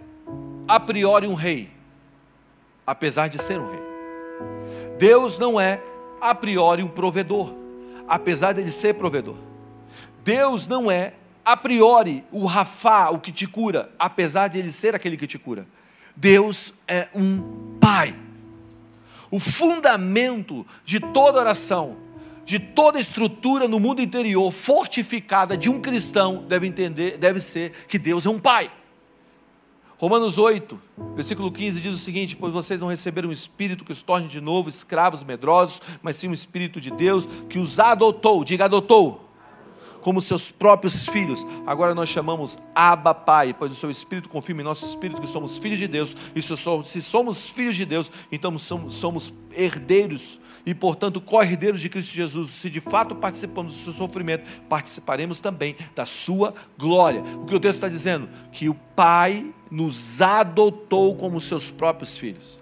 a 0.66 0.80
priori 0.80 1.28
um 1.28 1.34
rei, 1.34 1.70
apesar 2.88 3.28
de 3.28 3.38
ser 3.38 3.60
um 3.60 3.70
rei. 3.70 3.82
Deus 4.98 5.38
não 5.38 5.60
é 5.60 5.84
a 6.22 6.34
priori 6.34 6.82
um 6.82 6.88
provedor, 6.88 7.54
apesar 8.08 8.54
de 8.54 8.62
ele 8.62 8.72
ser 8.72 8.94
provedor. 8.94 9.36
Deus 10.24 10.68
não 10.68 10.90
é 10.90 11.16
a 11.44 11.58
priori 11.58 12.24
o 12.32 12.46
Rafá, 12.46 13.10
o 13.10 13.20
que 13.20 13.34
te 13.34 13.46
cura, 13.46 13.92
apesar 14.00 14.48
de 14.48 14.58
ele 14.58 14.72
ser 14.72 14.96
aquele 14.96 15.18
que 15.18 15.28
te 15.28 15.38
cura. 15.38 15.66
Deus 16.16 16.74
é 16.88 17.10
um 17.14 17.76
Pai. 17.78 18.31
O 19.32 19.40
fundamento 19.40 20.66
de 20.84 21.00
toda 21.00 21.40
oração, 21.40 21.96
de 22.44 22.60
toda 22.60 23.00
estrutura 23.00 23.68
no 23.68 23.80
mundo 23.80 24.02
interior 24.02 24.52
fortificada 24.52 25.56
de 25.56 25.70
um 25.70 25.80
cristão 25.82 26.44
deve 26.48 26.68
entender, 26.68 27.18
deve 27.18 27.40
ser 27.40 27.72
que 27.88 27.98
Deus 27.98 28.26
é 28.26 28.30
um 28.30 28.40
Pai. 28.40 28.70
Romanos 29.98 30.38
8, 30.38 30.80
versículo 31.16 31.52
15 31.52 31.80
diz 31.80 31.94
o 31.94 31.98
seguinte: 31.98 32.36
Pois 32.36 32.52
vocês 32.52 32.82
não 32.82 32.88
receberam 32.88 33.30
um 33.30 33.32
espírito 33.32 33.86
que 33.86 33.94
os 33.94 34.02
torne 34.02 34.28
de 34.28 34.42
novo 34.42 34.68
escravos 34.68 35.24
medrosos, 35.24 35.80
mas 36.02 36.18
sim 36.18 36.28
um 36.28 36.34
espírito 36.34 36.82
de 36.82 36.92
Deus 36.92 37.26
que 37.48 37.60
os 37.60 37.80
adotou, 37.80 38.44
diga 38.44 38.66
adotou, 38.66 39.31
como 40.02 40.20
seus 40.20 40.52
próprios 40.52 41.08
filhos. 41.08 41.46
Agora 41.66 41.96
nós 41.96 42.10
chamamos 42.10 42.58
Abba 42.76 43.14
Pai, 43.14 43.54
pois 43.58 43.72
o 43.72 43.76
seu 43.76 43.90
Espírito 43.90 44.30
confirma 44.30 44.62
em 44.62 44.66
nosso 44.66 44.86
espírito 44.86 45.22
que 45.22 45.28
somos 45.28 45.58
filhos 45.58 45.80
de 45.80 45.88
Deus. 45.88 46.16
E 46.36 46.42
se 46.42 47.02
somos 47.02 47.48
filhos 47.48 47.76
de 47.76 47.86
Deus, 47.86 48.12
então 48.32 48.58
somos, 48.58 49.34
herdeiros 49.54 50.40
e, 50.66 50.74
portanto, 50.74 51.20
co-herdeiros 51.20 51.82
de 51.82 51.90
Cristo 51.90 52.14
Jesus. 52.14 52.50
Se 52.50 52.70
de 52.70 52.80
fato 52.80 53.16
participamos 53.16 53.74
do 53.74 53.80
seu 53.80 53.94
sofrimento, 53.94 54.48
participaremos 54.70 55.42
também 55.42 55.76
da 55.96 56.06
sua 56.06 56.54
glória. 56.78 57.24
O 57.38 57.46
que 57.46 57.56
o 57.56 57.60
texto 57.60 57.76
está 57.76 57.90
dizendo? 57.90 58.30
Que 58.52 58.70
o 58.70 58.74
Pai 58.96 59.54
nos 59.70 60.22
adotou 60.22 61.16
como 61.16 61.42
seus 61.42 61.72
próprios 61.72 62.18
filhos. 62.18 62.60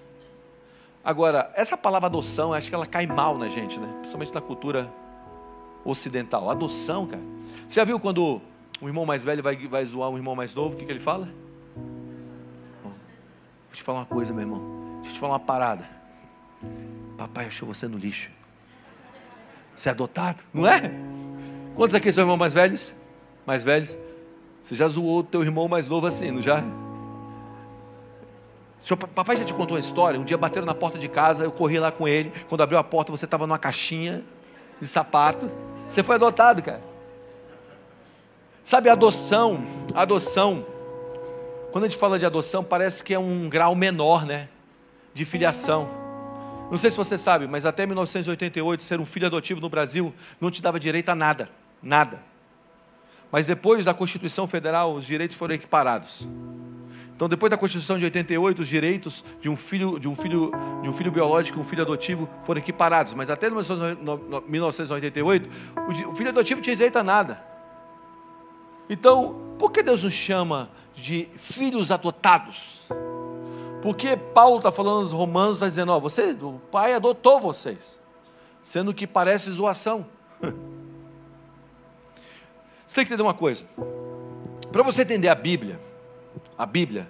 Agora, 1.03 1.51
essa 1.55 1.77
palavra 1.77 2.07
adoção, 2.07 2.53
acho 2.53 2.69
que 2.69 2.75
ela 2.75 2.85
cai 2.85 3.07
mal 3.07 3.37
na 3.37 3.47
gente, 3.47 3.79
né? 3.79 3.87
Principalmente 3.99 4.33
na 4.33 4.41
cultura 4.41 4.91
ocidental. 5.83 6.49
Adoção, 6.49 7.07
cara. 7.07 7.23
Você 7.67 7.75
já 7.75 7.83
viu 7.83 7.99
quando 7.99 8.41
um 8.81 8.87
irmão 8.87 9.05
mais 9.05 9.23
velho 9.23 9.43
vai, 9.43 9.55
vai 9.55 9.85
zoar 9.85 10.09
um 10.09 10.17
irmão 10.17 10.35
mais 10.35 10.53
novo, 10.55 10.75
o 10.75 10.77
que, 10.77 10.85
que 10.85 10.91
ele 10.91 10.99
fala? 10.99 11.29
vou 12.83 13.75
te 13.75 13.83
falar 13.83 13.99
uma 13.99 14.05
coisa, 14.05 14.33
meu 14.33 14.41
irmão. 14.41 14.61
Deixa 14.95 15.11
eu 15.11 15.13
te 15.13 15.19
falar 15.19 15.33
uma 15.33 15.39
parada. 15.39 15.87
Papai 17.17 17.45
achou 17.45 17.67
você 17.67 17.87
no 17.87 17.97
lixo. 17.97 18.31
Você 19.75 19.89
é 19.89 19.91
adotado, 19.91 20.43
não 20.53 20.67
é? 20.67 20.91
Quantos 21.75 21.95
aqui 21.95 22.11
são 22.11 22.23
irmãos 22.23 22.37
mais 22.37 22.53
velhos? 22.53 22.93
Mais 23.45 23.63
velhos? 23.63 23.97
Você 24.59 24.75
já 24.75 24.87
zoou 24.87 25.19
o 25.19 25.23
teu 25.23 25.41
irmão 25.41 25.67
mais 25.67 25.87
novo 25.87 26.07
assim, 26.07 26.31
não 26.31 26.41
já? 26.41 26.63
Seu 28.79 28.95
papai 28.97 29.37
já 29.37 29.43
te 29.43 29.53
contou 29.53 29.75
uma 29.75 29.79
história? 29.79 30.19
Um 30.19 30.23
dia 30.23 30.37
bateram 30.37 30.65
na 30.65 30.73
porta 30.73 30.97
de 30.97 31.07
casa, 31.07 31.43
eu 31.43 31.51
corri 31.51 31.79
lá 31.79 31.91
com 31.91 32.07
ele. 32.07 32.31
Quando 32.47 32.61
abriu 32.61 32.77
a 32.77 32.83
porta, 32.83 33.11
você 33.11 33.25
estava 33.25 33.45
numa 33.45 33.59
caixinha 33.59 34.23
de 34.79 34.87
sapato. 34.87 35.49
Você 35.89 36.03
foi 36.03 36.15
adotado, 36.15 36.61
cara. 36.61 36.81
Sabe, 38.63 38.89
adoção, 38.89 39.63
adoção. 39.95 40.65
Quando 41.71 41.85
a 41.85 41.87
gente 41.87 41.99
fala 41.99 42.19
de 42.19 42.25
adoção, 42.25 42.63
parece 42.63 43.03
que 43.03 43.13
é 43.13 43.19
um 43.19 43.49
grau 43.49 43.75
menor, 43.75 44.25
né? 44.25 44.47
De 45.13 45.25
filiação. 45.25 45.89
Não 46.69 46.77
sei 46.77 46.91
se 46.91 46.97
você 46.97 47.17
sabe, 47.17 47.47
mas 47.47 47.65
até 47.65 47.87
1988, 47.87 48.83
ser 48.83 48.99
um 48.99 49.05
filho 49.05 49.25
adotivo 49.25 49.59
no 49.59 49.69
Brasil 49.69 50.13
não 50.39 50.51
te 50.51 50.61
dava 50.61 50.79
direito 50.79 51.09
a 51.09 51.15
nada. 51.15 51.49
Nada. 51.81 52.28
Mas 53.31 53.47
depois 53.47 53.85
da 53.85 53.93
Constituição 53.93 54.47
Federal, 54.47 54.93
os 54.93 55.05
direitos 55.05 55.37
foram 55.37 55.53
equiparados. 55.53 56.27
Então, 57.15 57.27
depois 57.27 57.49
da 57.49 57.57
Constituição 57.57 57.97
de 57.97 58.05
88, 58.05 58.61
os 58.61 58.67
direitos 58.67 59.23
de 59.41 59.49
um 59.49 59.57
filho, 59.57 59.99
de 59.99 60.07
um 60.07 60.15
filho, 60.15 60.51
de 60.81 60.89
um 60.89 60.93
filho 60.93 61.11
biológico 61.11 61.59
e 61.59 61.61
um 61.61 61.65
filho 61.65 61.81
adotivo 61.81 62.29
foram 62.43 62.61
equiparados. 62.61 63.13
Mas 63.13 63.29
até 63.29 63.49
1988, 63.49 65.49
o 66.09 66.15
filho 66.15 66.29
adotivo 66.29 66.61
tinha 66.61 66.75
direito 66.75 66.97
a 66.97 67.03
nada. 67.03 67.43
Então, 68.89 69.49
por 69.59 69.69
que 69.69 69.83
Deus 69.83 70.03
nos 70.03 70.13
chama 70.13 70.69
de 70.95 71.27
filhos 71.37 71.91
adotados? 71.91 72.81
Porque 73.81 74.15
Paulo 74.15 74.59
está 74.59 74.71
falando 74.71 74.99
aos 74.99 75.11
romanos, 75.11 75.57
está 75.57 75.67
dizendo, 75.67 75.91
ó, 75.91 75.99
você, 75.99 76.31
o 76.41 76.61
pai 76.71 76.93
adotou 76.93 77.41
vocês, 77.41 77.99
sendo 78.61 78.93
que 78.93 79.05
parece 79.05 79.51
zoação. 79.51 80.07
Você 82.89 82.95
tem 82.95 83.05
que 83.05 83.13
entender 83.13 83.21
uma 83.21 83.35
coisa. 83.35 83.65
Para 84.71 84.81
você 84.81 85.03
entender 85.03 85.27
a 85.27 85.35
Bíblia, 85.35 85.79
a 86.57 86.65
Bíblia, 86.65 87.07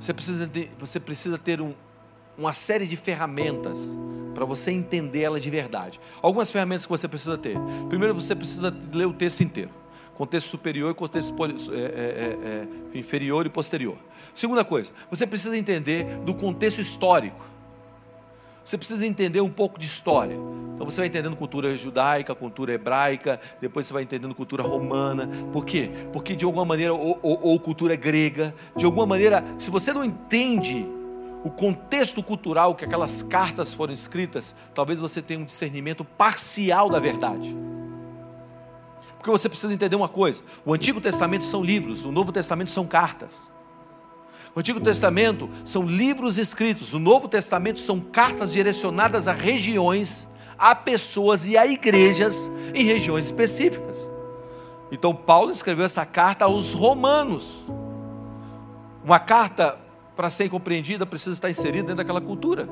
você 0.00 0.14
precisa 0.14 0.46
ter, 0.46 0.70
você 0.78 0.98
precisa 0.98 1.36
ter 1.36 1.60
um, 1.60 1.74
uma 2.38 2.54
série 2.54 2.86
de 2.86 2.96
ferramentas 2.96 3.98
para 4.34 4.46
você 4.46 4.70
entender 4.70 5.20
ela 5.20 5.38
de 5.38 5.50
verdade. 5.50 6.00
Algumas 6.22 6.50
ferramentas 6.50 6.86
que 6.86 6.90
você 6.90 7.06
precisa 7.06 7.36
ter. 7.36 7.58
Primeiro, 7.90 8.14
você 8.14 8.34
precisa 8.34 8.74
ler 8.94 9.04
o 9.04 9.12
texto 9.12 9.42
inteiro. 9.42 9.70
Contexto 10.14 10.48
superior 10.48 10.92
e 10.92 10.94
contexto 10.94 11.34
é, 11.42 11.76
é, 11.76 11.82
é, 11.82 12.66
é, 12.94 12.98
inferior 12.98 13.44
e 13.44 13.50
posterior. 13.50 13.98
Segunda 14.34 14.64
coisa, 14.64 14.90
você 15.10 15.26
precisa 15.26 15.54
entender 15.54 16.06
do 16.20 16.32
contexto 16.32 16.80
histórico. 16.80 17.44
Você 18.64 18.78
precisa 18.78 19.06
entender 19.06 19.40
um 19.40 19.50
pouco 19.50 19.78
de 19.78 19.86
história. 19.86 20.36
Então 20.74 20.88
você 20.88 21.00
vai 21.00 21.06
entendendo 21.06 21.36
cultura 21.36 21.76
judaica, 21.76 22.34
cultura 22.34 22.72
hebraica, 22.72 23.40
depois 23.60 23.86
você 23.86 23.92
vai 23.92 24.02
entendendo 24.02 24.34
cultura 24.34 24.62
romana. 24.62 25.28
Por 25.52 25.64
quê? 25.64 25.90
Porque 26.12 26.34
de 26.34 26.44
alguma 26.44 26.64
maneira, 26.64 26.92
ou, 26.92 27.18
ou, 27.22 27.38
ou 27.42 27.60
cultura 27.60 27.94
grega, 27.94 28.54
de 28.74 28.84
alguma 28.84 29.06
maneira, 29.06 29.44
se 29.58 29.70
você 29.70 29.92
não 29.92 30.04
entende 30.04 30.84
o 31.44 31.50
contexto 31.50 32.22
cultural 32.22 32.74
que 32.74 32.84
aquelas 32.84 33.22
cartas 33.22 33.74
foram 33.74 33.92
escritas, 33.92 34.54
talvez 34.74 34.98
você 34.98 35.20
tenha 35.20 35.38
um 35.38 35.44
discernimento 35.44 36.02
parcial 36.02 36.88
da 36.88 36.98
verdade. 36.98 37.54
Porque 39.18 39.30
você 39.30 39.48
precisa 39.48 39.72
entender 39.72 39.94
uma 39.94 40.08
coisa: 40.08 40.42
o 40.64 40.72
Antigo 40.72 41.00
Testamento 41.00 41.44
são 41.44 41.62
livros, 41.62 42.04
o 42.04 42.10
Novo 42.10 42.32
Testamento 42.32 42.70
são 42.70 42.86
cartas. 42.86 43.52
O 44.54 44.60
Antigo 44.60 44.80
Testamento 44.80 45.50
são 45.64 45.82
livros 45.82 46.38
escritos, 46.38 46.94
o 46.94 46.98
Novo 46.98 47.26
Testamento 47.28 47.80
são 47.80 47.98
cartas 47.98 48.52
direcionadas 48.52 49.26
a 49.26 49.32
regiões, 49.32 50.28
a 50.56 50.74
pessoas 50.76 51.44
e 51.44 51.56
a 51.56 51.66
igrejas 51.66 52.50
em 52.72 52.84
regiões 52.84 53.24
específicas. 53.26 54.08
Então, 54.92 55.12
Paulo 55.12 55.50
escreveu 55.50 55.84
essa 55.84 56.06
carta 56.06 56.44
aos 56.44 56.72
romanos. 56.72 57.64
Uma 59.04 59.18
carta, 59.18 59.76
para 60.14 60.30
ser 60.30 60.48
compreendida, 60.48 61.04
precisa 61.04 61.32
estar 61.32 61.50
inserida 61.50 61.82
dentro 61.82 61.96
daquela 61.96 62.20
cultura. 62.20 62.68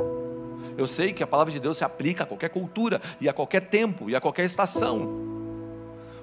Eu 0.78 0.86
sei 0.86 1.12
que 1.12 1.22
a 1.22 1.26
palavra 1.26 1.52
de 1.52 1.58
Deus 1.58 1.78
se 1.78 1.84
aplica 1.84 2.22
a 2.22 2.26
qualquer 2.26 2.50
cultura, 2.50 3.02
e 3.20 3.28
a 3.28 3.32
qualquer 3.32 3.62
tempo, 3.62 4.08
e 4.08 4.14
a 4.14 4.20
qualquer 4.20 4.44
estação. 4.44 5.41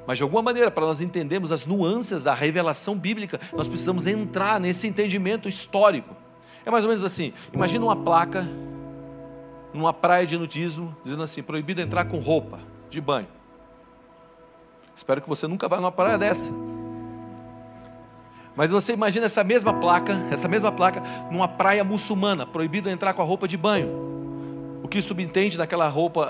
Mas 0.10 0.18
de 0.18 0.24
alguma 0.24 0.42
maneira, 0.42 0.72
para 0.72 0.88
nós 0.88 1.02
entendermos 1.02 1.52
as 1.52 1.68
nuances 1.68 2.24
da 2.24 2.34
revelação 2.34 2.98
bíblica, 2.98 3.40
nós 3.54 3.68
precisamos 3.68 4.08
entrar 4.08 4.60
nesse 4.60 4.88
entendimento 4.88 5.48
histórico. 5.48 6.16
É 6.66 6.72
mais 6.72 6.84
ou 6.84 6.90
menos 6.90 7.04
assim: 7.04 7.32
imagina 7.54 7.86
uma 7.86 7.96
placa 7.96 8.44
numa 9.72 9.94
praia 9.94 10.26
de 10.26 10.36
nudismo, 10.36 10.98
dizendo 11.04 11.22
assim: 11.22 11.44
proibido 11.44 11.80
entrar 11.80 12.06
com 12.06 12.18
roupa 12.18 12.58
de 12.90 13.00
banho. 13.00 13.28
Espero 14.96 15.22
que 15.22 15.30
você 15.30 15.46
nunca 15.46 15.68
vá 15.68 15.78
numa 15.78 15.92
praia 15.92 16.18
dessa. 16.18 16.50
Mas 18.56 18.72
você 18.72 18.94
imagina 18.94 19.28
essa 19.28 19.44
mesma 19.44 19.76
placa, 19.76 20.14
essa 20.32 20.48
mesma 20.48 20.72
placa, 20.72 21.04
numa 21.32 21.48
praia 21.48 21.84
muçulmana, 21.84 22.48
proibido 22.48 22.90
entrar 22.90 23.14
com 23.14 23.22
a 23.22 23.26
roupa 23.26 23.48
de 23.48 23.56
banho. 23.56 24.82
O 24.82 24.88
que 24.88 25.04
subentende 25.04 25.56
naquela 25.56 25.88
roupa, 25.88 26.28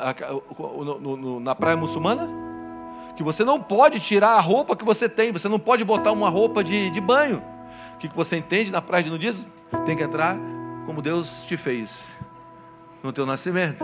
na 1.42 1.56
praia 1.56 1.78
muçulmana? 1.78 2.49
Que 3.20 3.24
você 3.24 3.44
não 3.44 3.60
pode 3.62 4.00
tirar 4.00 4.38
a 4.38 4.40
roupa 4.40 4.78
que 4.78 4.86
você 4.86 5.10
tem, 5.10 5.34
você 5.34 5.50
não 5.50 5.60
pode 5.60 5.84
botar 5.84 6.14
uma 6.14 6.30
roupa 6.30 6.64
de, 6.64 6.90
de 6.90 7.02
banho. 7.02 7.44
O 7.96 7.98
que 7.98 8.08
você 8.16 8.38
entende 8.38 8.72
na 8.72 8.82
praia 8.82 9.04
de 9.04 9.10
nudismo? 9.10 9.46
Tem 9.86 9.94
que 9.94 10.02
entrar 10.02 10.38
como 10.86 11.02
Deus 11.02 11.42
te 11.46 11.58
fez 11.58 12.06
no 13.04 13.12
teu 13.12 13.26
nascimento. 13.26 13.84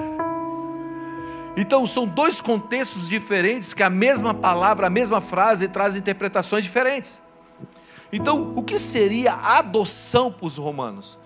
Então, 1.58 1.86
são 1.86 2.08
dois 2.08 2.40
contextos 2.40 3.10
diferentes 3.10 3.74
que 3.74 3.84
a 3.84 3.90
mesma 3.90 4.34
palavra, 4.34 4.88
a 4.88 4.90
mesma 4.90 5.20
frase 5.20 5.68
traz 5.68 5.98
interpretações 5.98 6.64
diferentes. 6.64 7.22
Então, 8.14 8.54
o 8.56 8.64
que 8.64 8.80
seria 8.80 9.34
adoção 9.34 10.32
para 10.32 10.46
os 10.46 10.56
romanos? 10.56 11.20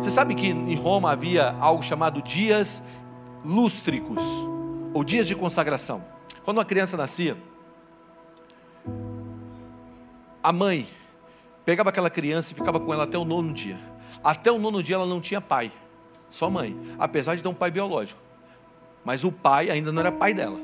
Você 0.00 0.10
sabe 0.10 0.34
que 0.34 0.48
em 0.48 0.74
Roma 0.74 1.12
havia 1.12 1.54
algo 1.60 1.84
chamado 1.84 2.20
dias 2.20 2.82
lústricos, 3.44 4.24
ou 4.92 5.04
dias 5.04 5.28
de 5.28 5.36
consagração. 5.36 6.15
Quando 6.46 6.58
uma 6.58 6.64
criança 6.64 6.96
nascia, 6.96 7.36
a 10.40 10.52
mãe 10.52 10.88
pegava 11.64 11.90
aquela 11.90 12.08
criança 12.08 12.52
e 12.52 12.54
ficava 12.54 12.78
com 12.78 12.94
ela 12.94 13.02
até 13.02 13.18
o 13.18 13.24
nono 13.24 13.52
dia. 13.52 13.76
Até 14.22 14.52
o 14.52 14.56
nono 14.56 14.80
dia 14.80 14.94
ela 14.94 15.06
não 15.06 15.20
tinha 15.20 15.40
pai, 15.40 15.72
só 16.30 16.48
mãe, 16.48 16.78
apesar 17.00 17.34
de 17.34 17.42
ter 17.42 17.48
um 17.48 17.52
pai 17.52 17.72
biológico. 17.72 18.20
Mas 19.04 19.24
o 19.24 19.32
pai 19.32 19.70
ainda 19.70 19.90
não 19.90 19.98
era 19.98 20.12
pai 20.12 20.32
dela. 20.32 20.60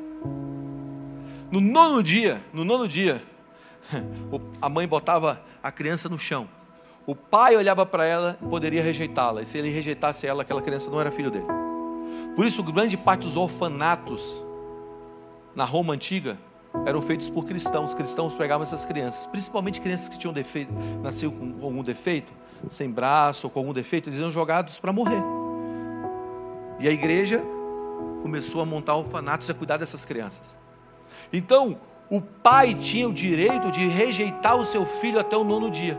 No 1.51 1.61
nono 1.61 2.01
dia, 2.01 2.41
no 2.53 2.65
nono 2.65 2.87
dia, 2.87 3.21
a 4.63 4.69
mãe 4.69 4.87
botava 4.87 5.43
a 5.61 5.73
criança 5.73 6.09
no 6.09 6.17
chão. 6.17 6.49
O 7.05 7.17
pai 7.17 7.57
olhava 7.57 7.85
para 7.85 8.05
ela 8.05 8.39
e 8.41 8.47
poderia 8.47 8.85
rejeitá-la. 8.85 9.43
E 9.43 9.47
se 9.47 9.59
ele 9.59 9.69
rejeitasse 9.69 10.29
ela, 10.29 10.43
aquela 10.43 10.63
criança 10.63 10.89
não 10.89 11.01
era 11.01 11.11
filho 11.11 11.29
dele. 11.29 11.49
Por 12.37 12.47
isso, 12.47 12.63
grande 12.63 12.97
parte 12.97 13.23
dos 13.23 13.37
orfanatos 13.37 14.45
na 15.55 15.65
Roma 15.65 15.95
antiga 15.95 16.37
eram 16.87 17.03
feitos 17.03 17.29
por 17.29 17.45
cristãos. 17.45 17.91
Os 17.91 17.95
cristãos 17.95 18.35
pegavam 18.35 18.63
essas 18.63 18.85
crianças, 18.85 19.27
principalmente 19.27 19.81
crianças 19.81 20.09
que 20.09 20.19
tinham 20.19 20.33
defeito, 20.33 20.73
nasciam 21.03 21.31
com 21.31 21.65
algum 21.65 21.83
defeito, 21.83 22.33
sem 22.69 22.91
braço 22.91 23.47
ou 23.47 23.51
com 23.51 23.61
algum 23.61 23.73
defeito, 23.73 24.09
eles 24.09 24.19
eram 24.19 24.31
jogados 24.31 24.79
para 24.79 24.93
morrer. 24.93 25.23
E 26.79 26.89
a 26.89 26.91
igreja 26.91 27.43
começou 28.23 28.61
a 28.61 28.65
montar 28.65 28.95
orfanatos 28.95 29.49
e 29.49 29.53
a 29.53 29.55
cuidar 29.55 29.77
dessas 29.77 30.05
crianças. 30.05 30.59
Então, 31.33 31.79
o 32.11 32.21
pai 32.21 32.75
tinha 32.75 33.09
o 33.09 33.13
direito 33.13 33.71
de 33.71 33.87
rejeitar 33.89 34.57
o 34.57 34.65
seu 34.65 34.85
filho 34.85 35.19
até 35.19 35.37
o 35.37 35.45
nono 35.45 35.71
dia. 35.71 35.99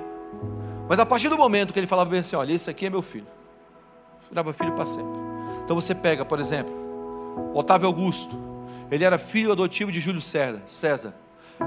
Mas 0.87 0.99
a 0.99 1.05
partir 1.05 1.29
do 1.29 1.37
momento 1.37 1.73
que 1.73 1.79
ele 1.79 1.87
falava 1.87 2.09
bem 2.09 2.19
assim: 2.19 2.35
olha, 2.35 2.53
esse 2.53 2.69
aqui 2.69 2.85
é 2.85 2.89
meu 2.89 3.01
filho, 3.01 3.27
virava 4.29 4.53
filho 4.53 4.73
para 4.73 4.85
sempre. 4.85 5.19
Então 5.63 5.75
você 5.75 5.95
pega, 5.95 6.25
por 6.25 6.39
exemplo, 6.39 6.73
Otávio 7.53 7.87
Augusto, 7.87 8.52
ele 8.93 9.03
era 9.03 9.17
filho 9.17 9.51
adotivo 9.51 9.91
de 9.91 9.99
Júlio 9.99 10.21
César. 10.21 11.13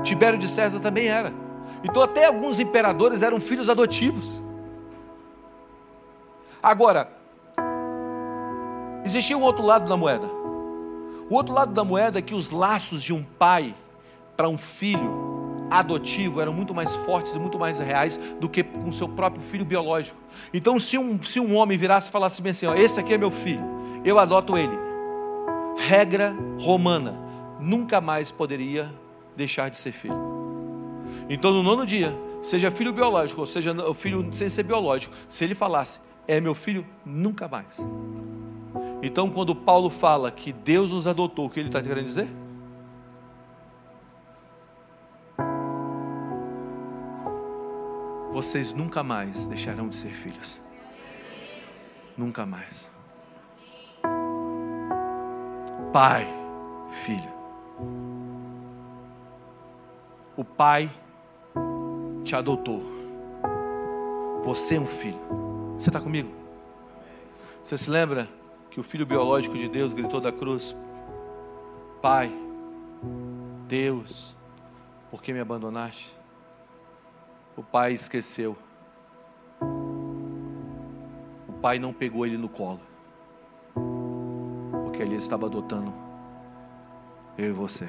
Tibério 0.03 0.39
de 0.39 0.47
César 0.47 0.79
também 0.81 1.09
era. 1.09 1.33
Então 1.83 2.03
até 2.03 2.27
alguns 2.27 2.59
imperadores 2.59 3.23
eram 3.23 3.41
filhos 3.41 3.69
adotivos. 3.69 4.41
Agora, 6.63 7.11
existia 9.05 9.37
um 9.37 9.43
outro 9.43 9.65
lado 9.65 9.89
da 9.89 9.97
moeda. 9.97 10.27
O 11.29 11.35
outro 11.35 11.53
lado 11.53 11.73
da 11.73 11.85
moeda 11.85 12.19
é 12.19 12.23
que 12.23 12.35
os 12.35 12.51
laços 12.51 13.03
de 13.03 13.13
um 13.13 13.23
pai 13.23 13.75
para 14.37 14.49
um 14.49 14.57
filho 14.57 15.67
adotivo 15.69 16.41
eram 16.41 16.53
muito 16.53 16.73
mais 16.73 16.95
fortes 16.95 17.35
e 17.35 17.39
muito 17.39 17.59
mais 17.59 17.81
reais 17.81 18.19
do 18.41 18.49
que 18.49 18.63
com 18.63 18.93
seu 18.93 19.09
próprio 19.09 19.43
filho 19.43 19.65
biológico. 19.65 20.19
Então, 20.55 20.79
se 20.79 20.97
um, 20.97 21.21
se 21.23 21.41
um 21.41 21.57
homem 21.57 21.77
virasse 21.77 22.09
e 22.09 22.13
falasse 22.13 22.41
bem 22.41 22.51
assim: 22.51 22.67
ó, 22.67 22.75
Esse 22.75 23.01
aqui 23.01 23.15
é 23.15 23.19
meu 23.19 23.31
filho, 23.31 23.65
eu 24.05 24.19
adoto 24.19 24.57
ele. 24.57 24.86
Regra 25.77 26.35
romana: 26.59 27.15
nunca 27.61 28.01
mais 28.01 28.31
poderia 28.31 28.93
deixar 29.37 29.71
de 29.71 29.77
ser 29.77 29.93
filho. 29.93 30.17
Então, 31.29 31.53
no 31.53 31.63
nono 31.63 31.87
dia, 31.87 32.17
seja 32.43 32.71
filho 32.71 32.93
biológico, 32.93 33.41
ou 33.41 33.47
seja, 33.47 33.75
filho 33.95 34.29
sem 34.33 34.49
ser 34.49 34.63
biológico, 34.63 35.15
se 35.29 35.45
ele 35.45 35.55
falasse: 35.55 36.01
É 36.27 36.41
meu 36.41 36.55
filho, 36.55 36.87
nunca 37.05 37.47
mais. 37.49 37.87
Então, 39.03 39.31
quando 39.31 39.55
Paulo 39.55 39.91
fala 39.91 40.31
que 40.31 40.53
Deus 40.53 40.91
nos 40.91 41.07
adotou, 41.07 41.47
o 41.47 41.51
que 41.51 41.61
ele 41.61 41.69
está 41.69 41.83
querendo 41.83 42.05
dizer? 42.05 42.29
vocês 48.37 48.75
nunca 48.75 49.03
mais 49.03 49.47
deixarão 49.47 49.89
de 49.89 49.97
ser 49.97 50.11
filhos. 50.11 50.61
Nunca 52.19 52.45
mais. 52.45 52.91
Pai, 55.99 56.29
filho. 56.91 57.33
O 60.37 60.45
pai 60.45 60.91
te 62.23 62.37
adotou. 62.37 62.83
Você 64.45 64.77
é 64.77 64.81
um 64.81 64.87
filho. 64.87 65.19
Você 65.73 65.89
está 65.89 65.99
comigo? 65.99 66.31
Você 67.65 67.79
se 67.79 67.89
lembra 67.89 68.29
que 68.71 68.79
o 68.79 68.83
filho 68.83 69.07
biológico 69.07 69.57
de 69.57 69.71
Deus 69.71 69.95
gritou 69.95 70.21
da 70.21 70.31
cruz: 70.31 70.77
Pai, 72.03 72.31
Deus, 73.67 74.37
por 75.11 75.23
que 75.23 75.33
me 75.33 75.41
abandonaste? 75.41 76.15
o 77.57 77.63
pai 77.63 77.95
esqueceu. 77.95 78.55
O 81.49 81.53
pai 81.63 81.79
não 81.79 81.95
pegou 81.95 82.27
ele 82.27 82.37
no 82.37 82.51
colo, 82.51 82.83
porque 84.97 85.03
ele 85.03 85.17
estava 85.17 85.45
adotando 85.45 85.93
eu 87.37 87.51
e 87.51 87.53
você. 87.53 87.87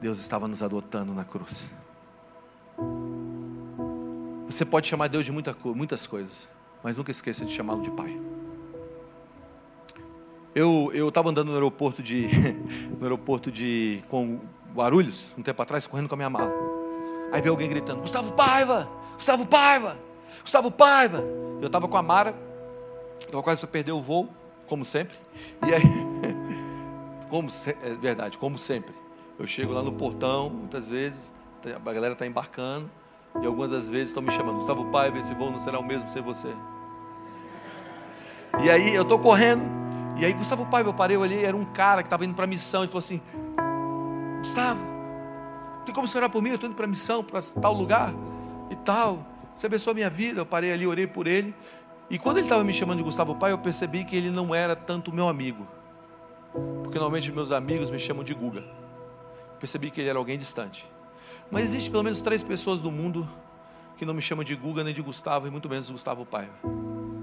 Deus 0.00 0.18
estava 0.18 0.48
nos 0.48 0.62
adotando 0.62 1.12
na 1.12 1.22
cruz. 1.22 1.70
Você 4.46 4.64
pode 4.64 4.86
chamar 4.86 5.08
Deus 5.08 5.26
de 5.26 5.32
muita, 5.32 5.54
muitas 5.62 6.06
coisas, 6.06 6.50
mas 6.82 6.96
nunca 6.96 7.10
esqueça 7.10 7.44
de 7.44 7.52
chamá-lo 7.52 7.82
de 7.82 7.90
Pai. 7.90 8.18
Eu 10.54 10.90
estava 11.08 11.28
andando 11.28 11.48
no 11.48 11.54
aeroporto 11.54 12.02
de 12.02 12.26
no 12.98 13.02
aeroporto 13.02 13.52
de 13.52 14.02
com 14.08 14.40
Guarulhos 14.74 15.34
um 15.36 15.42
tempo 15.42 15.60
atrás 15.60 15.86
correndo 15.86 16.08
com 16.08 16.14
a 16.14 16.16
minha 16.16 16.30
mala. 16.30 16.52
Aí 17.30 17.42
veio 17.42 17.52
alguém 17.52 17.68
gritando: 17.68 18.00
Gustavo 18.00 18.32
Paiva, 18.32 18.88
Gustavo 19.14 19.46
Paiva, 19.46 19.98
Gustavo 20.40 20.70
Paiva. 20.70 21.22
Eu 21.60 21.66
estava 21.66 21.86
com 21.86 21.98
a 21.98 22.02
Mara, 22.02 22.34
eu 23.30 23.42
quase 23.42 23.60
para 23.60 23.68
perder 23.68 23.92
o 23.92 24.00
voo, 24.00 24.39
como 24.70 24.84
sempre. 24.84 25.16
E 25.66 25.74
aí, 25.74 25.82
como 27.28 27.48
é 27.66 27.94
verdade, 27.94 28.38
como 28.38 28.56
sempre. 28.56 28.94
Eu 29.36 29.46
chego 29.46 29.72
lá 29.72 29.82
no 29.82 29.92
portão, 29.92 30.48
muitas 30.48 30.88
vezes, 30.88 31.34
a 31.64 31.92
galera 31.92 32.12
está 32.12 32.24
embarcando, 32.24 32.88
e 33.42 33.46
algumas 33.46 33.70
das 33.70 33.90
vezes 33.90 34.10
estão 34.10 34.22
me 34.22 34.30
chamando: 34.30 34.56
Gustavo 34.56 34.86
Paiva, 34.86 35.18
esse 35.18 35.34
voo 35.34 35.50
não 35.50 35.58
será 35.58 35.78
o 35.80 35.84
mesmo 35.84 36.08
sem 36.08 36.22
você. 36.22 36.54
E 38.62 38.70
aí 38.70 38.94
eu 38.94 39.02
estou 39.02 39.18
correndo, 39.18 39.64
e 40.16 40.24
aí 40.24 40.32
Gustavo 40.32 40.64
Paiva, 40.66 40.90
eu 40.90 40.94
parei 40.94 41.16
ali, 41.16 41.44
era 41.44 41.56
um 41.56 41.64
cara 41.64 42.02
que 42.02 42.06
estava 42.06 42.24
indo 42.24 42.34
para 42.34 42.44
a 42.44 42.48
missão, 42.48 42.84
e 42.84 42.86
falou 42.86 43.00
assim: 43.00 43.20
Gustavo, 44.38 44.80
tem 45.84 45.94
como 45.94 46.06
você 46.06 46.16
orar 46.16 46.30
por 46.30 46.40
mim? 46.40 46.50
Eu 46.50 46.54
estou 46.54 46.68
indo 46.68 46.76
para 46.76 46.86
a 46.86 46.88
missão, 46.88 47.24
para 47.24 47.42
tal 47.60 47.74
lugar 47.74 48.14
e 48.70 48.76
tal. 48.76 49.26
Você 49.54 49.66
abençoou 49.66 49.92
a 49.92 49.94
minha 49.94 50.10
vida. 50.10 50.40
Eu 50.40 50.46
parei 50.46 50.72
ali, 50.72 50.86
orei 50.86 51.06
por 51.06 51.26
ele. 51.26 51.54
E 52.10 52.18
quando 52.18 52.38
ele 52.38 52.46
estava 52.46 52.64
me 52.64 52.72
chamando 52.72 52.98
de 52.98 53.04
Gustavo 53.04 53.36
Pai, 53.36 53.52
eu 53.52 53.58
percebi 53.58 54.04
que 54.04 54.16
ele 54.16 54.30
não 54.30 54.52
era 54.52 54.74
tanto 54.74 55.14
meu 55.14 55.28
amigo. 55.28 55.66
Porque 56.82 56.98
normalmente 56.98 57.30
meus 57.30 57.52
amigos 57.52 57.88
me 57.88 57.98
chamam 57.98 58.24
de 58.24 58.34
Guga. 58.34 58.64
Percebi 59.60 59.92
que 59.92 60.00
ele 60.00 60.10
era 60.10 60.18
alguém 60.18 60.36
distante. 60.36 60.90
Mas 61.50 61.64
existe 61.64 61.88
pelo 61.88 62.02
menos 62.02 62.20
três 62.20 62.42
pessoas 62.42 62.82
no 62.82 62.90
mundo 62.90 63.28
que 63.96 64.04
não 64.04 64.12
me 64.12 64.20
chamam 64.20 64.42
de 64.42 64.56
Guga 64.56 64.82
nem 64.82 64.92
de 64.92 65.00
Gustavo, 65.00 65.46
e 65.46 65.50
muito 65.50 65.68
menos 65.68 65.86
de 65.86 65.92
Gustavo 65.92 66.26
Pai. 66.26 66.50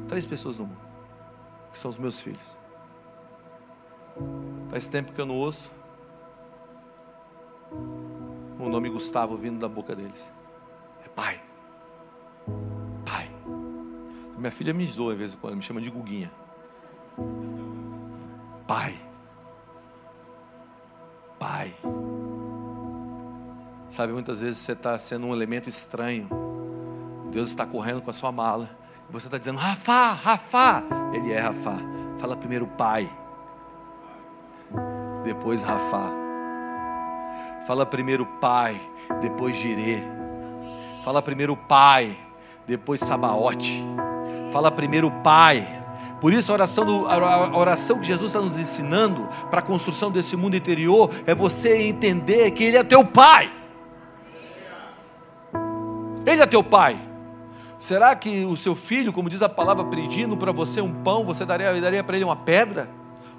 Três 0.08 0.26
pessoas 0.26 0.58
no 0.58 0.68
mundo, 0.68 0.80
que 1.72 1.78
são 1.78 1.90
os 1.90 1.98
meus 1.98 2.20
filhos. 2.22 2.58
Faz 4.70 4.88
tempo 4.88 5.12
que 5.12 5.20
eu 5.20 5.26
não 5.26 5.36
ouço 5.36 5.70
o 8.60 8.70
nome 8.70 8.90
Gustavo 8.90 9.36
vindo 9.38 9.60
da 9.60 9.68
boca 9.68 9.96
deles. 9.96 10.34
É 11.04 11.10
pai. 11.10 11.36
Pai. 11.36 11.47
Minha 14.38 14.52
filha 14.52 14.74
me 14.74 14.86
zoa 14.86 15.14
às 15.14 15.18
vezes 15.18 15.36
quando 15.36 15.56
me 15.56 15.62
chama 15.64 15.82
de 15.82 15.90
Guguinha. 15.90 16.32
Pai. 18.68 19.00
Pai. 21.40 21.76
Sabe, 23.90 24.14
muitas 24.14 24.42
vezes 24.42 24.58
você 24.58 24.74
está 24.74 24.98
sendo 25.00 25.28
um 25.28 25.34
elemento 25.34 25.68
estranho. 25.68 26.30
Deus 27.32 27.50
está 27.50 27.66
correndo 27.66 28.02
com 28.02 28.12
a 28.12 28.14
sua 28.14 28.32
mala. 28.32 28.70
E 29.10 29.12
você 29.12 29.28
está 29.28 29.38
dizendo, 29.38 29.58
Rafa, 29.58 30.12
Rafa. 30.12 30.84
Ele 31.14 31.32
é 31.32 31.40
Rafa. 31.40 31.78
Fala 32.20 32.36
primeiro 32.36 32.68
Pai. 32.68 33.10
Depois 35.24 35.64
Rafa. 35.64 36.12
Fala 37.66 37.86
primeiro 37.86 38.26
Pai. 38.40 38.80
Depois 39.22 39.56
Jirê. 39.56 40.00
Fala 41.04 41.22
primeiro 41.22 41.56
Pai. 41.56 42.18
Depois 42.68 43.00
Sabaote. 43.00 43.84
Fala 44.52 44.72
primeiro 44.72 45.12
Pai 45.24 45.78
por 46.20 46.34
isso, 46.34 46.52
a 46.52 46.56
oração, 46.56 46.84
do, 46.84 47.08
a 47.08 47.58
oração 47.58 48.00
que 48.00 48.08
Jesus 48.08 48.32
está 48.32 48.42
nos 48.42 48.58
ensinando 48.58 49.28
para 49.52 49.60
a 49.60 49.62
construção 49.62 50.10
desse 50.10 50.36
mundo 50.36 50.56
interior 50.56 51.12
é 51.28 51.36
você 51.36 51.84
entender 51.84 52.52
que 52.52 52.64
Ele 52.64 52.78
é 52.78 52.84
teu 52.84 53.06
Pai. 53.06 53.52
Ele 56.26 56.42
é 56.42 56.46
teu 56.46 56.64
Pai. 56.64 57.00
Será 57.78 58.16
que 58.16 58.44
o 58.46 58.58
seu 58.58 58.76
filho, 58.76 59.14
como 59.14 59.30
diz 59.30 59.44
a 59.44 59.50
palavra, 59.50 59.86
pedindo 59.86 60.36
para 60.36 60.52
você 60.52 60.82
um 60.82 60.92
pão, 61.04 61.24
você 61.24 61.46
daria, 61.46 61.80
daria 61.80 62.04
para 62.04 62.16
ele 62.16 62.26
uma 62.26 62.36
pedra? 62.36 62.90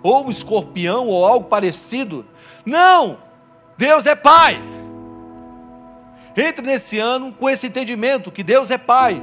Ou 0.01 0.27
um 0.27 0.31
escorpião, 0.31 1.09
ou 1.09 1.27
algo 1.27 1.49
parecido? 1.49 2.25
Não! 2.65 3.19
Deus 3.77 4.07
é 4.07 4.15
Pai. 4.15 4.63
Entre 6.37 6.65
nesse 6.65 7.01
ano 7.01 7.33
com 7.33 7.51
esse 7.51 7.67
entendimento 7.67 8.31
que 8.31 8.45
Deus 8.45 8.71
é 8.71 8.79
Pai. 8.79 9.21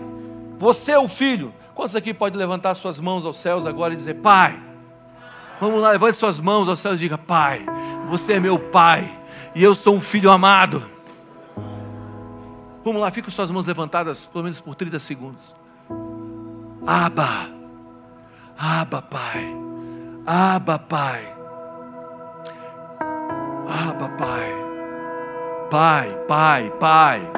Você 0.59 0.91
é 0.91 0.99
o 0.99 1.07
filho. 1.07 1.53
Quantos 1.75 1.95
aqui 1.95 2.13
podem 2.13 2.39
levantar 2.39 2.73
suas 2.73 3.01
mãos 3.01 3.25
aos 3.25 3.38
céus 3.38 3.67
agora 3.67 3.93
e 3.93 3.97
dizer: 3.97 4.13
Pai, 4.15 4.57
vamos 5.59 5.81
lá, 5.81 5.91
levante 5.91 6.15
suas 6.15 6.39
mãos 6.39 6.69
aos 6.69 6.79
céus 6.79 6.95
e 6.95 6.99
diga: 6.99 7.17
Pai, 7.17 7.65
você 8.07 8.33
é 8.33 8.39
meu 8.39 8.57
Pai 8.57 9.19
e 9.53 9.61
eu 9.61 9.75
sou 9.75 9.93
um 9.93 10.01
filho 10.01 10.31
amado. 10.31 10.81
Vamos 12.83 13.01
lá, 13.01 13.11
fique 13.11 13.25
com 13.25 13.31
suas 13.31 13.51
mãos 13.51 13.67
levantadas 13.67 14.23
pelo 14.23 14.45
menos 14.45 14.61
por 14.61 14.73
30 14.73 14.99
segundos. 14.99 15.53
Aba, 16.88 17.49
Aba, 18.57 19.01
Pai, 19.01 19.53
Aba, 20.25 20.79
Pai, 20.79 21.35
Aba, 23.67 24.09
Pai, 24.09 24.49
Pai, 25.69 26.17
Pai, 26.25 26.71
Pai. 26.79 27.31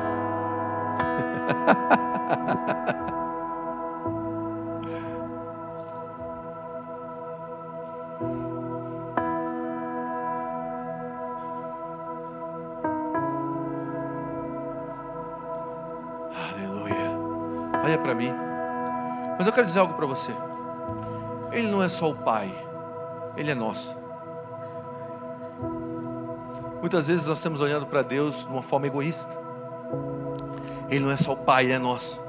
Mas 19.48 19.54
eu 19.54 19.56
quero 19.56 19.68
dizer 19.68 19.80
algo 19.80 19.94
para 19.94 20.06
você. 20.06 20.34
Ele 21.54 21.70
não 21.70 21.82
é 21.82 21.88
só 21.88 22.12
o 22.12 22.14
Pai, 22.14 22.54
Ele 23.38 23.50
é 23.50 23.56
nosso. 23.56 23.96
Muitas 26.82 27.08
vezes 27.08 27.26
nós 27.26 27.38
estamos 27.38 27.62
olhando 27.62 27.86
para 27.86 28.02
Deus 28.02 28.40
de 28.44 28.50
uma 28.50 28.62
forma 28.62 28.88
egoísta. 28.88 29.40
Ele 30.90 31.00
não 31.00 31.10
é 31.10 31.16
só 31.16 31.32
o 31.32 31.38
Pai, 31.38 31.64
Ele 31.64 31.72
é 31.72 31.80
nosso. 31.80 32.22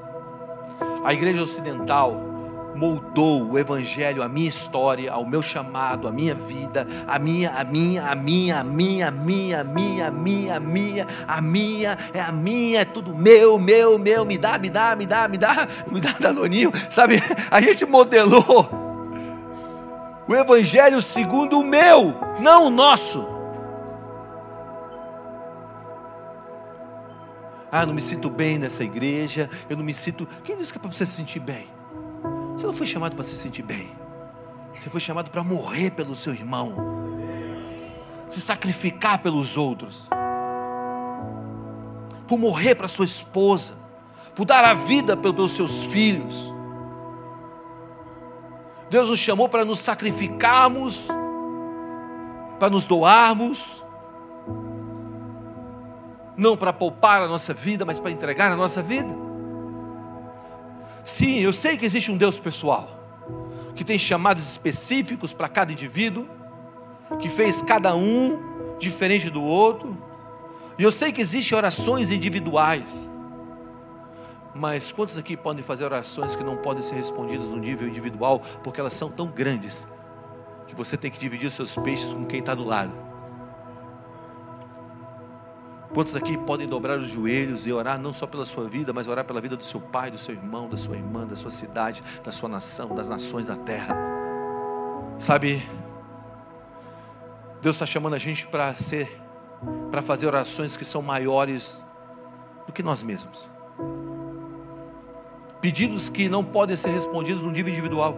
A 1.04 1.12
igreja 1.12 1.42
ocidental 1.42 2.20
moldou 2.79 3.51
o 3.51 3.59
evangelho, 3.59 4.23
a 4.23 4.29
minha 4.29 4.49
história, 4.49 5.11
ao 5.11 5.27
meu 5.27 5.43
chamado, 5.43 6.07
a 6.07 6.12
minha 6.12 6.35
vida, 6.35 6.87
a 7.07 7.19
minha, 7.19 7.51
a 7.51 7.64
minha, 7.64 8.07
a 8.07 8.14
minha, 8.14 8.61
a 8.61 8.64
minha, 8.64 9.09
a 9.09 9.11
minha, 9.11 9.59
a 9.59 9.62
minha, 9.64 10.07
a 10.07 10.11
minha, 10.11 10.57
a 10.57 10.61
minha, 10.61 11.07
a 11.27 11.41
minha, 11.43 11.99
é 12.14 12.21
a 12.21 12.31
minha, 12.31 12.81
é 12.81 12.85
tudo 12.85 13.14
meu, 13.14 13.59
meu, 13.59 13.99
meu, 13.99 14.25
me 14.25 14.38
dá, 14.38 14.57
me 14.59 14.71
dá, 14.71 14.95
me 14.95 15.07
dá, 15.07 15.27
me 15.27 15.37
dá, 15.37 15.69
me 15.91 16.01
dá 16.01 16.14
danoninho, 16.19 16.71
sabe? 16.88 17.21
A 17.51 17.61
gente 17.61 17.85
modelou 17.85 18.69
o 20.29 20.35
evangelho 20.35 21.01
segundo 21.03 21.59
o 21.59 21.64
meu, 21.64 22.14
não 22.38 22.67
o 22.67 22.71
nosso. 22.71 23.27
Ah, 27.73 27.85
não 27.85 27.95
me 27.95 28.03
sinto 28.03 28.31
bem 28.31 28.59
nessa 28.59 28.85
igreja, 28.85 29.51
eu 29.69 29.77
não 29.77 29.85
me 29.85 29.93
sinto. 29.93 30.29
Quem 30.45 30.57
disse 30.57 30.73
que 30.73 30.79
é 30.79 30.81
para 30.81 30.93
você 30.93 31.05
se 31.05 31.12
sentir 31.12 31.41
bem? 31.41 31.78
Você 32.59 32.66
não 32.66 32.73
foi 32.73 32.88
chamado 32.88 33.14
para 33.14 33.25
se 33.25 33.37
sentir 33.37 33.62
bem. 33.62 33.88
Você 34.75 34.90
foi 34.90 34.99
chamado 34.99 35.31
para 35.31 35.44
morrer 35.44 35.92
pelo 35.92 36.16
seu 36.16 36.33
irmão. 36.35 36.75
Se 38.29 38.40
sacrificar 38.40 39.21
pelos 39.21 39.57
outros. 39.57 40.09
Por 42.27 42.37
morrer 42.37 42.75
para 42.75 42.88
sua 42.88 43.05
esposa. 43.05 43.75
Por 44.35 44.44
dar 44.44 44.64
a 44.64 44.75
vida 44.75 45.16
pelos 45.16 45.53
seus 45.53 45.85
filhos. 45.85 46.53
Deus 48.90 49.09
nos 49.09 49.21
chamou 49.21 49.49
para 49.49 49.64
nos 49.64 49.79
sacrificarmos, 49.79 51.07
para 52.59 52.71
nos 52.71 52.88
doarmos, 52.88 53.85
não 56.37 56.57
para 56.57 56.73
poupar 56.73 57.23
a 57.23 57.29
nossa 57.29 57.55
vida, 57.55 57.85
mas 57.85 58.01
para 58.01 58.11
entregar 58.11 58.51
a 58.51 58.57
nossa 58.57 58.83
vida. 58.83 59.28
Sim, 61.09 61.38
eu 61.38 61.55
sei 61.55 61.79
que 61.79 61.87
existe 61.87 62.11
um 62.11 62.18
Deus 62.18 62.38
pessoal, 62.38 62.87
que 63.75 63.83
tem 63.83 63.99
chamados 63.99 64.47
específicos 64.47 65.33
para 65.33 65.49
cada 65.49 65.73
indivíduo, 65.73 66.29
que 67.18 67.31
fez 67.31 67.62
cada 67.62 67.97
um 67.97 68.77
diferente 68.79 69.31
do 69.31 69.42
outro, 69.42 69.97
e 70.79 70.83
eu 70.83 70.92
sei 70.92 71.11
que 71.11 71.23
existem 71.23 71.57
orações 71.57 72.11
individuais, 72.11 73.09
mas 74.55 74.92
quantos 74.92 75.16
aqui 75.16 75.35
podem 75.35 75.64
fazer 75.64 75.87
orações 75.87 76.37
que 76.37 76.44
não 76.44 76.59
podem 76.59 76.83
ser 76.83 76.97
respondidas 76.97 77.49
no 77.49 77.57
nível 77.57 77.88
individual, 77.88 78.42
porque 78.62 78.79
elas 78.79 78.92
são 78.92 79.11
tão 79.11 79.29
grandes, 79.29 79.88
que 80.66 80.75
você 80.75 80.94
tem 80.94 81.11
que 81.11 81.18
dividir 81.18 81.47
os 81.47 81.55
seus 81.55 81.75
peixes 81.75 82.12
com 82.12 82.27
quem 82.27 82.40
está 82.40 82.55
do 82.55 82.64
lado? 82.64 83.08
Quantos 85.92 86.14
aqui 86.14 86.37
podem 86.37 86.68
dobrar 86.68 86.98
os 86.98 87.09
joelhos 87.09 87.66
e 87.66 87.72
orar 87.72 87.98
não 87.98 88.12
só 88.12 88.27
pela 88.27 88.44
sua 88.44 88.68
vida, 88.68 88.92
mas 88.92 89.09
orar 89.09 89.24
pela 89.24 89.40
vida 89.40 89.57
do 89.57 89.64
seu 89.64 89.81
pai, 89.81 90.11
do 90.11 90.18
seu 90.18 90.35
irmão, 90.35 90.68
da 90.68 90.77
sua 90.77 90.96
irmã, 90.96 91.27
da 91.27 91.35
sua 91.35 91.51
cidade, 91.51 92.03
da 92.22 92.31
sua 92.31 92.48
nação, 92.48 92.94
das 92.94 93.09
nações 93.09 93.46
da 93.46 93.57
terra? 93.57 93.96
Sabe, 95.18 95.66
Deus 97.62 97.77
está 97.77 97.87
chamando 97.87 98.14
a 98.14 98.18
gente 98.18 98.46
para 98.46 98.74
ser, 98.74 99.20
para 99.90 100.03
fazer 100.03 100.27
orações 100.27 100.77
que 100.77 100.85
são 100.85 101.03
maiores 101.03 101.85
do 102.66 102.72
que 102.72 102.83
nós 102.83 103.03
mesmos. 103.03 103.51
Pedidos 105.61 106.09
que 106.09 106.29
não 106.29 106.44
podem 106.44 106.77
ser 106.77 106.90
respondidos 106.90 107.42
no 107.42 107.51
nível 107.51 107.72
individual, 107.72 108.16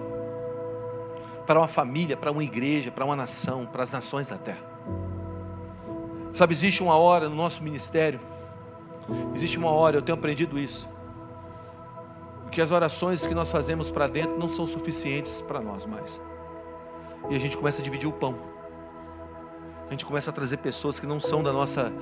para 1.46 1.58
uma 1.58 1.68
família, 1.68 2.16
para 2.16 2.30
uma 2.30 2.44
igreja, 2.44 2.90
para 2.90 3.04
uma 3.04 3.16
nação, 3.16 3.64
para 3.64 3.82
as 3.82 3.92
nações 3.92 4.28
da 4.28 4.36
terra. 4.36 4.69
Sabe, 6.32 6.54
existe 6.54 6.82
uma 6.82 6.96
hora 6.96 7.28
no 7.28 7.34
nosso 7.34 7.62
ministério, 7.62 8.20
existe 9.34 9.58
uma 9.58 9.70
hora, 9.70 9.96
eu 9.96 10.02
tenho 10.02 10.16
aprendido 10.16 10.58
isso, 10.58 10.88
que 12.50 12.60
as 12.60 12.70
orações 12.70 13.26
que 13.26 13.34
nós 13.34 13.50
fazemos 13.50 13.90
para 13.90 14.06
dentro 14.06 14.38
não 14.38 14.48
são 14.48 14.66
suficientes 14.66 15.40
para 15.42 15.60
nós 15.60 15.86
mais. 15.86 16.22
E 17.28 17.36
a 17.36 17.38
gente 17.38 17.56
começa 17.56 17.80
a 17.80 17.84
dividir 17.84 18.08
o 18.08 18.12
pão. 18.12 18.36
A 19.86 19.90
gente 19.90 20.06
começa 20.06 20.30
a 20.30 20.32
trazer 20.32 20.58
pessoas 20.58 20.98
que 20.98 21.06
não 21.06 21.18
são 21.18 21.42
da 21.42 21.52
nossa 21.52 21.92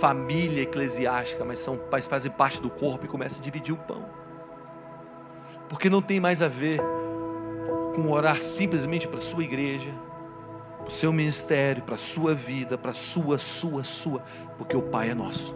família 0.00 0.62
eclesiástica, 0.62 1.44
mas, 1.44 1.58
são, 1.58 1.78
mas 1.90 2.06
fazem 2.06 2.30
parte 2.30 2.60
do 2.60 2.68
corpo 2.68 3.04
e 3.04 3.08
começa 3.08 3.38
a 3.38 3.42
dividir 3.42 3.72
o 3.72 3.76
pão. 3.76 4.04
Porque 5.68 5.88
não 5.88 6.02
tem 6.02 6.20
mais 6.20 6.42
a 6.42 6.48
ver 6.48 6.80
com 7.94 8.10
orar 8.10 8.40
simplesmente 8.40 9.08
para 9.08 9.18
a 9.18 9.22
sua 9.22 9.42
igreja, 9.42 9.90
para 10.86 10.92
o 10.92 10.94
seu 10.94 11.12
ministério, 11.12 11.82
para 11.82 11.96
a 11.96 11.98
sua 11.98 12.32
vida, 12.32 12.78
para 12.78 12.92
a 12.92 12.94
sua, 12.94 13.38
sua, 13.38 13.82
sua, 13.82 14.22
porque 14.56 14.76
o 14.76 14.82
Pai 14.82 15.10
é 15.10 15.14
nosso. 15.14 15.54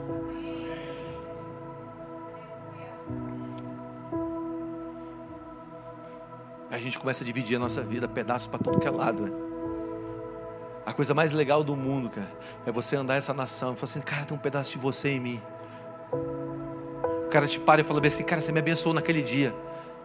a 6.70 6.78
gente 6.78 6.98
começa 6.98 7.22
a 7.22 7.26
dividir 7.26 7.56
a 7.56 7.58
nossa 7.58 7.82
vida, 7.82 8.08
pedaços 8.08 8.46
para 8.46 8.58
tudo 8.58 8.78
que 8.78 8.86
é 8.86 8.90
lado. 8.90 9.24
Né? 9.24 9.32
A 10.86 10.92
coisa 10.92 11.12
mais 11.12 11.30
legal 11.30 11.62
do 11.62 11.76
mundo, 11.76 12.08
cara, 12.08 12.30
é 12.64 12.72
você 12.72 12.96
andar 12.96 13.16
essa 13.16 13.34
nação 13.34 13.74
e 13.74 13.76
falar 13.76 13.90
assim, 13.90 14.00
cara, 14.00 14.24
tem 14.24 14.36
um 14.36 14.40
pedaço 14.40 14.72
de 14.72 14.78
você 14.78 15.10
em 15.10 15.20
mim. 15.20 15.42
O 16.12 17.28
cara 17.28 17.46
te 17.46 17.60
para 17.60 17.80
e 17.80 17.84
fala 17.84 18.00
assim, 18.06 18.22
cara, 18.22 18.40
você 18.40 18.50
me 18.50 18.60
abençoou 18.60 18.94
naquele 18.94 19.20
dia. 19.20 19.54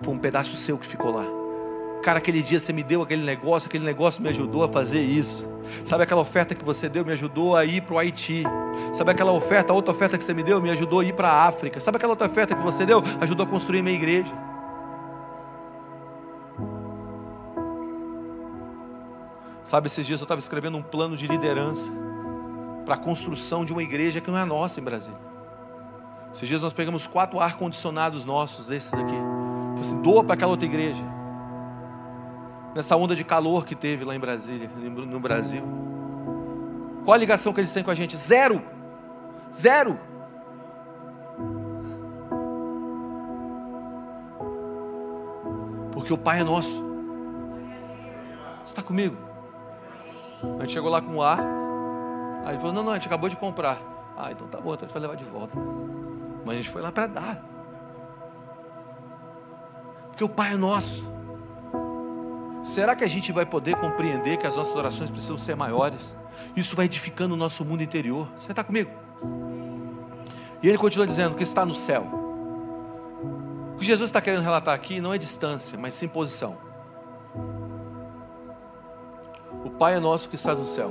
Foi 0.01 0.13
um 0.13 0.19
pedaço 0.19 0.55
seu 0.55 0.77
que 0.77 0.85
ficou 0.85 1.11
lá. 1.11 1.44
Cara, 2.05 2.19
aquele 2.19 2.43
dia 2.43 2.59
você 2.59 2.71
me 2.71 2.83
deu 2.83 3.01
aquele 3.01 3.23
negócio, 3.23 3.65
aquele 3.65 3.83
negócio 3.83 4.21
me 4.21 4.29
ajudou 4.29 4.63
a 4.63 4.67
fazer 4.67 5.01
isso. 5.01 5.49
Sabe 5.83 6.03
aquela 6.03 6.21
oferta 6.21 6.53
que 6.53 6.63
você 6.63 6.87
deu, 6.87 7.03
me 7.03 7.11
ajudou 7.11 7.55
a 7.55 7.65
ir 7.65 7.81
para 7.81 7.95
o 7.95 7.97
Haiti. 7.97 8.43
Sabe 8.93 9.09
aquela 9.09 9.31
oferta, 9.31 9.73
outra 9.73 9.91
oferta 9.91 10.15
que 10.15 10.23
você 10.23 10.31
me 10.31 10.43
deu, 10.43 10.61
me 10.61 10.69
ajudou 10.69 10.99
a 10.99 11.03
ir 11.03 11.13
para 11.13 11.29
a 11.29 11.47
África. 11.47 11.79
Sabe 11.79 11.97
aquela 11.97 12.11
outra 12.11 12.27
oferta 12.27 12.53
que 12.53 12.61
você 12.61 12.85
deu, 12.85 13.01
ajudou 13.19 13.43
a 13.43 13.49
construir 13.49 13.81
minha 13.81 13.95
igreja. 13.95 14.31
Sabe, 19.63 19.87
esses 19.87 20.05
dias 20.05 20.19
eu 20.19 20.25
estava 20.25 20.37
escrevendo 20.37 20.77
um 20.77 20.83
plano 20.83 21.17
de 21.17 21.25
liderança. 21.25 21.89
para 22.85 22.93
a 22.93 22.97
construção 22.99 23.65
de 23.65 23.73
uma 23.73 23.81
igreja 23.81 24.21
que 24.21 24.29
não 24.29 24.37
é 24.37 24.45
nossa 24.45 24.79
em 24.79 24.83
Brasília. 24.83 25.19
Esses 26.31 26.47
dias 26.47 26.61
nós 26.61 26.71
pegamos 26.71 27.07
quatro 27.07 27.39
ar-condicionados 27.39 28.23
nossos, 28.23 28.67
desses 28.67 28.93
aqui. 28.93 29.15
Assim, 29.81 29.99
doa 30.03 30.23
para 30.23 30.35
aquela 30.35 30.51
outra 30.51 30.67
igreja. 30.67 31.03
Nessa 32.75 32.97
onda 32.97 33.15
de 33.15 33.23
calor 33.23 33.65
que 33.65 33.73
teve 33.73 34.03
lá 34.03 34.13
em 34.13 34.19
Brasília, 34.19 34.69
no 34.69 35.17
Brasil. 35.17 35.63
Qual 37.05 37.15
a 37.15 37.17
ligação 37.17 37.53
que 37.53 37.61
eles 37.61 37.71
têm 37.71 37.81
com 37.81 37.89
a 37.91 37.95
gente? 37.95 38.17
Zero. 38.17 38.61
Zero. 39.53 39.97
Porque 45.93 46.11
o 46.11 46.17
Pai 46.17 46.41
é 46.41 46.43
nosso. 46.43 46.83
Você 48.65 48.71
está 48.71 48.83
comigo? 48.83 49.15
A 50.59 50.63
gente 50.63 50.73
chegou 50.73 50.91
lá 50.91 51.01
com 51.01 51.15
o 51.15 51.23
ar. 51.23 51.39
Aí 52.45 52.57
falou: 52.57 52.73
Não, 52.73 52.83
não, 52.83 52.91
a 52.91 52.95
gente 52.95 53.07
acabou 53.07 53.29
de 53.29 53.37
comprar. 53.37 53.79
Ah, 54.17 54.31
então 54.31 54.47
tá 54.47 54.59
bom, 54.59 54.73
então 54.73 54.85
a 54.85 54.87
gente 54.87 54.93
vai 54.93 55.01
levar 55.01 55.15
de 55.15 55.23
volta. 55.23 55.57
Mas 56.43 56.55
a 56.55 56.57
gente 56.57 56.69
foi 56.69 56.81
lá 56.81 56.91
para 56.91 57.07
dar. 57.07 57.45
Porque 60.07 60.23
o 60.23 60.29
Pai 60.29 60.53
é 60.53 60.57
nosso. 60.57 61.15
Será 62.65 62.95
que 62.95 63.03
a 63.03 63.07
gente 63.07 63.31
vai 63.31 63.45
poder 63.45 63.75
compreender 63.75 64.37
que 64.37 64.47
as 64.47 64.55
nossas 64.55 64.75
orações 64.75 65.11
precisam 65.11 65.37
ser 65.37 65.55
maiores? 65.55 66.17
Isso 66.55 66.75
vai 66.75 66.85
edificando 66.85 67.35
o 67.35 67.37
nosso 67.37 67.63
mundo 67.63 67.83
interior. 67.83 68.27
Você 68.35 68.51
está 68.51 68.63
comigo? 68.63 68.89
E 70.63 70.67
ele 70.67 70.75
continua 70.75 71.05
dizendo 71.05 71.35
que 71.35 71.43
está 71.43 71.63
no 71.63 71.75
céu. 71.75 72.07
O 73.75 73.77
que 73.77 73.85
Jesus 73.85 74.09
está 74.09 74.19
querendo 74.19 74.41
relatar 74.41 74.73
aqui 74.73 74.99
não 74.99 75.13
é 75.13 75.17
distância, 75.19 75.77
mas 75.77 75.93
sim 75.93 76.07
posição. 76.07 76.57
O 79.63 79.69
Pai 79.69 79.93
é 79.93 79.99
nosso 79.99 80.27
que 80.27 80.35
está 80.35 80.55
no 80.55 80.65
céu. 80.65 80.89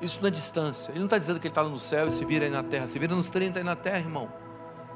Isso 0.00 0.20
não 0.20 0.28
é 0.28 0.30
distância. 0.30 0.92
Ele 0.92 1.00
não 1.00 1.06
está 1.06 1.18
dizendo 1.18 1.40
que 1.40 1.48
ele 1.48 1.50
está 1.50 1.64
no 1.64 1.80
céu 1.80 2.06
e 2.06 2.12
se 2.12 2.24
vira 2.24 2.44
aí 2.44 2.52
na 2.52 2.62
terra. 2.62 2.86
Se 2.86 3.00
vira 3.00 3.16
nos 3.16 3.28
30 3.30 3.58
aí 3.58 3.64
na 3.64 3.74
terra, 3.74 3.98
irmão. 3.98 4.28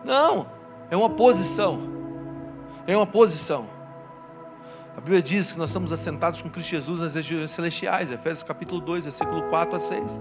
Não, 0.05 0.47
é 0.88 0.97
uma 0.97 1.11
posição. 1.11 1.80
É 2.86 2.97
uma 2.97 3.05
posição. 3.07 3.80
A 4.97 5.01
Bíblia 5.01 5.22
diz 5.22 5.53
que 5.53 5.59
nós 5.59 5.70
estamos 5.70 5.93
assentados 5.93 6.43
com 6.43 6.51
Cristo 6.51 6.70
Jesus 6.70 7.01
nas 7.01 7.14
regiões 7.14 7.51
celestiais. 7.51 8.11
Efésios 8.11 8.43
capítulo 8.43 8.80
2, 8.80 9.05
versículo 9.05 9.43
4 9.49 9.76
a 9.76 9.80
6. 9.80 10.20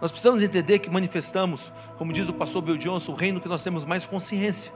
Nós 0.00 0.10
precisamos 0.10 0.42
entender 0.42 0.78
que 0.78 0.90
manifestamos, 0.90 1.72
como 1.96 2.12
diz 2.12 2.28
o 2.28 2.32
pastor 2.32 2.62
Bill 2.62 2.76
Johnson, 2.76 3.12
o 3.12 3.14
reino 3.14 3.40
que 3.40 3.48
nós 3.48 3.62
temos 3.62 3.84
mais 3.84 4.06
consciência. 4.06 4.72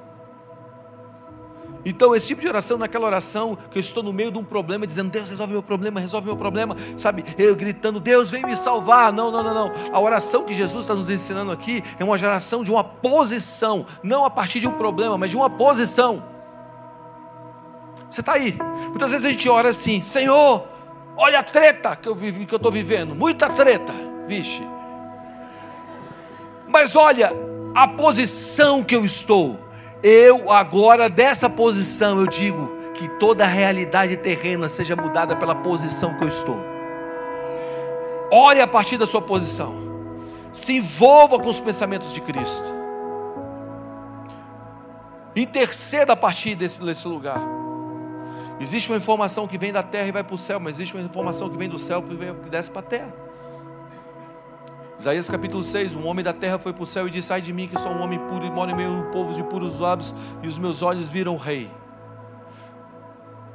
Então, 1.84 2.16
esse 2.16 2.26
tipo 2.26 2.40
de 2.40 2.48
oração, 2.48 2.76
naquela 2.76 3.06
oração 3.06 3.56
que 3.70 3.78
eu 3.78 3.80
estou 3.80 4.02
no 4.02 4.12
meio 4.12 4.32
de 4.32 4.38
um 4.38 4.44
problema, 4.44 4.84
dizendo, 4.84 5.08
Deus, 5.08 5.30
resolve 5.30 5.52
meu 5.52 5.62
problema, 5.62 6.00
resolve 6.00 6.26
meu 6.26 6.36
problema, 6.36 6.76
sabe? 6.96 7.24
Eu 7.38 7.54
gritando, 7.54 8.00
Deus, 8.00 8.28
vem 8.28 8.44
me 8.44 8.56
salvar. 8.56 9.12
Não, 9.12 9.30
não, 9.30 9.42
não, 9.42 9.54
não. 9.54 9.72
A 9.92 10.00
oração 10.00 10.44
que 10.44 10.52
Jesus 10.52 10.84
está 10.84 10.96
nos 10.96 11.08
ensinando 11.08 11.52
aqui 11.52 11.84
é 11.96 12.02
uma 12.02 12.12
oração 12.12 12.64
de 12.64 12.72
uma 12.72 12.82
posição, 12.82 13.86
não 14.02 14.24
a 14.24 14.30
partir 14.30 14.58
de 14.58 14.66
um 14.66 14.72
problema, 14.72 15.16
mas 15.16 15.30
de 15.30 15.36
uma 15.36 15.48
posição. 15.48 16.35
Você 18.16 18.22
está 18.22 18.32
aí. 18.32 18.56
Muitas 18.88 19.10
vezes 19.10 19.26
a 19.26 19.28
gente 19.28 19.46
ora 19.46 19.68
assim, 19.68 20.02
Senhor, 20.02 20.66
olha 21.18 21.40
a 21.40 21.42
treta 21.42 21.94
que 21.94 22.08
eu 22.08 22.14
vivi, 22.14 22.46
que 22.46 22.54
eu 22.54 22.56
estou 22.56 22.72
vivendo, 22.72 23.14
muita 23.14 23.50
treta, 23.50 23.92
vixe. 24.26 24.66
Mas 26.66 26.96
olha 26.96 27.30
a 27.74 27.86
posição 27.86 28.82
que 28.82 28.96
eu 28.96 29.04
estou. 29.04 29.60
Eu 30.02 30.50
agora, 30.50 31.10
dessa 31.10 31.50
posição, 31.50 32.18
eu 32.18 32.26
digo 32.26 32.74
que 32.94 33.06
toda 33.06 33.44
a 33.44 33.46
realidade 33.46 34.16
terrena 34.16 34.70
seja 34.70 34.96
mudada 34.96 35.36
pela 35.36 35.54
posição 35.54 36.14
que 36.14 36.24
eu 36.24 36.28
estou. 36.28 36.56
Ore 38.32 38.62
a 38.62 38.66
partir 38.66 38.96
da 38.96 39.06
sua 39.06 39.20
posição. 39.20 39.74
Se 40.54 40.74
envolva 40.74 41.38
com 41.38 41.50
os 41.50 41.60
pensamentos 41.60 42.14
de 42.14 42.22
Cristo. 42.22 42.64
Interceda 45.36 46.14
a 46.14 46.16
partir 46.16 46.54
desse, 46.54 46.80
desse 46.80 47.06
lugar. 47.06 47.65
Existe 48.58 48.90
uma 48.90 48.96
informação 48.96 49.46
que 49.46 49.58
vem 49.58 49.72
da 49.72 49.82
terra 49.82 50.08
e 50.08 50.12
vai 50.12 50.24
para 50.24 50.34
o 50.34 50.38
céu, 50.38 50.58
mas 50.58 50.76
existe 50.76 50.94
uma 50.94 51.02
informação 51.02 51.50
que 51.50 51.56
vem 51.56 51.68
do 51.68 51.78
céu 51.78 52.02
que 52.02 52.50
desce 52.50 52.70
para 52.70 52.80
a 52.80 52.84
terra. 52.84 53.14
Isaías 54.98 55.28
capítulo 55.28 55.62
6: 55.62 55.94
Um 55.94 56.06
homem 56.06 56.24
da 56.24 56.32
terra 56.32 56.58
foi 56.58 56.72
para 56.72 56.82
o 56.82 56.86
céu 56.86 57.06
e 57.06 57.10
disse: 57.10 57.32
Ai 57.32 57.40
de 57.40 57.52
mim, 57.52 57.68
que 57.68 57.78
sou 57.78 57.90
um 57.90 58.00
homem 58.00 58.18
puro 58.20 58.46
e 58.46 58.50
moro 58.50 58.70
em 58.70 58.74
meio 58.74 58.88
a 58.88 58.92
um 58.92 59.10
povo 59.10 59.34
de 59.34 59.42
puros 59.42 59.78
lábios, 59.78 60.14
e 60.42 60.48
os 60.48 60.58
meus 60.58 60.80
olhos 60.80 61.08
viram 61.08 61.34
o 61.34 61.38
rei. 61.38 61.70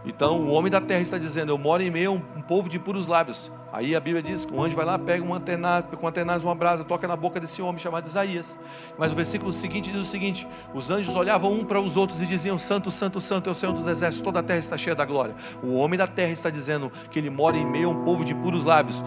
Então, 0.06 0.40
o 0.40 0.52
homem 0.52 0.72
da 0.72 0.80
terra 0.80 1.02
está 1.02 1.18
dizendo: 1.18 1.52
Eu 1.52 1.58
moro 1.58 1.82
em 1.82 1.90
meio 1.90 2.12
a 2.12 2.14
um, 2.14 2.40
um 2.40 2.42
povo 2.42 2.70
de 2.70 2.78
puros 2.78 3.08
lábios. 3.08 3.52
Aí 3.74 3.96
a 3.96 4.00
Bíblia 4.02 4.22
diz 4.22 4.44
que 4.44 4.54
o 4.54 4.62
anjo 4.62 4.76
vai 4.76 4.86
lá, 4.86 5.00
pega 5.00 5.24
um 5.24 5.34
antenaz, 5.34 5.86
com 5.86 6.06
um 6.06 6.10
antenaz, 6.10 6.44
uma 6.44 6.54
brasa, 6.54 6.84
toca 6.84 7.08
na 7.08 7.16
boca 7.16 7.40
desse 7.40 7.62
homem 7.62 7.80
chamado 7.80 8.06
Isaías. 8.06 8.60
Mas 8.98 9.14
o 9.14 9.16
versículo 9.16 9.54
seguinte 9.54 9.90
diz 9.90 10.02
o 10.02 10.06
seguinte: 10.06 10.46
Os 10.74 10.92
anjos 10.92 11.16
olhavam 11.16 11.54
um 11.54 11.64
para 11.64 11.80
os 11.80 11.96
outros 11.96 12.20
e 12.22 12.26
diziam: 12.26 12.60
Santo, 12.60 12.92
Santo, 12.92 13.22
Santo 13.22 13.48
é 13.50 13.52
o 13.52 13.56
Senhor 13.56 13.72
dos 13.72 13.88
exércitos, 13.88 14.22
toda 14.22 14.40
a 14.40 14.44
terra 14.44 14.60
está 14.60 14.78
cheia 14.78 14.96
da 14.96 15.06
glória. 15.06 15.36
O 15.64 15.76
homem 15.76 15.98
da 15.98 16.06
terra 16.06 16.34
está 16.34 16.50
dizendo 16.50 16.92
que 17.10 17.18
ele 17.18 17.30
mora 17.30 17.58
em 17.58 17.66
meio 17.66 17.88
a 17.88 17.92
um 17.92 18.04
povo 18.04 18.26
de 18.26 18.36
puros 18.36 18.66
lábios. 18.66 19.02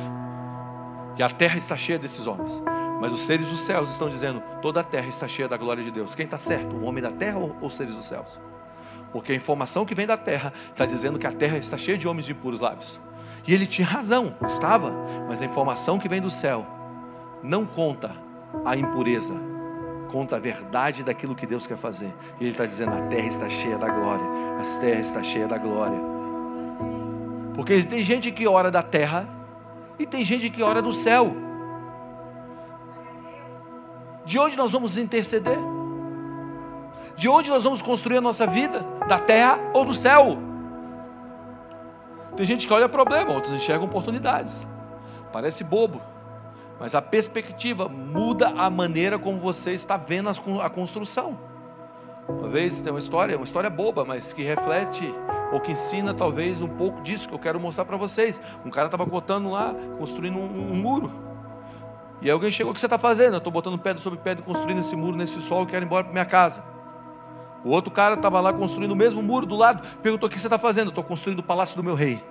E 1.19 1.23
a 1.23 1.29
terra 1.29 1.59
está 1.59 1.77
cheia 1.77 1.99
desses 1.99 2.27
homens. 2.27 2.63
Mas 3.01 3.13
os 3.13 3.21
seres 3.21 3.47
dos 3.47 3.61
céus 3.61 3.91
estão 3.91 4.09
dizendo: 4.09 4.43
toda 4.63 4.81
a 4.81 4.85
terra 4.85 5.09
está 5.09 5.29
cheia 5.29 5.47
da 5.47 5.59
glória 5.59 5.83
de 5.83 5.91
Deus. 5.91 6.15
Quem 6.15 6.25
está 6.25 6.39
certo? 6.39 6.75
O 6.75 6.85
homem 6.85 7.03
da 7.03 7.11
terra 7.11 7.39
ou 7.39 7.55
os 7.61 7.77
seres 7.77 7.95
dos 7.95 8.07
céus? 8.07 8.41
Porque 9.13 9.33
a 9.33 9.35
informação 9.35 9.85
que 9.85 9.95
vem 9.95 10.07
da 10.07 10.17
terra 10.17 10.55
está 10.71 10.87
dizendo 10.87 11.19
que 11.19 11.27
a 11.27 11.33
terra 11.33 11.59
está 11.59 11.77
cheia 11.77 11.99
de 11.99 12.09
homens 12.09 12.25
de 12.25 12.33
puros 12.35 12.61
lábios. 12.61 12.99
E 13.47 13.53
ele 13.53 13.67
tinha 13.67 13.87
razão, 13.87 14.35
estava. 14.45 14.93
Mas 15.29 15.43
a 15.43 15.45
informação 15.45 15.99
que 15.99 16.09
vem 16.09 16.21
do 16.21 16.31
céu 16.31 16.67
não 17.43 17.67
conta 17.67 18.11
a 18.65 18.77
impureza, 18.77 19.35
conta 20.11 20.37
a 20.37 20.39
verdade 20.39 21.03
daquilo 21.03 21.35
que 21.35 21.47
Deus 21.47 21.67
quer 21.67 21.77
fazer. 21.77 22.13
E 22.41 22.45
ele 22.45 22.51
está 22.53 22.65
dizendo: 22.65 22.95
a 22.95 23.03
terra 23.03 23.27
está 23.27 23.49
cheia 23.49 23.77
da 23.77 23.89
glória, 23.89 24.25
a 24.59 24.81
terra 24.81 25.01
está 25.01 25.23
cheia 25.23 25.47
da 25.47 25.59
glória. 25.59 25.99
Porque 27.55 27.83
tem 27.83 28.01
gente 28.01 28.33
que 28.33 28.49
ora 28.49 28.71
da 28.71 28.83
terra 28.83 29.29
e 29.99 30.07
tem 30.07 30.25
gente 30.25 30.49
que 30.51 30.63
ora 30.63 30.83
do 30.83 30.93
céu. 30.93 31.37
De 34.25 34.39
onde 34.39 34.57
nós 34.57 34.73
vamos 34.73 34.97
interceder? 34.97 35.59
De 37.15 37.29
onde 37.29 37.51
nós 37.51 37.63
vamos 37.63 37.83
construir 37.83 38.17
a 38.17 38.21
nossa 38.21 38.47
vida? 38.47 38.85
Da 39.07 39.19
terra 39.19 39.59
ou 39.73 39.85
do 39.85 39.95
céu? 39.95 40.54
Tem 42.37 42.45
gente 42.45 42.67
que 42.67 42.73
olha 42.73 42.89
problema, 42.89 43.33
outros 43.33 43.53
enxergam 43.53 43.87
oportunidades. 43.87 44.67
Parece 45.33 45.63
bobo, 45.63 46.01
mas 46.81 46.95
a 46.95 47.03
perspectiva 47.03 47.89
muda 47.89 48.49
a 48.57 48.69
maneira 48.69 49.19
como 49.19 49.39
você 49.39 49.73
está 49.73 49.97
vendo 49.97 50.29
a 50.61 50.71
construção. 50.71 51.39
Uma 52.29 52.49
vez 52.49 52.81
tem 52.81 52.93
uma 52.93 52.99
história, 52.99 53.37
uma 53.37 53.45
história 53.45 53.69
boba, 53.69 54.05
mas 54.05 54.33
que 54.33 54.43
reflete 54.43 55.13
ou 55.53 55.61
que 55.61 55.73
ensina 55.73 56.13
talvez 56.15 56.61
um 56.61 56.69
pouco 56.69 57.03
disso 57.03 57.29
que 57.29 57.35
eu 57.35 57.39
quero 57.39 57.61
mostrar 57.61 57.85
para 57.85 57.97
vocês. 57.97 58.41
Um 58.65 58.71
cara 58.71 58.87
estava 58.87 59.05
botando 59.05 59.51
lá, 59.51 59.75
construindo 59.99 60.39
um, 60.39 60.73
um, 60.73 60.77
muro. 60.77 61.11
E 62.21 62.31
alguém 62.31 62.51
chegou: 62.51 62.73
O 62.73 62.75
que 62.75 62.81
você 62.81 62.87
está 62.87 62.99
fazendo? 62.99 63.35
Eu 63.35 63.39
estou 63.39 63.53
botando 63.53 63.79
pedra 63.79 64.03
sobre 64.03 64.19
pedra, 64.19 64.43
construindo 64.43 64.81
esse 64.81 64.97
muro 64.97 65.17
nesse 65.17 65.41
sol, 65.41 65.61
eu 65.61 65.67
quero 65.67 65.85
ir 65.85 65.87
embora 65.87 66.05
para 66.05 66.13
minha 66.13 66.25
casa. 66.25 66.74
O 67.65 67.71
outro 67.71 67.91
cara 67.91 68.15
estava 68.15 68.41
lá 68.41 68.53
construindo 68.53 68.93
o 68.93 68.97
mesmo 68.97 69.23
muro 69.23 69.47
do 69.47 69.57
lado, 69.57 69.83
perguntou: 70.03 70.29
O 70.29 70.31
que 70.31 70.39
você 70.39 70.47
está 70.47 70.59
fazendo? 70.59 70.89
Estou 70.89 71.03
construindo 71.03 71.39
o 71.39 71.43
palácio 71.43 71.77
do 71.77 71.83
meu 71.83 71.95
rei. 71.95 72.23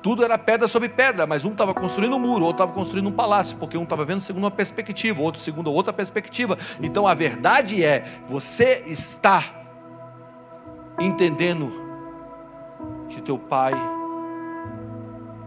Tudo 0.00 0.24
era 0.24 0.38
pedra 0.38 0.68
sobre 0.68 0.88
pedra, 0.88 1.26
mas 1.26 1.44
um 1.44 1.50
estava 1.50 1.74
construindo 1.74 2.14
um 2.14 2.20
muro, 2.20 2.44
outro 2.44 2.62
estava 2.62 2.72
construindo 2.72 3.08
um 3.08 3.12
palácio, 3.12 3.56
porque 3.58 3.76
um 3.76 3.82
estava 3.82 4.04
vendo 4.04 4.20
segundo 4.20 4.44
uma 4.44 4.50
perspectiva, 4.50 5.20
outro 5.20 5.40
segundo 5.40 5.72
outra 5.72 5.92
perspectiva. 5.92 6.56
Então 6.80 7.06
a 7.06 7.14
verdade 7.14 7.84
é: 7.84 8.22
você 8.28 8.84
está 8.86 9.44
entendendo 11.00 11.72
que 13.08 13.20
teu 13.20 13.38
Pai, 13.38 13.72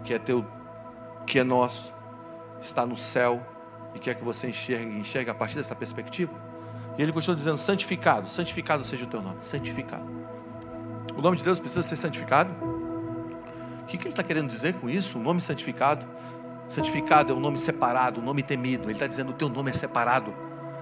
que 0.04 0.12
é 0.12 0.18
teu, 0.18 0.44
que 1.26 1.38
é 1.38 1.44
nosso, 1.44 1.94
está 2.60 2.84
no 2.84 2.96
céu 2.96 3.40
e 3.94 3.98
quer 3.98 4.14
que 4.14 4.24
você 4.24 4.48
enxergue, 4.48 4.98
enxergue 4.98 5.30
a 5.30 5.34
partir 5.34 5.56
dessa 5.56 5.74
perspectiva. 5.74 6.51
E 6.98 7.02
ele 7.02 7.12
continua 7.12 7.36
dizendo: 7.36 7.58
santificado, 7.58 8.28
santificado 8.28 8.84
seja 8.84 9.04
o 9.04 9.08
teu 9.08 9.22
nome, 9.22 9.38
santificado. 9.40 10.04
O 11.16 11.20
nome 11.20 11.36
de 11.36 11.42
Deus 11.42 11.60
precisa 11.60 11.82
ser 11.82 11.96
santificado. 11.96 12.52
O 13.82 13.86
que, 13.86 13.96
ele 13.96 14.08
está 14.08 14.22
querendo 14.22 14.48
dizer 14.48 14.74
com 14.74 14.88
isso? 14.88 15.18
O 15.18 15.22
nome 15.22 15.40
santificado. 15.40 16.06
Santificado 16.68 17.32
é 17.32 17.36
um 17.36 17.40
nome 17.40 17.58
separado, 17.58 18.20
um 18.20 18.24
nome 18.24 18.42
temido. 18.42 18.84
Ele 18.84 18.92
está 18.92 19.06
dizendo: 19.06 19.30
o 19.30 19.34
teu 19.34 19.48
nome 19.48 19.70
é 19.70 19.74
separado 19.74 20.34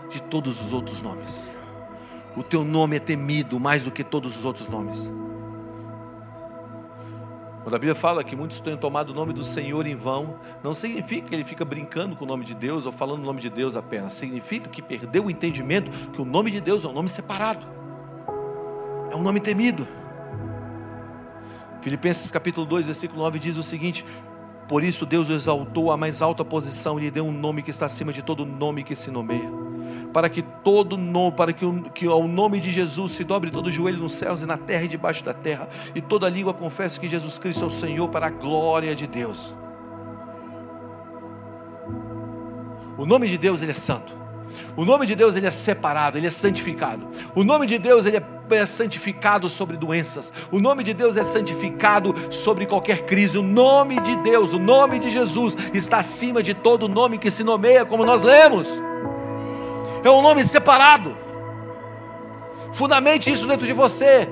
de 0.09 0.23
todos 0.23 0.61
os 0.61 0.73
outros 0.73 1.03
nomes. 1.03 1.51
O 2.37 2.43
teu 2.43 2.65
nome 2.65 2.97
é 2.97 3.01
temido 3.01 3.59
mais 3.59 3.85
do 3.85 3.91
que 3.91 4.05
todos 4.05 4.37
os 4.37 4.45
outros 4.45 4.69
nomes. 4.69 5.11
Quando 7.63 7.75
a 7.75 7.79
Bíblia 7.79 7.95
fala 7.95 8.25
que 8.25 8.35
muitos 8.35 8.59
têm 8.59 8.77
tomado 8.77 9.11
o 9.11 9.15
nome 9.15 9.35
do 9.35 9.45
Senhor 9.45 9.87
em 9.87 9.95
vão, 9.95 10.39
não 10.63 10.73
significa 10.73 11.29
que 11.29 11.35
ele 11.35 11.45
fica 11.45 11.65
brincando 11.65 12.17
com 12.17 12.25
o 12.25 12.29
nome 12.29 12.45
de 12.45 12.55
Deus 12.55 12.87
ou 12.87 12.93
falando 12.93 13.21
o 13.21 13.25
nome 13.25 13.41
de 13.41 13.51
Deus 13.51 13.77
apenas. 13.77 14.15
Significa 14.15 14.69
que 14.69 14.81
perdeu 14.81 15.27
o 15.27 15.31
entendimento 15.31 15.91
que 16.11 16.23
o 16.23 16.25
nome 16.25 16.51
de 16.51 16.61
Deus 16.61 16.85
é 16.85 16.89
um 16.89 16.93
nome 16.93 17.11
separado, 17.11 17.67
é 19.11 19.17
um 19.17 19.23
nome 19.23 19.41
temido. 19.41 19.87
Filipenses 21.83 22.31
capítulo 22.31 22.67
2, 22.67 22.87
versículo 22.87 23.23
9 23.23 23.39
diz 23.39 23.57
o 23.57 23.63
seguinte: 23.63 24.07
Por 24.71 24.85
isso 24.85 25.05
Deus 25.05 25.29
o 25.29 25.33
exaltou 25.33 25.91
à 25.91 25.97
mais 25.97 26.23
alta 26.23 26.45
posição 26.45 26.97
e 26.97 27.03
lhe 27.03 27.11
deu 27.11 27.25
um 27.25 27.33
nome 27.33 27.61
que 27.61 27.73
está 27.73 27.87
acima 27.87 28.13
de 28.13 28.23
todo 28.23 28.47
nome 28.47 28.85
que 28.85 28.95
se 28.95 29.11
nomeia. 29.11 29.51
Para 30.13 30.29
que 30.29 30.43
todo 30.43 30.97
nome, 30.97 31.33
para 31.33 31.53
que, 31.53 31.65
o, 31.65 31.83
que 31.91 32.07
ao 32.07 32.29
nome 32.29 32.61
de 32.61 32.71
Jesus 32.71 33.11
se 33.11 33.25
dobre 33.25 33.51
todo 33.51 33.67
o 33.67 33.73
joelho 33.73 33.99
nos 33.99 34.13
céus 34.13 34.43
e 34.43 34.47
na 34.47 34.57
terra 34.57 34.85
e 34.85 34.89
debaixo 34.89 35.25
da 35.25 35.35
terra, 35.35 35.69
e 35.93 36.01
toda 36.01 36.29
língua 36.29 36.55
confesse 36.55 37.01
que 37.01 37.09
Jesus 37.09 37.37
Cristo 37.37 37.65
é 37.65 37.67
o 37.67 37.71
Senhor 37.71 38.09
para 38.11 38.29
a 38.29 38.31
glória 38.31 38.95
de 38.95 39.09
Deus. 39.09 39.53
O 42.97 43.05
nome 43.05 43.27
de 43.27 43.39
Deus 43.39 43.63
ele 43.63 43.73
é 43.73 43.75
santo. 43.75 44.13
O 44.77 44.85
nome 44.85 45.05
de 45.05 45.17
Deus 45.17 45.35
ele 45.35 45.49
é 45.49 45.51
separado, 45.51 46.17
ele 46.17 46.29
é 46.29 46.31
santificado. 46.31 47.09
O 47.35 47.43
nome 47.43 47.67
de 47.67 47.77
Deus 47.77 48.07
ele 48.07 48.19
é 48.19 48.40
santificado 48.67 49.49
sobre 49.49 49.77
doenças. 49.77 50.33
O 50.51 50.59
nome 50.59 50.83
de 50.83 50.93
Deus 50.93 51.17
é 51.17 51.23
santificado 51.23 52.15
sobre 52.31 52.67
qualquer 52.67 53.05
crise. 53.05 53.39
O 53.39 53.43
nome 53.43 54.01
de 54.01 54.17
Deus, 54.17 54.53
o 54.53 54.59
nome 54.59 54.99
de 54.99 55.11
Jesus 55.11 55.57
está 55.73 55.99
acima 55.99 56.43
de 56.43 56.55
todo 56.55 56.89
nome 56.89 57.19
que 57.19 57.31
se 57.31 57.45
nomeia, 57.45 57.85
como 57.85 58.05
nós 58.05 58.23
lemos. 58.23 58.69
É 60.03 60.11
um 60.11 60.23
nome 60.23 60.43
separado. 60.45 61.17
Fundamente 62.73 63.31
isso 63.31 63.47
dentro 63.47 63.67
de 63.67 63.73
você. 63.73 64.29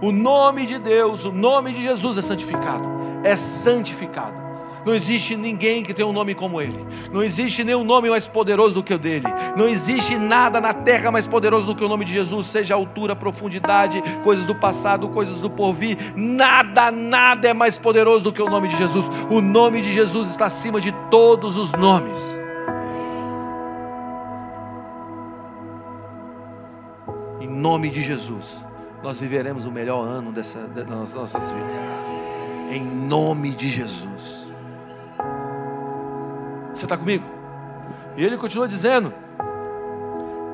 O 0.00 0.12
nome 0.12 0.66
de 0.66 0.78
Deus, 0.78 1.24
o 1.24 1.32
nome 1.32 1.72
de 1.72 1.82
Jesus 1.82 2.18
é 2.18 2.22
santificado. 2.22 2.88
É 3.24 3.34
santificado. 3.34 4.45
Não 4.86 4.94
existe 4.94 5.34
ninguém 5.34 5.82
que 5.82 5.92
tenha 5.92 6.06
um 6.06 6.12
nome 6.12 6.32
como 6.32 6.62
ele. 6.62 6.86
Não 7.12 7.20
existe 7.20 7.64
nenhum 7.64 7.82
nome 7.82 8.08
mais 8.08 8.28
poderoso 8.28 8.76
do 8.76 8.84
que 8.84 8.94
o 8.94 8.98
dele. 8.98 9.26
Não 9.56 9.68
existe 9.68 10.16
nada 10.16 10.60
na 10.60 10.72
terra 10.72 11.10
mais 11.10 11.26
poderoso 11.26 11.66
do 11.66 11.74
que 11.74 11.82
o 11.82 11.88
nome 11.88 12.04
de 12.04 12.12
Jesus, 12.12 12.46
seja 12.46 12.76
altura, 12.76 13.16
profundidade, 13.16 14.00
coisas 14.22 14.46
do 14.46 14.54
passado, 14.54 15.08
coisas 15.08 15.40
do 15.40 15.50
porvir. 15.50 15.98
Nada, 16.14 16.92
nada 16.92 17.48
é 17.48 17.52
mais 17.52 17.76
poderoso 17.76 18.22
do 18.22 18.32
que 18.32 18.40
o 18.40 18.48
nome 18.48 18.68
de 18.68 18.76
Jesus. 18.76 19.10
O 19.28 19.40
nome 19.40 19.82
de 19.82 19.92
Jesus 19.92 20.28
está 20.28 20.46
acima 20.46 20.80
de 20.80 20.92
todos 21.10 21.56
os 21.56 21.72
nomes. 21.72 22.38
Em 27.40 27.48
nome 27.48 27.90
de 27.90 28.02
Jesus, 28.02 28.64
nós 29.02 29.18
viveremos 29.18 29.64
o 29.64 29.72
melhor 29.72 30.06
ano 30.06 30.30
dessa, 30.30 30.60
das 30.68 31.12
nossas 31.12 31.50
vidas. 31.50 31.82
Em 32.70 32.84
nome 32.84 33.50
de 33.50 33.68
Jesus. 33.68 34.45
Você 36.76 36.84
está 36.84 36.94
comigo? 36.94 37.24
E 38.18 38.22
ele 38.22 38.36
continua 38.36 38.68
dizendo: 38.68 39.12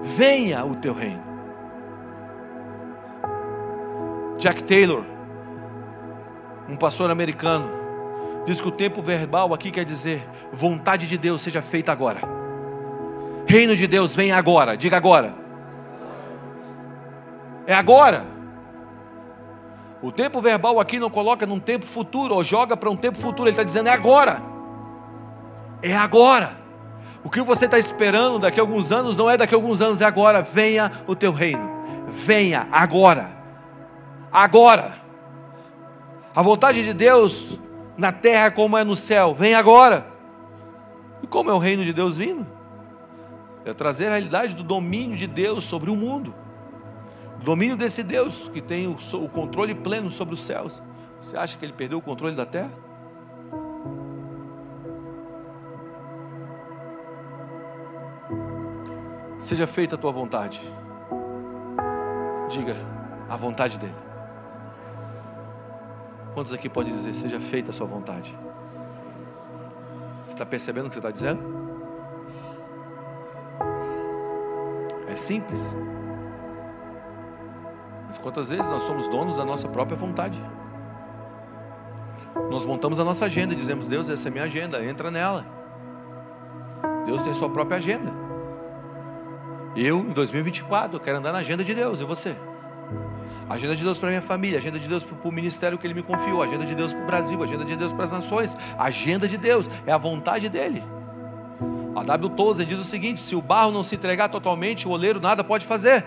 Venha 0.02 0.64
o 0.64 0.76
teu 0.76 0.94
reino. 0.94 1.20
Jack 4.38 4.62
Taylor, 4.62 5.02
um 6.68 6.76
pastor 6.76 7.10
americano, 7.10 7.68
diz 8.46 8.60
que 8.60 8.68
o 8.68 8.70
tempo 8.70 9.02
verbal 9.02 9.52
aqui 9.52 9.72
quer 9.72 9.84
dizer: 9.84 10.24
vontade 10.52 11.08
de 11.08 11.18
Deus 11.18 11.42
seja 11.42 11.60
feita 11.60 11.90
agora. 11.90 12.20
Reino 13.44 13.74
de 13.74 13.88
Deus, 13.88 14.14
venha 14.14 14.36
agora, 14.36 14.76
diga 14.76 14.96
agora. 14.96 15.34
É 17.66 17.74
agora. 17.74 18.24
O 20.00 20.12
tempo 20.12 20.40
verbal 20.40 20.78
aqui 20.78 21.00
não 21.00 21.10
coloca 21.10 21.46
num 21.46 21.58
tempo 21.58 21.84
futuro, 21.84 22.36
ou 22.36 22.44
joga 22.44 22.76
para 22.76 22.88
um 22.88 22.96
tempo 22.96 23.18
futuro, 23.18 23.48
ele 23.48 23.50
está 23.50 23.64
dizendo 23.64 23.88
é 23.88 23.92
agora 23.92 24.51
é 25.82 25.96
agora. 25.96 26.56
O 27.24 27.30
que 27.30 27.40
você 27.42 27.66
está 27.66 27.78
esperando 27.78 28.38
daqui 28.38 28.58
a 28.58 28.62
alguns 28.62 28.90
anos 28.90 29.16
não 29.16 29.28
é 29.28 29.36
daqui 29.36 29.54
a 29.54 29.56
alguns 29.56 29.80
anos, 29.80 30.00
é 30.00 30.04
agora. 30.04 30.42
Venha 30.42 30.90
o 31.06 31.14
teu 31.14 31.32
reino. 31.32 31.68
Venha 32.08 32.66
agora. 32.70 33.30
Agora. 34.32 34.94
A 36.34 36.42
vontade 36.42 36.82
de 36.82 36.92
Deus 36.92 37.58
na 37.96 38.10
terra 38.10 38.50
como 38.50 38.76
é 38.76 38.84
no 38.84 38.96
céu. 38.96 39.34
Vem 39.34 39.54
agora. 39.54 40.06
E 41.22 41.26
como 41.26 41.50
é 41.50 41.52
o 41.52 41.58
reino 41.58 41.84
de 41.84 41.92
Deus 41.92 42.16
vindo? 42.16 42.46
É 43.64 43.72
trazer 43.72 44.06
a 44.06 44.10
realidade 44.10 44.54
do 44.54 44.62
domínio 44.62 45.16
de 45.16 45.26
Deus 45.26 45.64
sobre 45.64 45.90
o 45.90 45.96
mundo. 45.96 46.34
O 47.40 47.44
domínio 47.44 47.76
desse 47.76 48.02
Deus 48.02 48.48
que 48.52 48.60
tem 48.60 48.88
o, 48.88 48.96
o 49.14 49.28
controle 49.28 49.74
pleno 49.74 50.10
sobre 50.10 50.34
os 50.34 50.42
céus. 50.42 50.82
Você 51.20 51.36
acha 51.36 51.56
que 51.56 51.64
ele 51.64 51.72
perdeu 51.72 51.98
o 51.98 52.02
controle 52.02 52.34
da 52.34 52.46
terra? 52.46 52.72
Seja 59.42 59.66
feita 59.66 59.96
a 59.96 59.98
tua 59.98 60.12
vontade. 60.12 60.60
Diga 62.48 62.76
a 63.28 63.36
vontade 63.36 63.76
dele. 63.76 63.96
Quantos 66.32 66.52
aqui 66.52 66.68
podem 66.68 66.92
dizer, 66.92 67.12
seja 67.12 67.40
feita 67.40 67.70
a 67.70 67.72
sua 67.72 67.88
vontade? 67.88 68.38
Você 70.16 70.34
está 70.34 70.46
percebendo 70.46 70.86
o 70.86 70.88
que 70.88 70.94
você 70.94 71.00
está 71.00 71.10
dizendo? 71.10 71.42
É 75.08 75.16
simples. 75.16 75.76
Mas 78.06 78.18
quantas 78.18 78.48
vezes 78.48 78.68
nós 78.68 78.84
somos 78.84 79.08
donos 79.08 79.36
da 79.36 79.44
nossa 79.44 79.68
própria 79.68 79.96
vontade? 79.96 80.40
Nós 82.48 82.64
montamos 82.64 83.00
a 83.00 83.04
nossa 83.04 83.24
agenda 83.24 83.56
dizemos, 83.56 83.88
Deus, 83.88 84.08
essa 84.08 84.28
é 84.28 84.30
minha 84.30 84.44
agenda, 84.44 84.84
entra 84.84 85.10
nela. 85.10 85.44
Deus 87.04 87.20
tem 87.22 87.34
sua 87.34 87.50
própria 87.50 87.78
agenda. 87.78 88.21
Eu, 89.76 90.00
em 90.00 90.12
2024, 90.12 90.96
eu 90.96 91.00
quero 91.00 91.18
andar 91.18 91.32
na 91.32 91.38
agenda 91.38 91.64
de 91.64 91.74
Deus, 91.74 92.00
e 92.00 92.04
você? 92.04 92.36
agenda 93.48 93.76
de 93.76 93.84
Deus 93.84 93.98
para 93.98 94.08
minha 94.08 94.22
família, 94.22 94.58
agenda 94.58 94.78
de 94.78 94.88
Deus 94.88 95.04
para 95.04 95.28
o 95.28 95.32
ministério 95.32 95.78
que 95.78 95.86
Ele 95.86 95.94
me 95.94 96.02
confiou, 96.02 96.42
agenda 96.42 96.64
de 96.64 96.74
Deus 96.74 96.92
para 96.92 97.02
o 97.02 97.06
Brasil, 97.06 97.42
agenda 97.42 97.64
de 97.64 97.76
Deus 97.76 97.92
para 97.92 98.04
as 98.04 98.12
nações, 98.12 98.56
agenda 98.78 99.28
de 99.28 99.36
Deus, 99.36 99.68
é 99.86 99.92
a 99.92 99.98
vontade 99.98 100.48
dEle. 100.48 100.82
A 101.94 102.02
W. 102.02 102.30
Tozer 102.30 102.64
diz 102.64 102.78
o 102.78 102.84
seguinte: 102.84 103.20
se 103.20 103.34
o 103.34 103.42
barro 103.42 103.70
não 103.70 103.82
se 103.82 103.94
entregar 103.94 104.28
totalmente, 104.28 104.88
o 104.88 104.90
oleiro 104.90 105.20
nada 105.20 105.44
pode 105.44 105.66
fazer. 105.66 106.04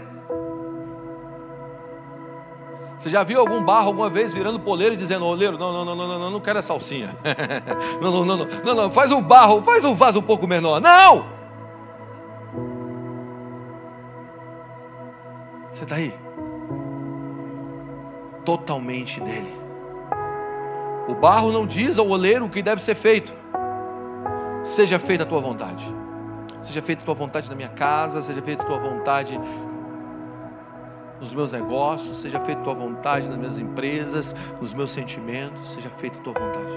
Você 2.98 3.10
já 3.10 3.24
viu 3.24 3.40
algum 3.40 3.64
barro 3.64 3.88
alguma 3.88 4.10
vez 4.10 4.34
virando 4.34 4.58
poleiro 4.60 4.94
e 4.96 4.98
dizendo, 4.98 5.26
oleiro, 5.26 5.58
não, 5.58 5.72
não, 5.72 5.86
não, 5.86 5.96
não, 5.96 6.08
não, 6.08 6.20
não, 6.20 6.32
não 6.32 6.40
quero 6.40 6.60
essa 6.60 6.70
salsinha. 6.70 7.16
não, 8.02 8.10
não, 8.10 8.26
não, 8.26 8.38
não, 8.38 8.48
não, 8.64 8.76
não, 8.76 8.92
faz 8.92 9.12
um 9.12 9.22
barro, 9.22 9.62
faz 9.62 9.84
um 9.84 9.94
vaso 9.94 10.20
um 10.20 10.24
pouco 10.24 10.48
menor. 10.48 10.80
Não! 10.80 11.35
Você 15.76 15.84
está 15.84 15.96
aí? 15.98 16.18
Totalmente 18.46 19.20
dele. 19.20 19.54
O 21.06 21.14
barro 21.16 21.52
não 21.52 21.68
diz 21.68 22.00
ao 22.00 22.08
oleiro 22.08 22.46
o 22.46 22.50
que 22.50 22.62
deve 22.62 22.82
ser 22.82 22.96
feito. 22.96 23.34
Seja 24.64 24.98
feita 24.98 25.24
a 25.24 25.26
tua 25.26 25.42
vontade. 25.42 25.84
Seja 26.62 26.82
feita 26.82 27.02
a 27.02 27.06
tua 27.06 27.14
vontade 27.14 27.50
na 27.50 27.58
minha 27.58 27.68
casa, 27.68 28.22
seja 28.22 28.42
feita 28.42 28.64
a 28.64 28.66
tua 28.66 28.80
vontade 28.80 29.38
nos 31.20 31.34
meus 31.34 31.52
negócios, 31.52 32.22
seja 32.22 32.40
feita 32.40 32.62
a 32.62 32.64
tua 32.64 32.74
vontade 32.74 33.28
nas 33.28 33.38
minhas 33.38 33.58
empresas, 33.58 34.34
nos 34.62 34.74
meus 34.74 34.92
sentimentos, 34.92 35.72
seja 35.72 35.90
feita 35.90 36.18
a 36.20 36.22
tua 36.22 36.34
vontade. 36.34 36.72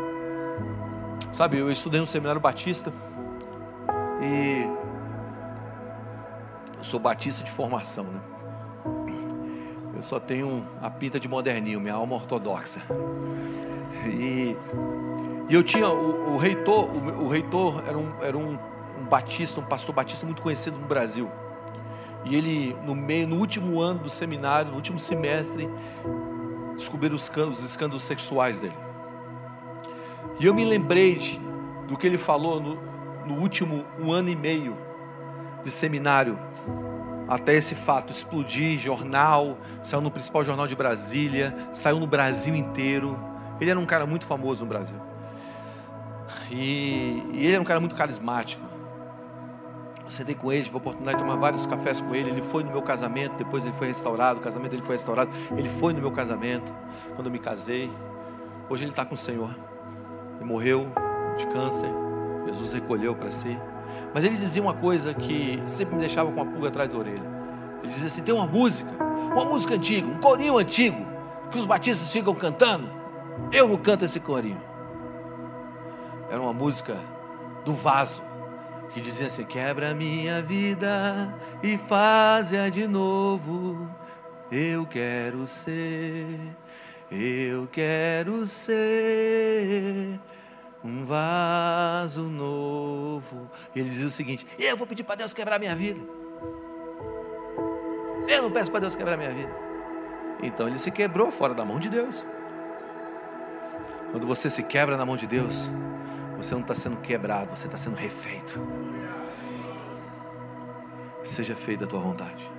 Sabe, 1.31 1.57
eu 1.57 1.71
estudei 1.71 2.01
no 2.01 2.07
seminário 2.07 2.41
batista 2.41 2.93
e 4.21 4.69
eu 6.77 6.83
sou 6.83 6.99
batista 6.99 7.45
de 7.45 7.51
formação, 7.53 8.03
né? 8.03 8.38
Eu 9.99 10.03
só 10.05 10.21
tenho 10.21 10.65
a 10.81 10.89
pinta 10.89 11.19
de 11.19 11.27
moderninho, 11.27 11.81
minha 11.81 11.95
alma 11.95 12.15
ortodoxa. 12.15 12.81
E, 14.07 14.57
e 15.49 15.53
eu 15.53 15.61
tinha 15.61 15.89
o, 15.89 16.35
o 16.35 16.37
reitor, 16.37 16.85
o, 16.85 17.25
o, 17.25 17.29
reitor 17.29 17.83
era, 17.85 17.99
um, 17.99 18.13
era 18.23 18.39
um, 18.39 18.57
um 18.97 19.05
batista, 19.11 19.59
um 19.59 19.65
pastor 19.65 19.93
batista 19.93 20.25
muito 20.25 20.41
conhecido 20.41 20.79
no 20.79 20.87
Brasil. 20.87 21.29
E 22.25 22.37
ele, 22.37 22.77
no 22.87 22.95
meio, 22.95 23.27
no 23.27 23.39
último 23.39 23.81
ano 23.81 23.99
do 23.99 24.09
seminário, 24.09 24.71
no 24.71 24.77
último 24.77 25.01
semestre, 25.01 25.69
descobriram 26.77 27.17
os, 27.17 27.29
os 27.29 27.65
escândalos 27.65 28.05
sexuais 28.05 28.61
dele. 28.61 28.79
E 30.39 30.47
eu 30.47 30.55
me 30.55 30.65
lembrei 30.65 31.17
de, 31.17 31.41
do 31.89 31.97
que 31.97 32.07
ele 32.07 32.19
falou 32.19 32.61
no, 32.61 32.79
no 33.27 33.43
último 33.43 33.85
um 33.99 34.13
ano 34.13 34.29
e 34.29 34.37
meio 34.37 34.77
de 35.65 35.73
seminário 35.73 36.39
até 37.29 37.55
esse 37.55 37.75
fato 37.75 38.11
explodir, 38.11 38.79
jornal, 38.79 39.59
saiu 39.83 40.01
no 40.01 40.11
principal 40.11 40.43
jornal 40.45 40.67
de 40.67 40.75
Brasília, 40.75 41.55
saiu 41.73 42.01
no 42.01 42.07
Brasil 42.07 42.55
inteiro. 42.55 43.19
Ele 43.61 43.71
era 43.71 43.79
um 43.79 43.85
cara 43.85 44.07
muito 44.07 44.25
famoso 44.25 44.65
no 44.65 44.69
Brasil. 44.69 44.97
E, 46.51 47.23
e 47.33 47.45
ele 47.45 47.53
era 47.53 47.61
um 47.61 47.67
cara 47.67 47.81
muito 47.81 47.95
carismático. 47.95 48.67
Eu 50.05 50.11
sentei 50.11 50.35
com 50.35 50.51
ele, 50.51 50.63
tive 50.63 50.75
a 50.75 50.79
oportunidade 50.79 51.19
de 51.19 51.23
tomar 51.23 51.37
vários 51.37 51.67
cafés 51.67 52.01
com 52.01 52.15
ele. 52.15 52.31
Ele 52.31 52.41
foi 52.41 52.65
no 52.65 52.71
meu 52.71 52.81
casamento, 52.81 53.37
depois 53.37 53.63
ele 53.63 53.75
foi 53.75 53.89
restaurado. 53.89 54.41
O 54.41 54.43
casamento 54.43 54.71
dele 54.71 54.83
foi 54.83 54.95
restaurado. 54.95 55.31
Ele 55.55 55.69
foi 55.69 55.93
no 55.93 56.01
meu 56.01 56.11
casamento, 56.11 56.73
quando 57.15 57.27
eu 57.27 57.33
me 57.33 57.39
casei. 57.39 57.93
Hoje 58.71 58.85
ele 58.85 58.93
está 58.93 59.05
com 59.05 59.15
o 59.15 59.19
Senhor. 59.19 59.55
Ele 60.37 60.47
morreu 60.47 60.87
de 61.37 61.47
câncer. 61.49 61.91
Jesus 62.47 62.73
recolheu 62.73 63.15
para 63.15 63.31
si. 63.31 63.59
Mas 64.15 64.25
ele 64.25 64.37
dizia 64.37 64.63
uma 64.63 64.75
coisa 64.75 65.13
que 65.15 65.63
sempre 65.67 65.95
me 65.95 66.01
deixava 66.01 66.31
com 66.31 66.41
uma 66.41 66.51
pulga 66.51 66.69
atrás 66.69 66.91
da 66.91 66.99
orelha. 66.99 67.23
Ele 67.83 67.93
dizia 67.93 68.07
assim: 68.07 68.23
tem 68.23 68.35
uma 68.35 68.47
música, 68.47 68.91
uma 69.33 69.45
música 69.45 69.75
antiga, 69.75 70.07
um 70.07 70.19
corinho 70.19 70.59
antigo, 70.59 71.07
que 71.51 71.59
os 71.59 71.67
batistas 71.67 72.13
ficam 72.13 72.35
cantando. 72.35 72.91
Eu 73.53 73.69
não 73.69 73.77
canto 73.77 74.05
esse 74.05 74.21
corinho. 74.21 74.61
Era 76.31 76.41
uma 76.41 76.53
música 76.53 76.97
do 77.65 77.73
vaso 77.73 78.23
que 78.93 79.01
dizia 79.01 79.27
assim: 79.27 79.45
Quebra 79.45 79.95
minha 79.95 80.43
vida 80.43 81.35
e 81.63 81.79
faz-a 81.79 82.69
de 82.69 82.87
novo. 82.87 83.89
Eu 84.51 84.87
quero 84.87 85.47
ser, 85.47 86.39
eu 87.11 87.69
quero 87.71 88.47
ser 88.47 90.19
um 90.85 91.05
vaso 91.05 92.23
novo. 92.23 93.51
Ele 93.75 93.89
dizia 93.89 94.07
o 94.07 94.11
seguinte: 94.11 94.47
Eu 94.59 94.77
vou 94.77 94.87
pedir 94.87 95.05
para 95.05 95.17
Deus 95.17 95.33
quebrar 95.33 95.59
minha 95.59 95.75
vida. 95.75 96.01
Eu 98.29 98.43
não 98.43 98.51
peço 98.51 98.71
para 98.71 98.81
Deus 98.81 98.95
quebrar 98.95 99.17
minha 99.17 99.31
vida. 99.31 99.55
Então 100.43 100.69
ele 100.69 100.79
se 100.79 100.91
quebrou 100.91 101.31
fora 101.31 101.55
da 101.55 101.65
mão 101.65 101.79
de 101.79 101.89
Deus. 101.89 102.25
Quando 104.11 104.27
você 104.27 104.49
se 104.49 104.63
quebra 104.63 104.97
na 104.97 105.05
mão 105.05 105.17
de 105.17 105.27
Deus, 105.27 105.71
você 106.37 106.55
não 106.55 106.63
está 106.63 106.75
sendo 106.75 106.97
quebrado, 106.99 107.55
você 107.55 107.67
está 107.67 107.77
sendo 107.77 107.97
refeito. 107.97 108.61
Seja 111.23 111.55
feita 111.55 111.85
a 111.85 111.87
tua 111.87 112.01
vontade. 112.01 112.51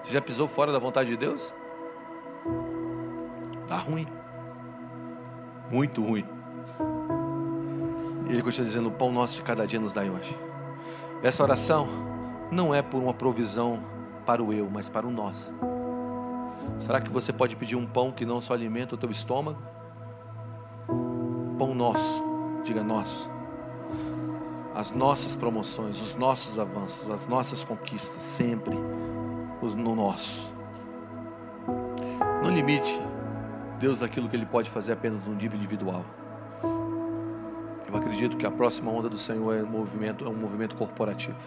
Você 0.00 0.12
já 0.12 0.20
pisou 0.20 0.46
fora 0.46 0.70
da 0.70 0.78
vontade 0.78 1.08
de 1.08 1.16
Deus? 1.16 1.52
Está 3.62 3.76
ruim. 3.76 4.06
Muito 5.70 6.02
ruim. 6.02 6.24
Ele 8.28 8.42
continua 8.42 8.66
dizendo: 8.66 8.88
O 8.88 8.92
pão 8.92 9.12
nosso 9.12 9.36
de 9.36 9.42
cada 9.42 9.66
dia 9.66 9.80
nos 9.80 9.92
dai 9.92 10.10
hoje. 10.10 10.36
Essa 11.22 11.42
oração 11.42 11.88
não 12.50 12.74
é 12.74 12.82
por 12.82 13.02
uma 13.02 13.14
provisão 13.14 13.80
para 14.24 14.42
o 14.42 14.52
eu, 14.52 14.68
mas 14.70 14.88
para 14.88 15.06
o 15.06 15.10
nós. 15.10 15.52
Será 16.78 17.00
que 17.00 17.10
você 17.10 17.32
pode 17.32 17.56
pedir 17.56 17.76
um 17.76 17.86
pão 17.86 18.12
que 18.12 18.26
não 18.26 18.40
só 18.40 18.52
alimenta 18.52 18.94
o 18.94 18.98
teu 18.98 19.10
estômago? 19.10 19.60
Pão 21.58 21.74
nosso, 21.74 22.22
diga 22.64 22.82
nosso. 22.82 23.30
As 24.74 24.90
nossas 24.90 25.34
promoções, 25.34 26.00
os 26.00 26.14
nossos 26.14 26.58
avanços, 26.58 27.10
as 27.10 27.26
nossas 27.26 27.64
conquistas, 27.64 28.22
sempre 28.22 28.76
no 29.74 29.96
nosso. 29.96 30.54
Não 32.42 32.50
limite 32.50 33.00
Deus 33.78 34.02
aquilo 34.02 34.28
que 34.28 34.36
Ele 34.36 34.46
pode 34.46 34.70
fazer 34.70 34.92
apenas 34.92 35.22
no 35.24 35.34
nível 35.34 35.58
individual. 35.58 36.04
Eu 37.88 37.96
acredito 37.96 38.36
que 38.36 38.46
a 38.46 38.50
próxima 38.50 38.90
onda 38.90 39.08
do 39.08 39.18
Senhor 39.18 39.54
é 39.54 39.62
um 39.62 39.66
movimento, 39.66 40.24
é 40.24 40.28
um 40.28 40.34
movimento 40.34 40.74
corporativo. 40.74 41.38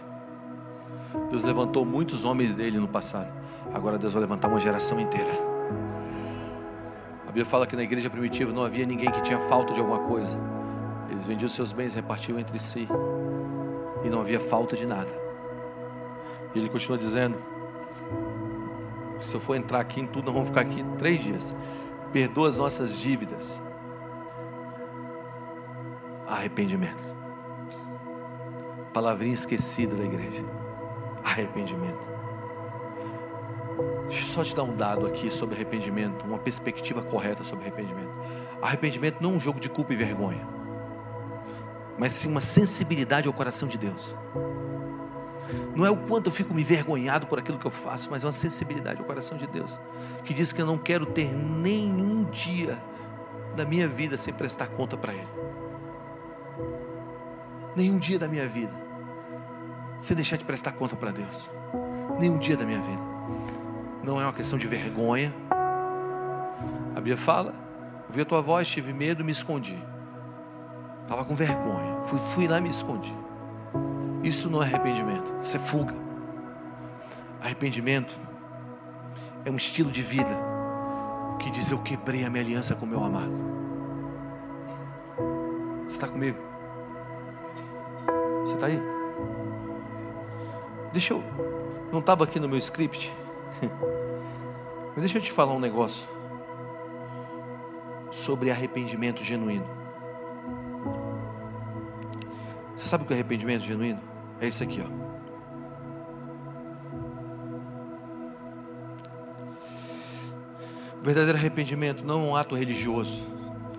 Deus 1.28 1.42
levantou 1.42 1.84
muitos 1.84 2.24
homens 2.24 2.54
dele 2.54 2.78
no 2.78 2.88
passado. 2.88 3.32
Agora 3.72 3.98
Deus 3.98 4.12
vai 4.12 4.22
levantar 4.22 4.48
uma 4.48 4.60
geração 4.60 4.98
inteira. 5.00 5.30
A 7.24 7.26
Bíblia 7.26 7.44
fala 7.44 7.66
que 7.66 7.76
na 7.76 7.82
igreja 7.82 8.08
primitiva 8.08 8.52
não 8.52 8.64
havia 8.64 8.86
ninguém 8.86 9.10
que 9.10 9.20
tinha 9.22 9.38
falta 9.40 9.72
de 9.72 9.80
alguma 9.80 10.00
coisa. 10.00 10.38
Eles 11.10 11.26
vendiam 11.26 11.48
seus 11.48 11.72
bens 11.72 11.94
repartiam 11.94 12.38
entre 12.38 12.58
si. 12.58 12.88
E 14.04 14.08
não 14.08 14.20
havia 14.20 14.40
falta 14.40 14.76
de 14.76 14.86
nada. 14.86 15.10
E 16.54 16.58
ele 16.58 16.68
continua 16.68 16.96
dizendo: 16.96 17.38
se 19.20 19.34
eu 19.34 19.40
for 19.40 19.54
entrar 19.54 19.80
aqui 19.80 20.00
em 20.00 20.06
tudo, 20.06 20.26
nós 20.26 20.34
vamos 20.34 20.48
ficar 20.48 20.62
aqui 20.62 20.84
três 20.98 21.22
dias. 21.22 21.54
Perdoa 22.12 22.48
as 22.48 22.56
nossas 22.56 22.96
dívidas. 22.96 23.62
Arrependimento. 26.26 27.16
Palavrinha 28.92 29.34
esquecida 29.34 29.94
da 29.96 30.04
igreja 30.04 30.60
arrependimento. 31.24 32.08
Deixa 34.08 34.24
eu 34.24 34.28
só 34.28 34.44
te 34.44 34.54
dar 34.54 34.64
um 34.64 34.76
dado 34.76 35.06
aqui 35.06 35.30
sobre 35.30 35.54
arrependimento, 35.54 36.24
uma 36.24 36.38
perspectiva 36.38 37.02
correta 37.02 37.44
sobre 37.44 37.66
arrependimento. 37.66 38.18
Arrependimento 38.60 39.20
não 39.20 39.32
é 39.32 39.36
um 39.36 39.40
jogo 39.40 39.60
de 39.60 39.68
culpa 39.68 39.92
e 39.92 39.96
vergonha, 39.96 40.46
mas 41.96 42.12
sim 42.12 42.28
uma 42.28 42.40
sensibilidade 42.40 43.28
ao 43.28 43.32
coração 43.32 43.68
de 43.68 43.78
Deus. 43.78 44.16
Não 45.74 45.86
é 45.86 45.90
o 45.90 45.96
quanto 45.96 46.28
eu 46.28 46.32
fico 46.32 46.52
me 46.52 46.62
envergonhado 46.62 47.26
por 47.26 47.38
aquilo 47.38 47.58
que 47.58 47.66
eu 47.66 47.70
faço, 47.70 48.10
mas 48.10 48.24
é 48.24 48.26
uma 48.26 48.32
sensibilidade 48.32 48.98
ao 48.98 49.06
coração 49.06 49.38
de 49.38 49.46
Deus, 49.46 49.78
que 50.24 50.34
diz 50.34 50.52
que 50.52 50.60
eu 50.60 50.66
não 50.66 50.76
quero 50.76 51.06
ter 51.06 51.32
nenhum 51.32 52.24
dia 52.24 52.78
da 53.54 53.64
minha 53.64 53.86
vida 53.88 54.16
sem 54.16 54.32
prestar 54.32 54.68
conta 54.68 54.96
para 54.96 55.12
Ele. 55.12 55.28
Nenhum 57.76 57.98
dia 57.98 58.18
da 58.18 58.26
minha 58.26 58.46
vida 58.48 58.90
sem 60.00 60.16
deixar 60.16 60.36
de 60.36 60.44
prestar 60.44 60.72
conta 60.72 60.96
para 60.96 61.10
Deus. 61.10 61.50
Nenhum 62.18 62.38
dia 62.38 62.56
da 62.56 62.64
minha 62.64 62.80
vida. 62.80 63.02
Não 64.02 64.20
é 64.20 64.24
uma 64.24 64.32
questão 64.32 64.58
de 64.58 64.66
vergonha. 64.66 65.32
A 66.92 66.96
Bíblia 66.96 67.16
fala: 67.16 67.54
ouvi 68.08 68.22
a 68.22 68.24
tua 68.24 68.40
voz, 68.40 68.66
tive 68.66 68.92
medo, 68.92 69.24
me 69.24 69.30
escondi. 69.30 69.78
Estava 71.02 71.24
com 71.24 71.34
vergonha. 71.34 72.02
Fui, 72.04 72.18
fui 72.34 72.48
lá 72.48 72.58
e 72.58 72.60
me 72.60 72.70
escondi. 72.70 73.14
Isso 74.22 74.50
não 74.50 74.62
é 74.62 74.66
arrependimento, 74.66 75.34
isso 75.40 75.56
é 75.56 75.60
fuga. 75.60 75.94
Arrependimento 77.40 78.14
é 79.44 79.50
um 79.50 79.56
estilo 79.56 79.90
de 79.90 80.02
vida 80.02 80.30
que 81.38 81.50
diz: 81.50 81.70
Eu 81.70 81.78
quebrei 81.78 82.24
a 82.24 82.30
minha 82.30 82.42
aliança 82.42 82.74
com 82.74 82.84
meu 82.84 83.02
amado. 83.02 83.32
Você 85.84 85.96
está 85.96 86.06
comigo? 86.06 86.38
Você 88.40 88.54
está 88.54 88.66
aí? 88.66 88.80
Deixa 90.92 91.14
eu. 91.14 91.22
Não 91.90 92.00
estava 92.00 92.24
aqui 92.24 92.38
no 92.38 92.48
meu 92.48 92.58
script. 92.58 93.12
Mas 94.90 94.98
deixa 94.98 95.18
eu 95.18 95.22
te 95.22 95.32
falar 95.32 95.52
um 95.52 95.60
negócio. 95.60 96.06
Sobre 98.10 98.50
arrependimento 98.50 99.22
genuíno. 99.22 99.66
Você 102.76 102.86
sabe 102.86 103.04
o 103.04 103.06
que 103.06 103.12
é 103.12 103.16
arrependimento 103.16 103.62
genuíno? 103.62 104.09
É 104.40 104.48
isso 104.48 104.62
aqui, 104.62 104.82
ó. 104.82 105.00
Verdadeiro 111.02 111.38
arrependimento 111.38 112.04
não 112.04 112.20
é 112.20 112.28
um 112.30 112.36
ato 112.36 112.54
religioso. 112.54 113.22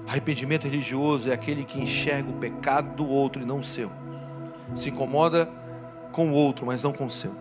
Arrependimento 0.07 0.65
religioso 0.65 1.29
é 1.29 1.33
aquele 1.33 1.63
que 1.63 1.79
enxerga 1.79 2.29
o 2.29 2.33
pecado 2.33 2.95
do 2.95 3.07
outro 3.07 3.41
e 3.41 3.45
não 3.45 3.59
o 3.59 3.63
seu. 3.63 3.91
Se 4.73 4.89
incomoda 4.89 5.49
com 6.11 6.31
o 6.31 6.33
outro, 6.33 6.65
mas 6.65 6.81
não 6.81 6.91
com 6.91 7.05
o 7.05 7.11
seu. 7.11 7.33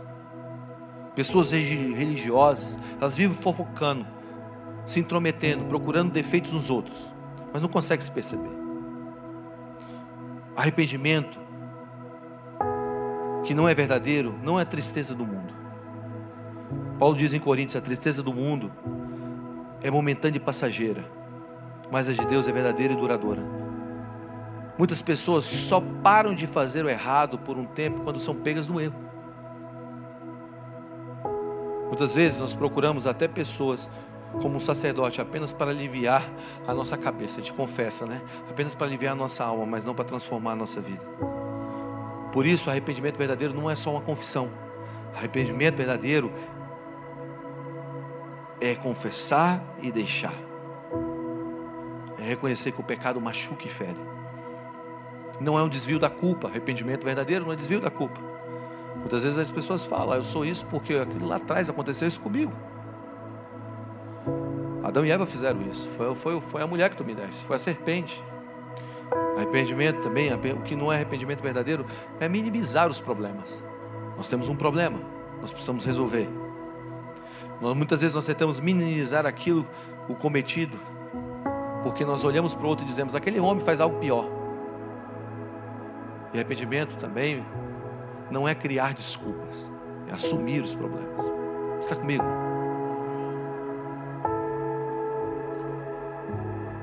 Pessoas 1.15 1.51
religiosas, 1.51 2.79
elas 3.01 3.17
vivem 3.17 3.37
fofocando, 3.37 4.07
se 4.87 5.01
intrometendo, 5.01 5.65
procurando 5.65 6.13
defeitos 6.13 6.53
nos 6.53 6.71
outros, 6.71 7.13
mas 7.53 7.63
não 7.63 7.69
conseguem 7.69 8.03
se 8.03 8.11
perceber. 8.11 8.51
Arrependimento 10.55 11.41
que 13.51 13.55
não 13.55 13.69
é 13.69 13.75
verdadeiro, 13.75 14.39
não 14.45 14.61
é 14.61 14.63
a 14.63 14.65
tristeza 14.65 15.13
do 15.13 15.27
mundo. 15.27 15.53
Paulo 17.01 17.17
diz 17.17 17.33
em 17.33 17.41
Coríntios: 17.41 17.75
a 17.75 17.81
tristeza 17.81 18.23
do 18.23 18.33
mundo 18.33 18.71
é 19.83 19.91
momentânea 19.91 20.37
e 20.37 20.41
passageira, 20.41 21.05
mas 21.91 22.09
a 22.09 22.13
de 22.13 22.25
Deus 22.27 22.47
é 22.47 22.53
verdadeira 22.53 22.93
e 22.93 22.97
duradoura. 22.97 23.43
Muitas 24.79 25.03
pessoas 25.03 25.47
só 25.47 25.83
param 26.01 26.33
de 26.33 26.47
fazer 26.47 26.85
o 26.85 26.89
errado 26.89 27.41
por 27.41 27.59
um 27.59 27.67
tempo 27.67 28.03
quando 28.03 28.21
são 28.21 28.37
pegas 28.37 28.69
no 28.69 28.81
erro. 28.81 28.95
Muitas 31.89 32.15
vezes 32.15 32.39
nós 32.39 32.55
procuramos 32.55 33.05
até 33.05 33.27
pessoas 33.27 33.91
como 34.41 34.55
um 34.55 34.61
sacerdote 34.61 35.21
apenas 35.21 35.53
para 35.53 35.73
aliviar 35.73 36.23
a 36.69 36.73
nossa 36.73 36.97
cabeça, 36.97 37.43
te 37.43 37.53
confessa, 37.53 38.07
né? 38.07 38.23
Apenas 38.49 38.77
para 38.77 38.87
aliviar 38.87 39.15
a 39.15 39.17
nossa 39.17 39.43
alma, 39.43 39.67
mas 39.67 39.85
não 39.85 39.93
para 39.93 40.05
transformar 40.05 40.53
a 40.53 40.57
nossa 40.57 40.81
vida. 40.81 41.40
Por 42.33 42.47
isso, 42.47 42.71
arrependimento 42.71 43.17
verdadeiro 43.17 43.55
não 43.55 43.71
é 43.71 43.75
só 43.75 43.91
uma 43.91 44.01
confissão. 44.01 44.51
Arrependimento 45.15 45.77
verdadeiro 45.77 46.33
é 48.61 48.75
confessar 48.75 49.63
e 49.83 49.91
deixar. 49.91 50.35
É 52.19 52.23
reconhecer 52.23 52.73
que 52.73 52.81
o 52.81 52.85
pecado 52.85 53.21
machuca 53.21 53.67
e 53.67 53.69
fere 53.69 54.11
não 55.41 55.59
é 55.59 55.63
um 55.63 55.69
desvio 55.69 55.99
da 55.99 56.11
culpa. 56.11 56.49
Arrependimento 56.49 57.05
verdadeiro 57.05 57.47
não 57.47 57.53
é 57.53 57.57
desvio 57.57 57.81
da 57.81 57.91
culpa. 57.91 58.21
Muitas 58.97 59.23
vezes 59.25 59.39
as 59.39 59.51
pessoas 59.51 59.83
falam, 59.83 60.13
ah, 60.13 60.17
eu 60.17 60.23
sou 60.23 60.45
isso 60.45 60.67
porque 60.67 60.95
aquilo 60.95 61.27
lá 61.27 61.37
atrás 61.37 61.71
aconteceu 61.71 62.07
isso 62.07 62.21
comigo. 62.21 62.53
Adão 64.83 65.05
e 65.05 65.11
Eva 65.11 65.25
fizeram 65.25 65.63
isso. 65.63 65.89
Foi, 65.91 66.15
foi, 66.15 66.41
foi 66.41 66.63
a 66.63 66.67
mulher 66.67 66.91
que 66.91 66.97
tu 66.97 67.05
me 67.05 67.15
deste, 67.15 67.45
foi 67.45 67.57
a 67.57 67.59
serpente. 67.59 68.23
Arrependimento 69.37 70.01
também, 70.01 70.33
o 70.33 70.63
que 70.63 70.77
não 70.77 70.93
é 70.93 70.97
arrependimento 70.97 71.43
verdadeiro, 71.43 71.87
é 72.19 72.29
minimizar 72.29 72.89
os 72.89 73.01
problemas. 73.01 73.65
Nós 74.17 74.29
temos 74.29 74.49
um 74.49 74.57
problema, 74.57 74.99
nós 75.41 75.51
precisamos 75.51 75.85
resolver. 75.85 76.29
Nós, 77.61 77.75
muitas 77.77 78.01
vezes 78.01 78.15
nós 78.15 78.27
tentamos 78.27 78.61
minimizar 78.61 79.27
aquilo, 79.27 79.67
o 80.09 80.15
cometido, 80.15 80.79
porque 81.83 82.05
nós 82.05 82.25
olhamos 82.25 82.55
para 82.55 82.67
o 82.67 82.69
outro 82.69 82.85
e 82.85 82.87
dizemos: 82.89 83.15
aquele 83.15 83.41
homem 83.41 83.65
faz 83.65 83.81
algo 83.81 83.99
pior. 83.99 84.27
E 86.33 86.37
arrependimento 86.37 86.97
também 86.97 87.45
não 88.31 88.47
é 88.47 88.55
criar 88.55 88.95
desculpas, 88.95 89.73
é 90.09 90.15
assumir 90.15 90.61
os 90.61 90.75
problemas. 90.75 91.25
Está 91.79 91.97
comigo? 91.97 92.40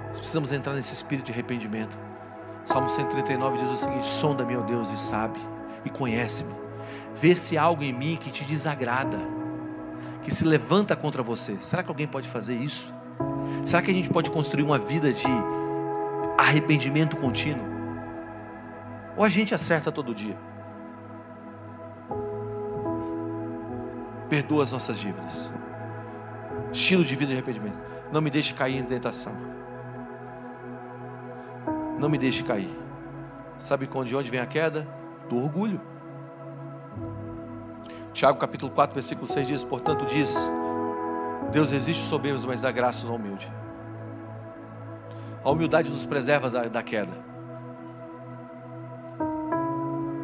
Nós 0.09 0.19
precisamos 0.19 0.51
entrar 0.51 0.73
nesse 0.73 0.93
espírito 0.93 1.27
de 1.27 1.31
arrependimento. 1.31 1.97
Salmo 2.63 2.89
139 2.89 3.57
diz 3.57 3.69
o 3.69 3.77
seguinte: 3.77 4.07
Sonda-me, 4.07 4.55
ó 4.55 4.61
Deus, 4.61 4.91
e 4.91 4.97
sabe, 4.97 5.39
e 5.85 5.89
conhece-me. 5.89 6.53
Vê 7.15 7.35
se 7.35 7.57
há 7.57 7.63
algo 7.63 7.83
em 7.83 7.93
mim 7.93 8.17
que 8.19 8.29
te 8.29 8.43
desagrada, 8.43 9.17
que 10.21 10.33
se 10.33 10.43
levanta 10.43 10.95
contra 10.95 11.23
você. 11.23 11.57
Será 11.61 11.81
que 11.81 11.89
alguém 11.89 12.07
pode 12.07 12.27
fazer 12.27 12.55
isso? 12.55 12.93
Será 13.65 13.81
que 13.81 13.89
a 13.91 13.93
gente 13.93 14.09
pode 14.09 14.29
construir 14.29 14.63
uma 14.63 14.77
vida 14.77 15.11
de 15.11 15.27
arrependimento 16.37 17.17
contínuo? 17.17 17.65
Ou 19.15 19.23
a 19.23 19.29
gente 19.29 19.55
acerta 19.55 19.91
todo 19.91 20.13
dia? 20.13 20.37
Perdoa 24.29 24.63
as 24.63 24.71
nossas 24.71 24.99
dívidas. 24.99 25.49
Estilo 26.71 27.03
de 27.03 27.15
vida 27.15 27.31
de 27.31 27.37
arrependimento. 27.37 27.79
Não 28.11 28.21
me 28.21 28.29
deixe 28.29 28.53
cair 28.53 28.77
em 28.77 28.83
tentação. 28.83 29.56
Não 31.97 32.09
me 32.09 32.17
deixe 32.17 32.43
cair. 32.43 32.69
Sabe 33.57 33.87
de 33.87 34.15
onde 34.15 34.29
vem 34.29 34.39
a 34.39 34.45
queda? 34.45 34.87
Do 35.29 35.37
orgulho. 35.37 35.81
Tiago 38.13 38.39
capítulo 38.39 38.71
4, 38.71 38.93
versículo 38.93 39.27
6 39.27 39.47
diz: 39.47 39.63
Portanto, 39.63 40.05
diz: 40.05 40.35
Deus 41.51 41.71
resiste 41.71 42.01
os 42.01 42.07
soberbos, 42.07 42.45
mas 42.45 42.61
dá 42.61 42.71
graças 42.71 43.09
ao 43.09 43.15
humilde. 43.15 43.51
A 45.43 45.49
humildade 45.49 45.89
nos 45.89 46.05
preserva 46.05 46.49
da, 46.49 46.63
da 46.63 46.83
queda. 46.83 47.13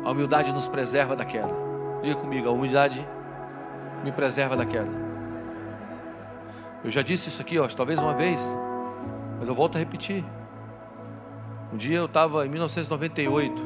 A 0.03 0.11
humildade 0.11 0.51
nos 0.51 0.67
preserva 0.67 1.15
da 1.15 1.23
queda. 1.23 1.53
Diga 2.01 2.15
comigo, 2.15 2.49
a 2.49 2.51
humildade 2.51 3.07
me 4.03 4.11
preserva 4.11 4.55
da 4.55 4.65
queda. 4.65 4.91
Eu 6.83 6.91
já 6.91 7.01
disse 7.01 7.29
isso 7.29 7.41
aqui, 7.41 7.57
ó, 7.57 7.65
talvez 7.67 8.01
uma 8.01 8.13
vez, 8.13 8.53
mas 9.39 9.47
eu 9.47 9.55
volto 9.55 9.77
a 9.77 9.79
repetir. 9.79 10.25
Um 11.73 11.75
dia 11.75 11.97
eu 11.97 12.05
estava 12.05 12.45
em 12.45 12.49
1998, 12.49 13.59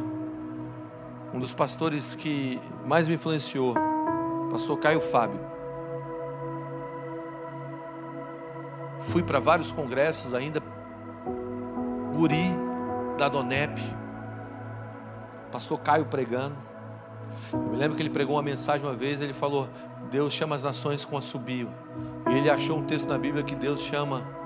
um 1.34 1.40
dos 1.40 1.54
pastores 1.54 2.16
que 2.16 2.58
mais 2.86 3.06
me 3.06 3.16
influenciou, 3.16 3.76
pastor 4.50 4.78
Caio 4.78 5.02
Fábio. 5.02 5.42
Fui 9.02 9.22
para 9.22 9.42
vários 9.42 9.74
congressos 9.74 10.34
ainda, 10.34 10.64
guri 12.16 12.50
da 13.18 13.28
Donep, 13.28 13.78
pastor 15.52 15.78
Caio 15.80 16.06
pregando. 16.06 16.56
Eu 17.52 17.60
me 17.60 17.76
lembro 17.76 17.98
que 17.98 18.02
ele 18.02 18.10
pregou 18.10 18.38
uma 18.38 18.42
mensagem 18.42 18.88
uma 18.88 18.96
vez, 18.96 19.20
ele 19.20 19.34
falou: 19.34 19.68
Deus 20.10 20.34
chama 20.34 20.56
as 20.56 20.64
nações 20.64 21.04
com 21.04 21.18
assobio. 21.18 21.70
E 22.30 22.36
ele 22.36 22.50
achou 22.50 22.78
um 22.78 22.86
texto 22.86 23.10
na 23.10 23.18
Bíblia 23.18 23.44
que 23.44 23.54
Deus 23.54 23.82
chama 23.82 24.37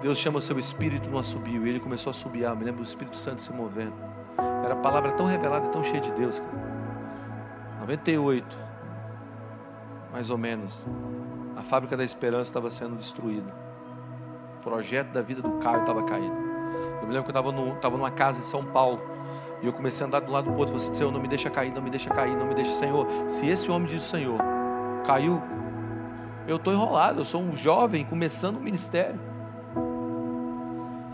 Deus 0.00 0.18
chama 0.18 0.38
o 0.38 0.40
seu 0.40 0.58
espírito 0.58 1.10
no 1.10 1.18
assobio. 1.18 1.66
E 1.66 1.70
ele 1.70 1.80
começou 1.80 2.10
a. 2.12 2.48
Eu 2.50 2.56
me 2.56 2.64
lembro 2.64 2.82
do 2.82 2.86
Espírito 2.86 3.16
Santo 3.16 3.40
se 3.40 3.52
movendo. 3.52 3.94
Era 4.64 4.74
a 4.74 4.78
palavra 4.78 5.12
tão 5.12 5.26
revelada, 5.26 5.68
tão 5.68 5.82
cheia 5.82 6.00
de 6.00 6.12
Deus. 6.12 6.38
Cara. 6.38 6.76
98, 7.86 8.58
mais 10.12 10.28
ou 10.28 10.36
menos, 10.36 10.84
a 11.56 11.62
fábrica 11.62 11.96
da 11.96 12.02
esperança 12.02 12.50
estava 12.50 12.68
sendo 12.68 12.96
destruída. 12.96 13.54
O 14.58 14.62
projeto 14.62 15.12
da 15.12 15.22
vida 15.22 15.40
do 15.40 15.52
Caio 15.58 15.80
estava 15.80 16.02
caindo. 16.02 16.34
Eu 17.00 17.06
me 17.06 17.14
lembro 17.14 17.30
que 17.30 17.36
eu 17.36 17.40
estava 17.40 17.74
estava 17.74 17.96
numa 17.96 18.10
casa 18.10 18.40
em 18.40 18.42
São 18.42 18.64
Paulo. 18.64 19.00
E 19.62 19.66
eu 19.66 19.72
comecei 19.72 20.04
a 20.04 20.08
andar 20.08 20.20
do 20.20 20.32
lado 20.32 20.50
do 20.50 20.56
outro. 20.56 20.74
Você 20.74 20.88
disse, 20.88 20.98
Senhor, 20.98 21.12
não 21.12 21.20
me 21.20 21.28
deixa 21.28 21.48
cair, 21.48 21.72
não 21.72 21.80
me 21.80 21.90
deixa 21.90 22.10
cair, 22.10 22.36
não 22.36 22.46
me 22.46 22.54
deixa, 22.54 22.74
Senhor. 22.74 23.06
Se 23.28 23.46
esse 23.46 23.70
homem 23.70 23.86
diz, 23.86 24.02
Senhor, 24.02 24.40
caiu, 25.06 25.40
eu 26.48 26.56
estou 26.56 26.72
enrolado. 26.72 27.20
Eu 27.20 27.24
sou 27.24 27.40
um 27.40 27.54
jovem 27.54 28.04
começando 28.04 28.56
o 28.56 28.60
ministério. 28.60 29.20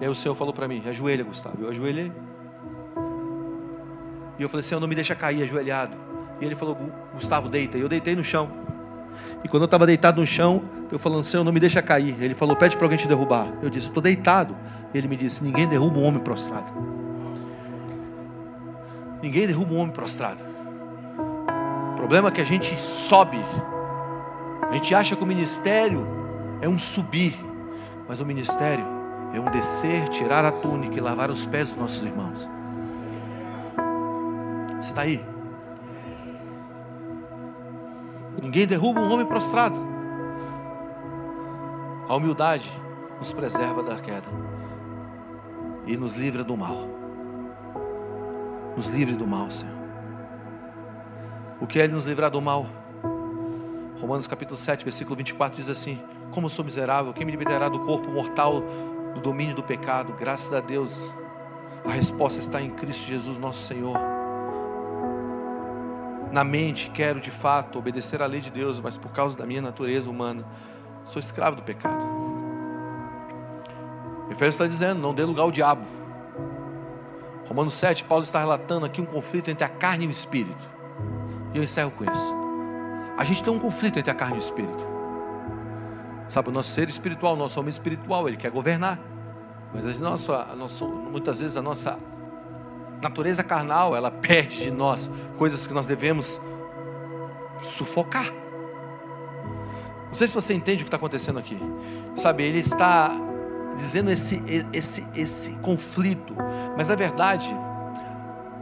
E 0.02 0.04
aí 0.04 0.10
o 0.10 0.16
Senhor 0.16 0.34
falou 0.34 0.52
para 0.52 0.66
mim: 0.66 0.82
ajoelha, 0.84 1.22
Gustavo. 1.22 1.62
Eu 1.62 1.68
ajoelhei. 1.68 2.10
E 4.36 4.42
eu 4.42 4.48
falei: 4.48 4.64
Senhor, 4.64 4.80
não 4.80 4.88
me 4.88 4.96
deixa 4.96 5.14
cair 5.14 5.44
ajoelhado. 5.44 5.96
E 6.40 6.44
ele 6.44 6.56
falou: 6.56 6.76
Gustavo, 7.14 7.48
deita. 7.48 7.78
E 7.78 7.82
eu 7.82 7.88
deitei 7.88 8.16
no 8.16 8.24
chão. 8.24 8.50
E 9.44 9.48
quando 9.48 9.62
eu 9.62 9.66
estava 9.66 9.86
deitado 9.86 10.20
no 10.20 10.26
chão, 10.26 10.64
eu 10.90 10.98
falando: 10.98 11.22
Senhor, 11.22 11.44
não 11.44 11.52
me 11.52 11.60
deixa 11.60 11.80
cair. 11.80 12.16
Ele 12.20 12.34
falou: 12.34 12.56
Pede 12.56 12.76
para 12.76 12.84
alguém 12.84 12.98
te 12.98 13.06
derrubar. 13.06 13.46
Eu 13.62 13.70
disse: 13.70 13.86
Estou 13.86 14.02
deitado. 14.02 14.56
E 14.92 14.98
ele 14.98 15.06
me 15.06 15.16
disse: 15.16 15.44
Ninguém 15.44 15.68
derruba 15.68 16.00
um 16.00 16.02
homem 16.02 16.20
prostrado. 16.20 16.72
Ninguém 19.22 19.46
derruba 19.46 19.72
um 19.72 19.78
homem 19.78 19.92
prostrado. 19.92 20.40
O 21.92 21.94
problema 21.94 22.26
é 22.26 22.32
que 22.32 22.40
a 22.40 22.44
gente 22.44 22.76
sobe. 22.76 23.38
A 24.68 24.72
gente 24.72 24.92
acha 24.96 25.14
que 25.14 25.22
o 25.22 25.26
ministério 25.26 26.04
é 26.60 26.68
um 26.68 26.76
subir. 26.76 27.38
Mas 28.08 28.20
o 28.20 28.26
ministério 28.26 28.84
é 29.32 29.40
um 29.40 29.50
descer, 29.50 30.08
tirar 30.08 30.44
a 30.44 30.52
túnica 30.52 30.96
e 30.96 31.00
lavar 31.00 31.30
os 31.30 31.46
pés 31.46 31.70
dos 31.70 31.78
nossos 31.78 32.02
irmãos. 32.02 32.48
Você 34.80 34.90
está 34.90 35.02
aí? 35.02 35.24
Ninguém 38.42 38.66
derruba 38.66 39.00
um 39.00 39.10
homem 39.10 39.24
prostrado. 39.24 39.76
A 42.08 42.16
humildade 42.16 42.70
nos 43.18 43.32
preserva 43.32 43.82
da 43.82 43.96
queda 43.96 44.28
e 45.86 45.96
nos 45.96 46.14
livra 46.14 46.44
do 46.44 46.56
mal. 46.56 46.88
Nos 48.76 48.88
livre 48.88 49.14
do 49.14 49.26
mal, 49.26 49.50
Senhor. 49.50 49.74
O 51.60 51.66
que 51.66 51.80
é 51.80 51.84
Ele 51.84 51.92
nos 51.92 52.04
livrar 52.04 52.30
do 52.30 52.42
mal? 52.42 52.66
Romanos 54.00 54.26
capítulo 54.26 54.56
7, 54.56 54.82
versículo 54.84 55.14
24 55.14 55.56
diz 55.56 55.68
assim: 55.68 56.00
Como 56.32 56.50
sou 56.50 56.64
miserável, 56.64 57.12
quem 57.12 57.24
me 57.24 57.30
libertará 57.30 57.68
do 57.68 57.78
corpo 57.80 58.10
mortal 58.10 58.62
do 59.14 59.20
domínio 59.20 59.54
do 59.54 59.62
pecado. 59.62 60.14
Graças 60.18 60.52
a 60.52 60.60
Deus, 60.60 61.10
a 61.84 61.90
resposta 61.90 62.40
está 62.40 62.60
em 62.60 62.70
Cristo 62.70 63.06
Jesus, 63.06 63.38
nosso 63.38 63.66
Senhor. 63.66 63.98
Na 66.30 66.44
mente, 66.44 66.90
quero 66.90 67.20
de 67.20 67.30
fato 67.30 67.78
obedecer 67.78 68.22
à 68.22 68.26
lei 68.26 68.40
de 68.40 68.50
Deus, 68.50 68.80
mas 68.80 68.96
por 68.96 69.12
causa 69.12 69.36
da 69.36 69.44
minha 69.44 69.60
natureza 69.60 70.08
humana, 70.08 70.44
sou 71.04 71.20
escravo 71.20 71.56
do 71.56 71.62
pecado. 71.62 72.04
Efésios 74.30 74.54
está 74.54 74.66
dizendo: 74.66 75.00
não 75.00 75.12
dê 75.12 75.24
lugar 75.24 75.42
ao 75.42 75.50
diabo. 75.50 75.84
Romanos 77.46 77.74
7, 77.74 78.04
Paulo 78.04 78.24
está 78.24 78.38
relatando 78.38 78.86
aqui 78.86 79.00
um 79.00 79.04
conflito 79.04 79.50
entre 79.50 79.64
a 79.64 79.68
carne 79.68 80.06
e 80.06 80.08
o 80.08 80.10
espírito. 80.10 80.66
E 81.52 81.58
eu 81.58 81.62
encerro 81.62 81.90
com 81.90 82.04
isso. 82.04 82.34
A 83.18 83.24
gente 83.24 83.42
tem 83.42 83.52
um 83.52 83.58
conflito 83.58 83.98
entre 83.98 84.10
a 84.10 84.14
carne 84.14 84.36
e 84.36 84.38
o 84.38 84.42
espírito. 84.42 84.91
Sabe, 86.32 86.48
o 86.48 86.52
nosso 86.52 86.70
ser 86.70 86.88
espiritual, 86.88 87.34
o 87.34 87.36
nosso 87.36 87.60
homem 87.60 87.68
espiritual, 87.68 88.26
ele 88.26 88.38
quer 88.38 88.50
governar. 88.50 88.98
Mas 89.74 89.86
a 89.86 90.00
nossa, 90.00 90.34
a 90.50 90.56
nossa, 90.56 90.82
muitas 90.86 91.40
vezes 91.40 91.58
a 91.58 91.62
nossa 91.62 91.98
natureza 93.02 93.44
carnal, 93.44 93.94
ela 93.94 94.10
pede 94.10 94.60
de 94.60 94.70
nós 94.70 95.10
coisas 95.36 95.66
que 95.66 95.74
nós 95.74 95.86
devemos 95.86 96.40
sufocar. 97.60 98.32
Não 100.06 100.14
sei 100.14 100.26
se 100.26 100.32
você 100.32 100.54
entende 100.54 100.82
o 100.82 100.86
que 100.86 100.88
está 100.88 100.96
acontecendo 100.96 101.38
aqui. 101.38 101.58
Sabe, 102.16 102.44
ele 102.44 102.60
está 102.60 103.10
dizendo 103.76 104.10
esse, 104.10 104.42
esse, 104.72 105.06
esse 105.14 105.50
conflito. 105.56 106.34
Mas 106.78 106.88
na 106.88 106.94
verdade, 106.94 107.54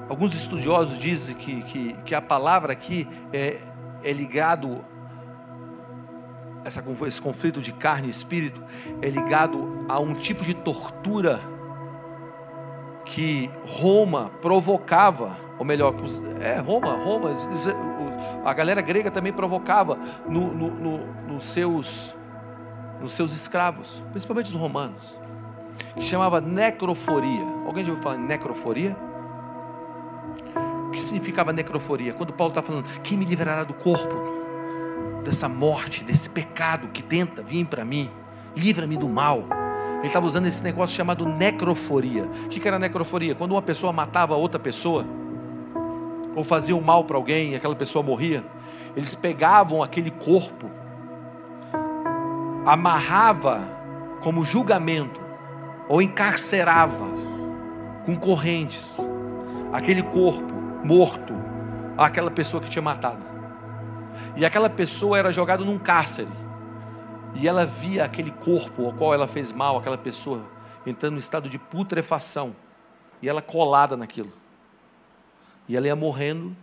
alguns 0.08 0.34
estudiosos 0.34 0.98
dizem 0.98 1.36
que, 1.36 1.62
que, 1.62 1.92
que 2.04 2.14
a 2.16 2.20
palavra 2.20 2.72
aqui 2.72 3.08
é, 3.32 3.60
é 4.02 4.12
ligado 4.12 4.84
essa, 6.64 6.84
esse 7.06 7.20
conflito 7.20 7.61
de 7.61 7.72
carne 7.72 8.08
e 8.08 8.11
espírito 8.11 8.62
é 9.00 9.08
ligado 9.08 9.84
a 9.88 9.98
um 9.98 10.14
tipo 10.14 10.44
de 10.44 10.54
tortura 10.54 11.40
que 13.04 13.50
Roma 13.66 14.30
provocava, 14.40 15.36
ou 15.58 15.64
melhor, 15.64 15.94
é 16.40 16.58
Roma, 16.58 16.92
Roma, 16.92 17.30
a 18.44 18.52
galera 18.52 18.80
grega 18.80 19.11
também 19.11 19.32
provocava 19.32 19.98
no, 20.28 20.52
no, 20.52 20.70
no, 20.70 20.98
nos, 21.26 21.46
seus, 21.46 22.14
nos 23.00 23.12
seus 23.12 23.32
escravos, 23.32 24.02
principalmente 24.12 24.46
os 24.46 24.54
romanos, 24.54 25.18
que 25.96 26.02
chamava 26.02 26.40
necroforia. 26.40 27.44
Alguém 27.66 27.84
já 27.84 27.90
ouviu 27.90 28.02
falar 28.02 28.16
em 28.16 28.26
necroforia? 28.26 28.96
O 30.86 30.90
que 30.90 31.00
significava 31.00 31.52
necroforia? 31.52 32.12
Quando 32.12 32.32
Paulo 32.32 32.52
está 32.52 32.62
falando, 32.62 32.86
quem 33.02 33.16
me 33.18 33.24
livrará 33.24 33.64
do 33.64 33.74
corpo? 33.74 34.39
Dessa 35.24 35.48
morte, 35.48 36.04
desse 36.04 36.28
pecado 36.28 36.88
que 36.88 37.02
tenta 37.02 37.42
vir 37.42 37.66
para 37.66 37.84
mim. 37.84 38.10
Livra-me 38.56 38.96
do 38.96 39.08
mal. 39.08 39.44
Ele 39.98 40.06
estava 40.06 40.26
usando 40.26 40.46
esse 40.46 40.62
negócio 40.62 40.96
chamado 40.96 41.26
necroforia. 41.26 42.24
O 42.46 42.48
que 42.48 42.66
era 42.66 42.78
necroforia? 42.78 43.34
Quando 43.34 43.52
uma 43.52 43.62
pessoa 43.62 43.92
matava 43.92 44.34
outra 44.34 44.58
pessoa, 44.58 45.04
ou 46.34 46.42
fazia 46.44 46.74
um 46.74 46.80
mal 46.80 47.04
para 47.04 47.16
alguém 47.16 47.52
e 47.52 47.56
aquela 47.56 47.76
pessoa 47.76 48.02
morria, 48.02 48.44
eles 48.96 49.14
pegavam 49.14 49.82
aquele 49.82 50.10
corpo, 50.10 50.70
amarrava 52.66 53.60
como 54.22 54.42
julgamento, 54.42 55.20
ou 55.88 56.00
encarcerava 56.00 57.06
com 58.04 58.16
correntes 58.16 58.98
aquele 59.72 60.02
corpo 60.02 60.52
morto, 60.84 61.34
aquela 61.96 62.30
pessoa 62.30 62.62
que 62.62 62.68
tinha 62.68 62.82
matado. 62.82 63.24
E 64.37 64.45
aquela 64.45 64.70
pessoa 64.70 65.18
era 65.18 65.33
jogada 65.33 65.64
num 65.64 65.78
cárcere. 65.78 66.28
E 67.35 67.47
ela 67.47 67.64
via 67.64 68.05
aquele 68.05 68.31
corpo 68.31 68.87
ao 68.87 68.93
qual 68.93 69.14
ela 69.14 69.28
fez 69.28 69.53
mal, 69.53 69.78
aquela 69.78 69.99
pessoa, 69.99 70.45
entrando 70.87 71.16
em 71.16 71.18
estado 71.18 71.49
de 71.49 71.59
putrefação. 71.59 72.55
E 73.22 73.28
ela 73.28 73.43
colada 73.43 73.97
naquilo. 73.97 74.33
E 75.68 75.76
ela 75.76 75.87
ia 75.87 75.97
morrendo 75.97 76.57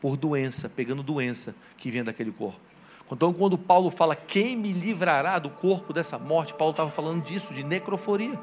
por 0.00 0.16
doença, 0.16 0.68
pegando 0.68 1.02
doença 1.02 1.54
que 1.76 1.90
vinha 1.90 2.04
daquele 2.04 2.32
corpo. 2.32 2.60
Então, 3.10 3.32
quando 3.32 3.56
Paulo 3.56 3.90
fala, 3.90 4.16
quem 4.16 4.56
me 4.56 4.72
livrará 4.72 5.38
do 5.38 5.48
corpo 5.48 5.92
dessa 5.92 6.18
morte, 6.18 6.52
Paulo 6.54 6.72
estava 6.72 6.90
falando 6.90 7.22
disso, 7.22 7.54
de 7.54 7.62
necroforia. 7.62 8.38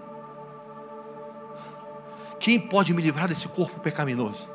Quem 2.40 2.60
pode 2.60 2.94
me 2.94 3.02
livrar 3.02 3.28
desse 3.28 3.48
corpo 3.48 3.80
pecaminoso? 3.80 4.50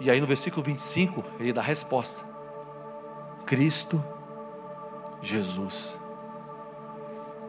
E 0.00 0.10
aí 0.10 0.20
no 0.20 0.26
versículo 0.26 0.62
25, 0.62 1.24
ele 1.40 1.52
dá 1.52 1.60
a 1.60 1.64
resposta: 1.64 2.24
Cristo 3.48 4.00
Jesus. 5.22 5.98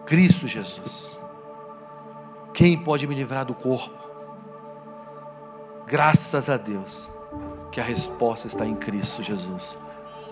Cristo 0.05 0.47
Jesus. 0.47 1.19
Quem 2.53 2.81
pode 2.81 3.05
me 3.05 3.13
livrar 3.13 3.43
do 3.43 3.53
corpo? 3.53 3.99
Graças 5.85 6.49
a 6.49 6.55
Deus, 6.55 7.11
que 7.69 7.81
a 7.81 7.83
resposta 7.83 8.47
está 8.47 8.65
em 8.65 8.75
Cristo 8.75 9.21
Jesus, 9.21 9.77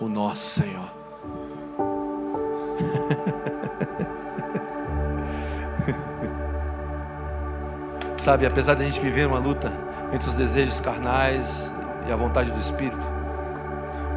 o 0.00 0.08
nosso 0.08 0.62
Senhor. 0.62 0.88
Sabe, 8.16 8.46
apesar 8.46 8.72
de 8.72 8.84
a 8.84 8.86
gente 8.86 9.00
viver 9.00 9.26
uma 9.26 9.38
luta 9.38 9.70
entre 10.14 10.28
os 10.28 10.34
desejos 10.34 10.80
carnais 10.80 11.70
e 12.08 12.12
a 12.12 12.16
vontade 12.16 12.50
do 12.50 12.58
Espírito, 12.58 13.06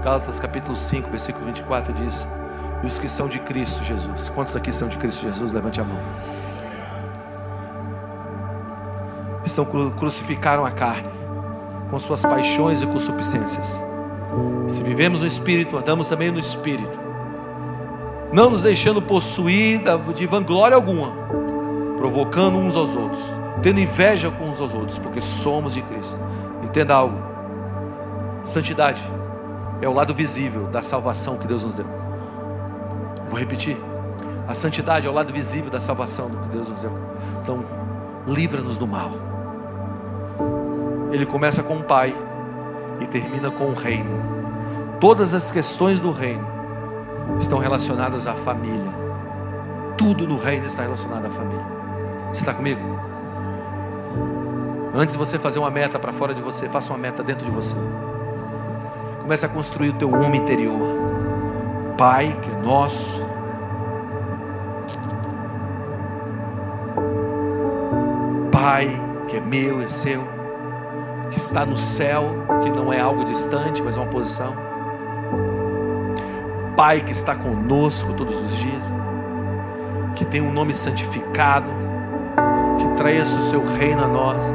Gálatas 0.04 0.40
capítulo 0.40 0.76
5, 0.76 1.12
versículo 1.12 1.46
24 1.46 1.94
diz: 1.94 2.28
E 2.82 2.88
os 2.88 2.98
que 2.98 3.08
são 3.08 3.28
de 3.28 3.38
Cristo 3.40 3.84
Jesus, 3.84 4.30
quantos 4.30 4.56
aqui 4.56 4.74
são 4.74 4.88
de 4.88 4.98
Cristo 4.98 5.22
Jesus? 5.22 5.54
Levante 5.54 5.80
a 5.80 5.84
mão. 5.84 6.00
Estão 9.46 9.64
crucificaram 9.92 10.66
a 10.66 10.72
carne 10.72 11.10
com 11.92 12.00
suas 12.00 12.24
paixões 12.24 12.82
e 12.82 12.88
concupiscências. 12.88 13.84
Se 14.68 14.82
vivemos 14.82 15.22
no 15.22 15.28
Espírito, 15.28 15.78
andamos 15.78 16.08
também 16.08 16.32
no 16.32 16.40
Espírito, 16.40 17.00
não 18.32 18.50
nos 18.50 18.62
deixando 18.62 19.02
possuir 19.02 19.82
de 20.16 20.26
vanglória 20.26 20.74
alguma, 20.74 21.12
provocando 21.98 22.58
uns 22.58 22.76
aos 22.76 22.96
outros, 22.96 23.24
tendo 23.62 23.80
inveja 23.80 24.32
com 24.32 24.46
uns 24.46 24.60
aos 24.60 24.74
outros, 24.74 24.98
porque 24.98 25.22
somos 25.22 25.74
de 25.74 25.82
Cristo. 25.84 26.20
Entenda 26.64 26.96
algo: 26.96 27.22
santidade 28.44 29.04
é 29.82 29.90
o 29.90 29.94
lado 29.94 30.14
visível 30.14 30.68
da 30.68 30.84
salvação 30.84 31.38
que 31.38 31.48
Deus 31.48 31.64
nos 31.64 31.76
deu. 31.76 31.86
Vou 33.30 33.40
repetir: 33.40 33.78
a 34.48 34.54
santidade 34.54 35.08
é 35.08 35.10
o 35.10 35.14
lado 35.14 35.34
visível 35.34 35.72
da 35.72 35.80
salvação 35.80 36.30
que 36.30 36.50
Deus 36.50 36.70
nos 36.70 36.80
deu. 36.80 36.92
Então, 37.42 37.66
livra-nos 38.28 38.78
do 38.78 38.88
mal. 38.88 39.12
Ele 41.12 41.26
começa 41.26 41.64
com 41.64 41.78
o 41.78 41.84
Pai 41.84 42.16
e 43.00 43.08
termina 43.08 43.50
com 43.50 43.66
o 43.66 43.74
reino. 43.74 44.22
Todas 45.00 45.34
as 45.34 45.50
questões 45.50 46.00
do 46.00 46.12
reino 46.12 46.46
estão 47.40 47.58
relacionadas 47.60 48.28
à 48.28 48.34
família. 48.34 48.92
Tudo 49.98 50.28
no 50.28 50.38
reino 50.38 50.66
está 50.66 50.84
relacionado 50.84 51.26
à 51.26 51.30
família. 51.30 51.66
Você 52.32 52.42
está 52.42 52.54
comigo? 52.54 52.82
Antes 54.94 55.14
de 55.14 55.20
você 55.20 55.40
fazer 55.40 55.60
uma 55.60 55.72
meta 55.72 55.98
para 55.98 56.12
fora 56.12 56.34
de 56.34 56.42
você, 56.42 56.68
faça 56.70 56.92
uma 56.92 57.00
meta 57.00 57.24
dentro 57.24 57.46
de 57.46 57.52
você. 57.52 57.76
Comece 59.32 59.46
a 59.46 59.48
construir 59.48 59.92
o 59.92 59.94
teu 59.94 60.14
homem 60.14 60.42
interior. 60.42 60.94
Pai, 61.98 62.38
que 62.42 62.52
é 62.52 62.56
nosso. 62.56 63.26
Pai, 68.52 68.90
que 69.30 69.38
é 69.38 69.40
meu, 69.40 69.82
é 69.82 69.88
seu. 69.88 70.22
Que 71.30 71.38
está 71.38 71.66
no 71.66 71.78
céu, 71.78 72.46
que 72.62 72.70
não 72.72 72.92
é 72.92 73.00
algo 73.00 73.24
distante, 73.24 73.82
mas 73.82 73.96
é 73.96 74.02
uma 74.02 74.10
posição. 74.10 74.54
Pai 76.76 77.00
que 77.00 77.14
está 77.14 77.34
conosco 77.34 78.12
todos 78.12 78.38
os 78.38 78.58
dias. 78.58 78.92
Que 80.14 80.26
tem 80.26 80.42
um 80.42 80.52
nome 80.52 80.74
santificado. 80.74 81.70
Que 82.80 82.98
traz 82.98 83.34
o 83.34 83.42
seu 83.42 83.66
reino 83.66 84.04
a 84.04 84.08
nós 84.10 84.52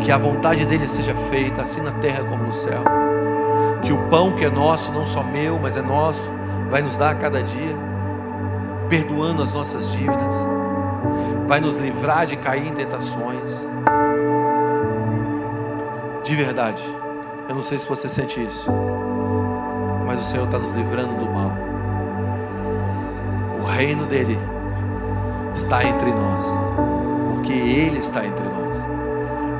que 0.00 0.10
a 0.10 0.18
vontade 0.18 0.64
dele 0.66 0.86
seja 0.86 1.14
feita, 1.14 1.62
assim 1.62 1.80
na 1.80 1.92
terra 1.92 2.24
como 2.24 2.44
no 2.44 2.52
céu. 2.52 2.82
Que 3.82 3.92
o 3.92 3.98
pão 4.08 4.32
que 4.32 4.44
é 4.44 4.50
nosso, 4.50 4.90
não 4.92 5.04
só 5.04 5.22
meu, 5.22 5.58
mas 5.60 5.76
é 5.76 5.82
nosso, 5.82 6.30
vai 6.70 6.82
nos 6.82 6.96
dar 6.96 7.10
a 7.10 7.14
cada 7.14 7.42
dia, 7.42 7.76
perdoando 8.88 9.42
as 9.42 9.52
nossas 9.52 9.92
dívidas, 9.92 10.46
vai 11.46 11.60
nos 11.60 11.76
livrar 11.76 12.26
de 12.26 12.36
cair 12.36 12.66
em 12.66 12.72
tentações. 12.72 13.66
De 16.24 16.34
verdade, 16.34 16.82
eu 17.48 17.54
não 17.54 17.62
sei 17.62 17.78
se 17.78 17.88
você 17.88 18.08
sente 18.08 18.42
isso, 18.42 18.68
mas 20.04 20.20
o 20.20 20.22
Senhor 20.22 20.44
está 20.44 20.58
nos 20.58 20.72
livrando 20.72 21.14
do 21.14 21.30
mal. 21.30 21.52
O 23.62 23.64
reino 23.64 24.06
dele 24.06 24.38
está 25.54 25.84
entre 25.84 26.10
nós, 26.10 26.44
porque 27.32 27.52
Ele 27.52 27.98
está 27.98 28.26
entre 28.26 28.44
nós. 28.44 28.55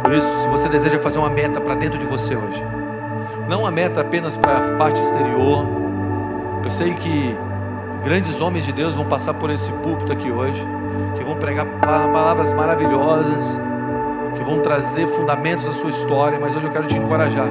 Por 0.06 0.14
isso, 0.14 0.36
se 0.36 0.46
você 0.46 0.68
deseja 0.68 1.00
fazer 1.00 1.18
uma 1.18 1.28
meta 1.28 1.60
para 1.60 1.74
dentro 1.74 1.98
de 1.98 2.04
você 2.04 2.36
hoje, 2.36 2.64
não 3.48 3.62
uma 3.62 3.72
meta 3.72 4.02
apenas 4.02 4.36
para 4.36 4.56
a 4.56 4.76
parte 4.76 5.00
exterior. 5.00 5.66
Eu 6.62 6.70
sei 6.70 6.94
que 6.94 7.36
grandes 8.04 8.40
homens 8.40 8.64
de 8.64 8.70
Deus 8.70 8.94
vão 8.94 9.04
passar 9.04 9.34
por 9.34 9.50
esse 9.50 9.68
púlpito 9.72 10.12
aqui 10.12 10.30
hoje, 10.30 10.64
que 11.18 11.24
vão 11.24 11.34
pregar 11.34 11.66
palavras 11.80 12.52
maravilhosas, 12.52 13.58
que 14.36 14.44
vão 14.44 14.60
trazer 14.60 15.08
fundamentos 15.08 15.64
da 15.64 15.72
sua 15.72 15.90
história, 15.90 16.38
mas 16.40 16.54
hoje 16.54 16.66
eu 16.66 16.70
quero 16.70 16.86
te 16.86 16.96
encorajar 16.96 17.48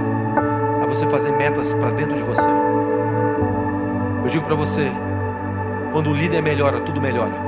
a 0.81 0.85
você 0.87 1.05
fazer 1.07 1.33
metas 1.33 1.73
para 1.73 1.91
dentro 1.91 2.15
de 2.15 2.23
você. 2.23 2.47
Eu 4.23 4.29
digo 4.29 4.45
para 4.45 4.55
você, 4.55 4.89
quando 5.91 6.09
o 6.09 6.13
líder 6.13 6.41
melhora, 6.41 6.79
tudo 6.79 7.01
melhora. 7.01 7.44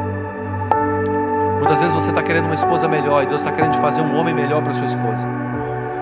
Muitas 1.57 1.79
vezes 1.79 1.93
você 1.93 2.09
está 2.09 2.23
querendo 2.23 2.45
uma 2.45 2.53
esposa 2.53 2.87
melhor 2.87 3.23
e 3.23 3.25
Deus 3.25 3.41
está 3.41 3.51
querendo 3.51 3.73
te 3.73 3.81
fazer 3.81 4.01
um 4.01 4.15
homem 4.17 4.33
melhor 4.33 4.61
para 4.61 4.73
sua 4.73 4.85
esposa. 4.85 5.27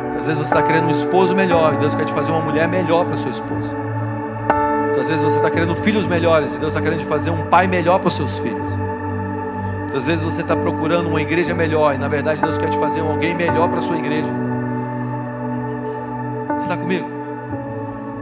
Muitas 0.04 0.26
vezes 0.26 0.38
você 0.38 0.54
está 0.54 0.64
querendo 0.64 0.88
um 0.88 0.92
esposo 0.92 1.36
melhor 1.36 1.74
e 1.74 1.78
Deus 1.78 1.96
quer 1.96 2.06
te 2.06 2.14
fazer 2.14 2.32
uma 2.32 2.42
mulher 2.42 2.68
melhor 2.68 3.06
para 3.06 3.18
sua 3.18 3.32
esposa. 3.32 3.76
Muitas 4.86 5.08
vezes 5.08 5.24
você 5.24 5.38
está 5.38 5.50
querendo 5.50 5.76
filhos 5.76 6.08
melhores 6.08 6.54
e 6.54 6.58
Deus 6.58 6.74
está 6.74 6.82
querendo 6.82 7.00
te 7.00 7.06
fazer 7.06 7.30
um 7.30 7.46
pai 7.48 7.68
melhor 7.68 8.00
para 8.00 8.08
os 8.08 8.16
seus 8.16 8.38
filhos. 8.40 8.68
Muitas 9.82 10.06
vezes 10.06 10.24
você 10.24 10.42
está 10.42 10.56
procurando 10.56 11.08
uma 11.08 11.22
igreja 11.22 11.54
melhor 11.54 11.96
e 11.96 11.98
na 11.98 12.08
verdade 12.08 12.42
Deus 12.42 12.58
quer 12.58 12.70
te 12.70 12.78
fazer 12.78 13.02
alguém 13.02 13.36
melhor 13.36 13.70
para 13.70 13.82
sua 13.82 13.98
igreja. 13.98 14.32
Você 16.50 16.66
está 16.66 16.78
comigo? 16.78 17.10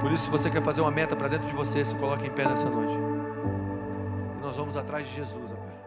Por 0.01 0.11
isso, 0.11 0.25
se 0.25 0.29
você 0.29 0.49
quer 0.49 0.61
fazer 0.61 0.81
uma 0.81 0.91
meta 0.91 1.15
para 1.15 1.27
dentro 1.27 1.47
de 1.47 1.53
você, 1.53 1.85
se 1.85 1.95
coloque 1.95 2.27
em 2.27 2.31
pé 2.31 2.45
nessa 2.47 2.69
noite. 2.69 2.93
E 4.39 4.43
nós 4.43 4.57
vamos 4.57 4.75
atrás 4.75 5.07
de 5.07 5.15
Jesus 5.15 5.51
agora. 5.51 5.82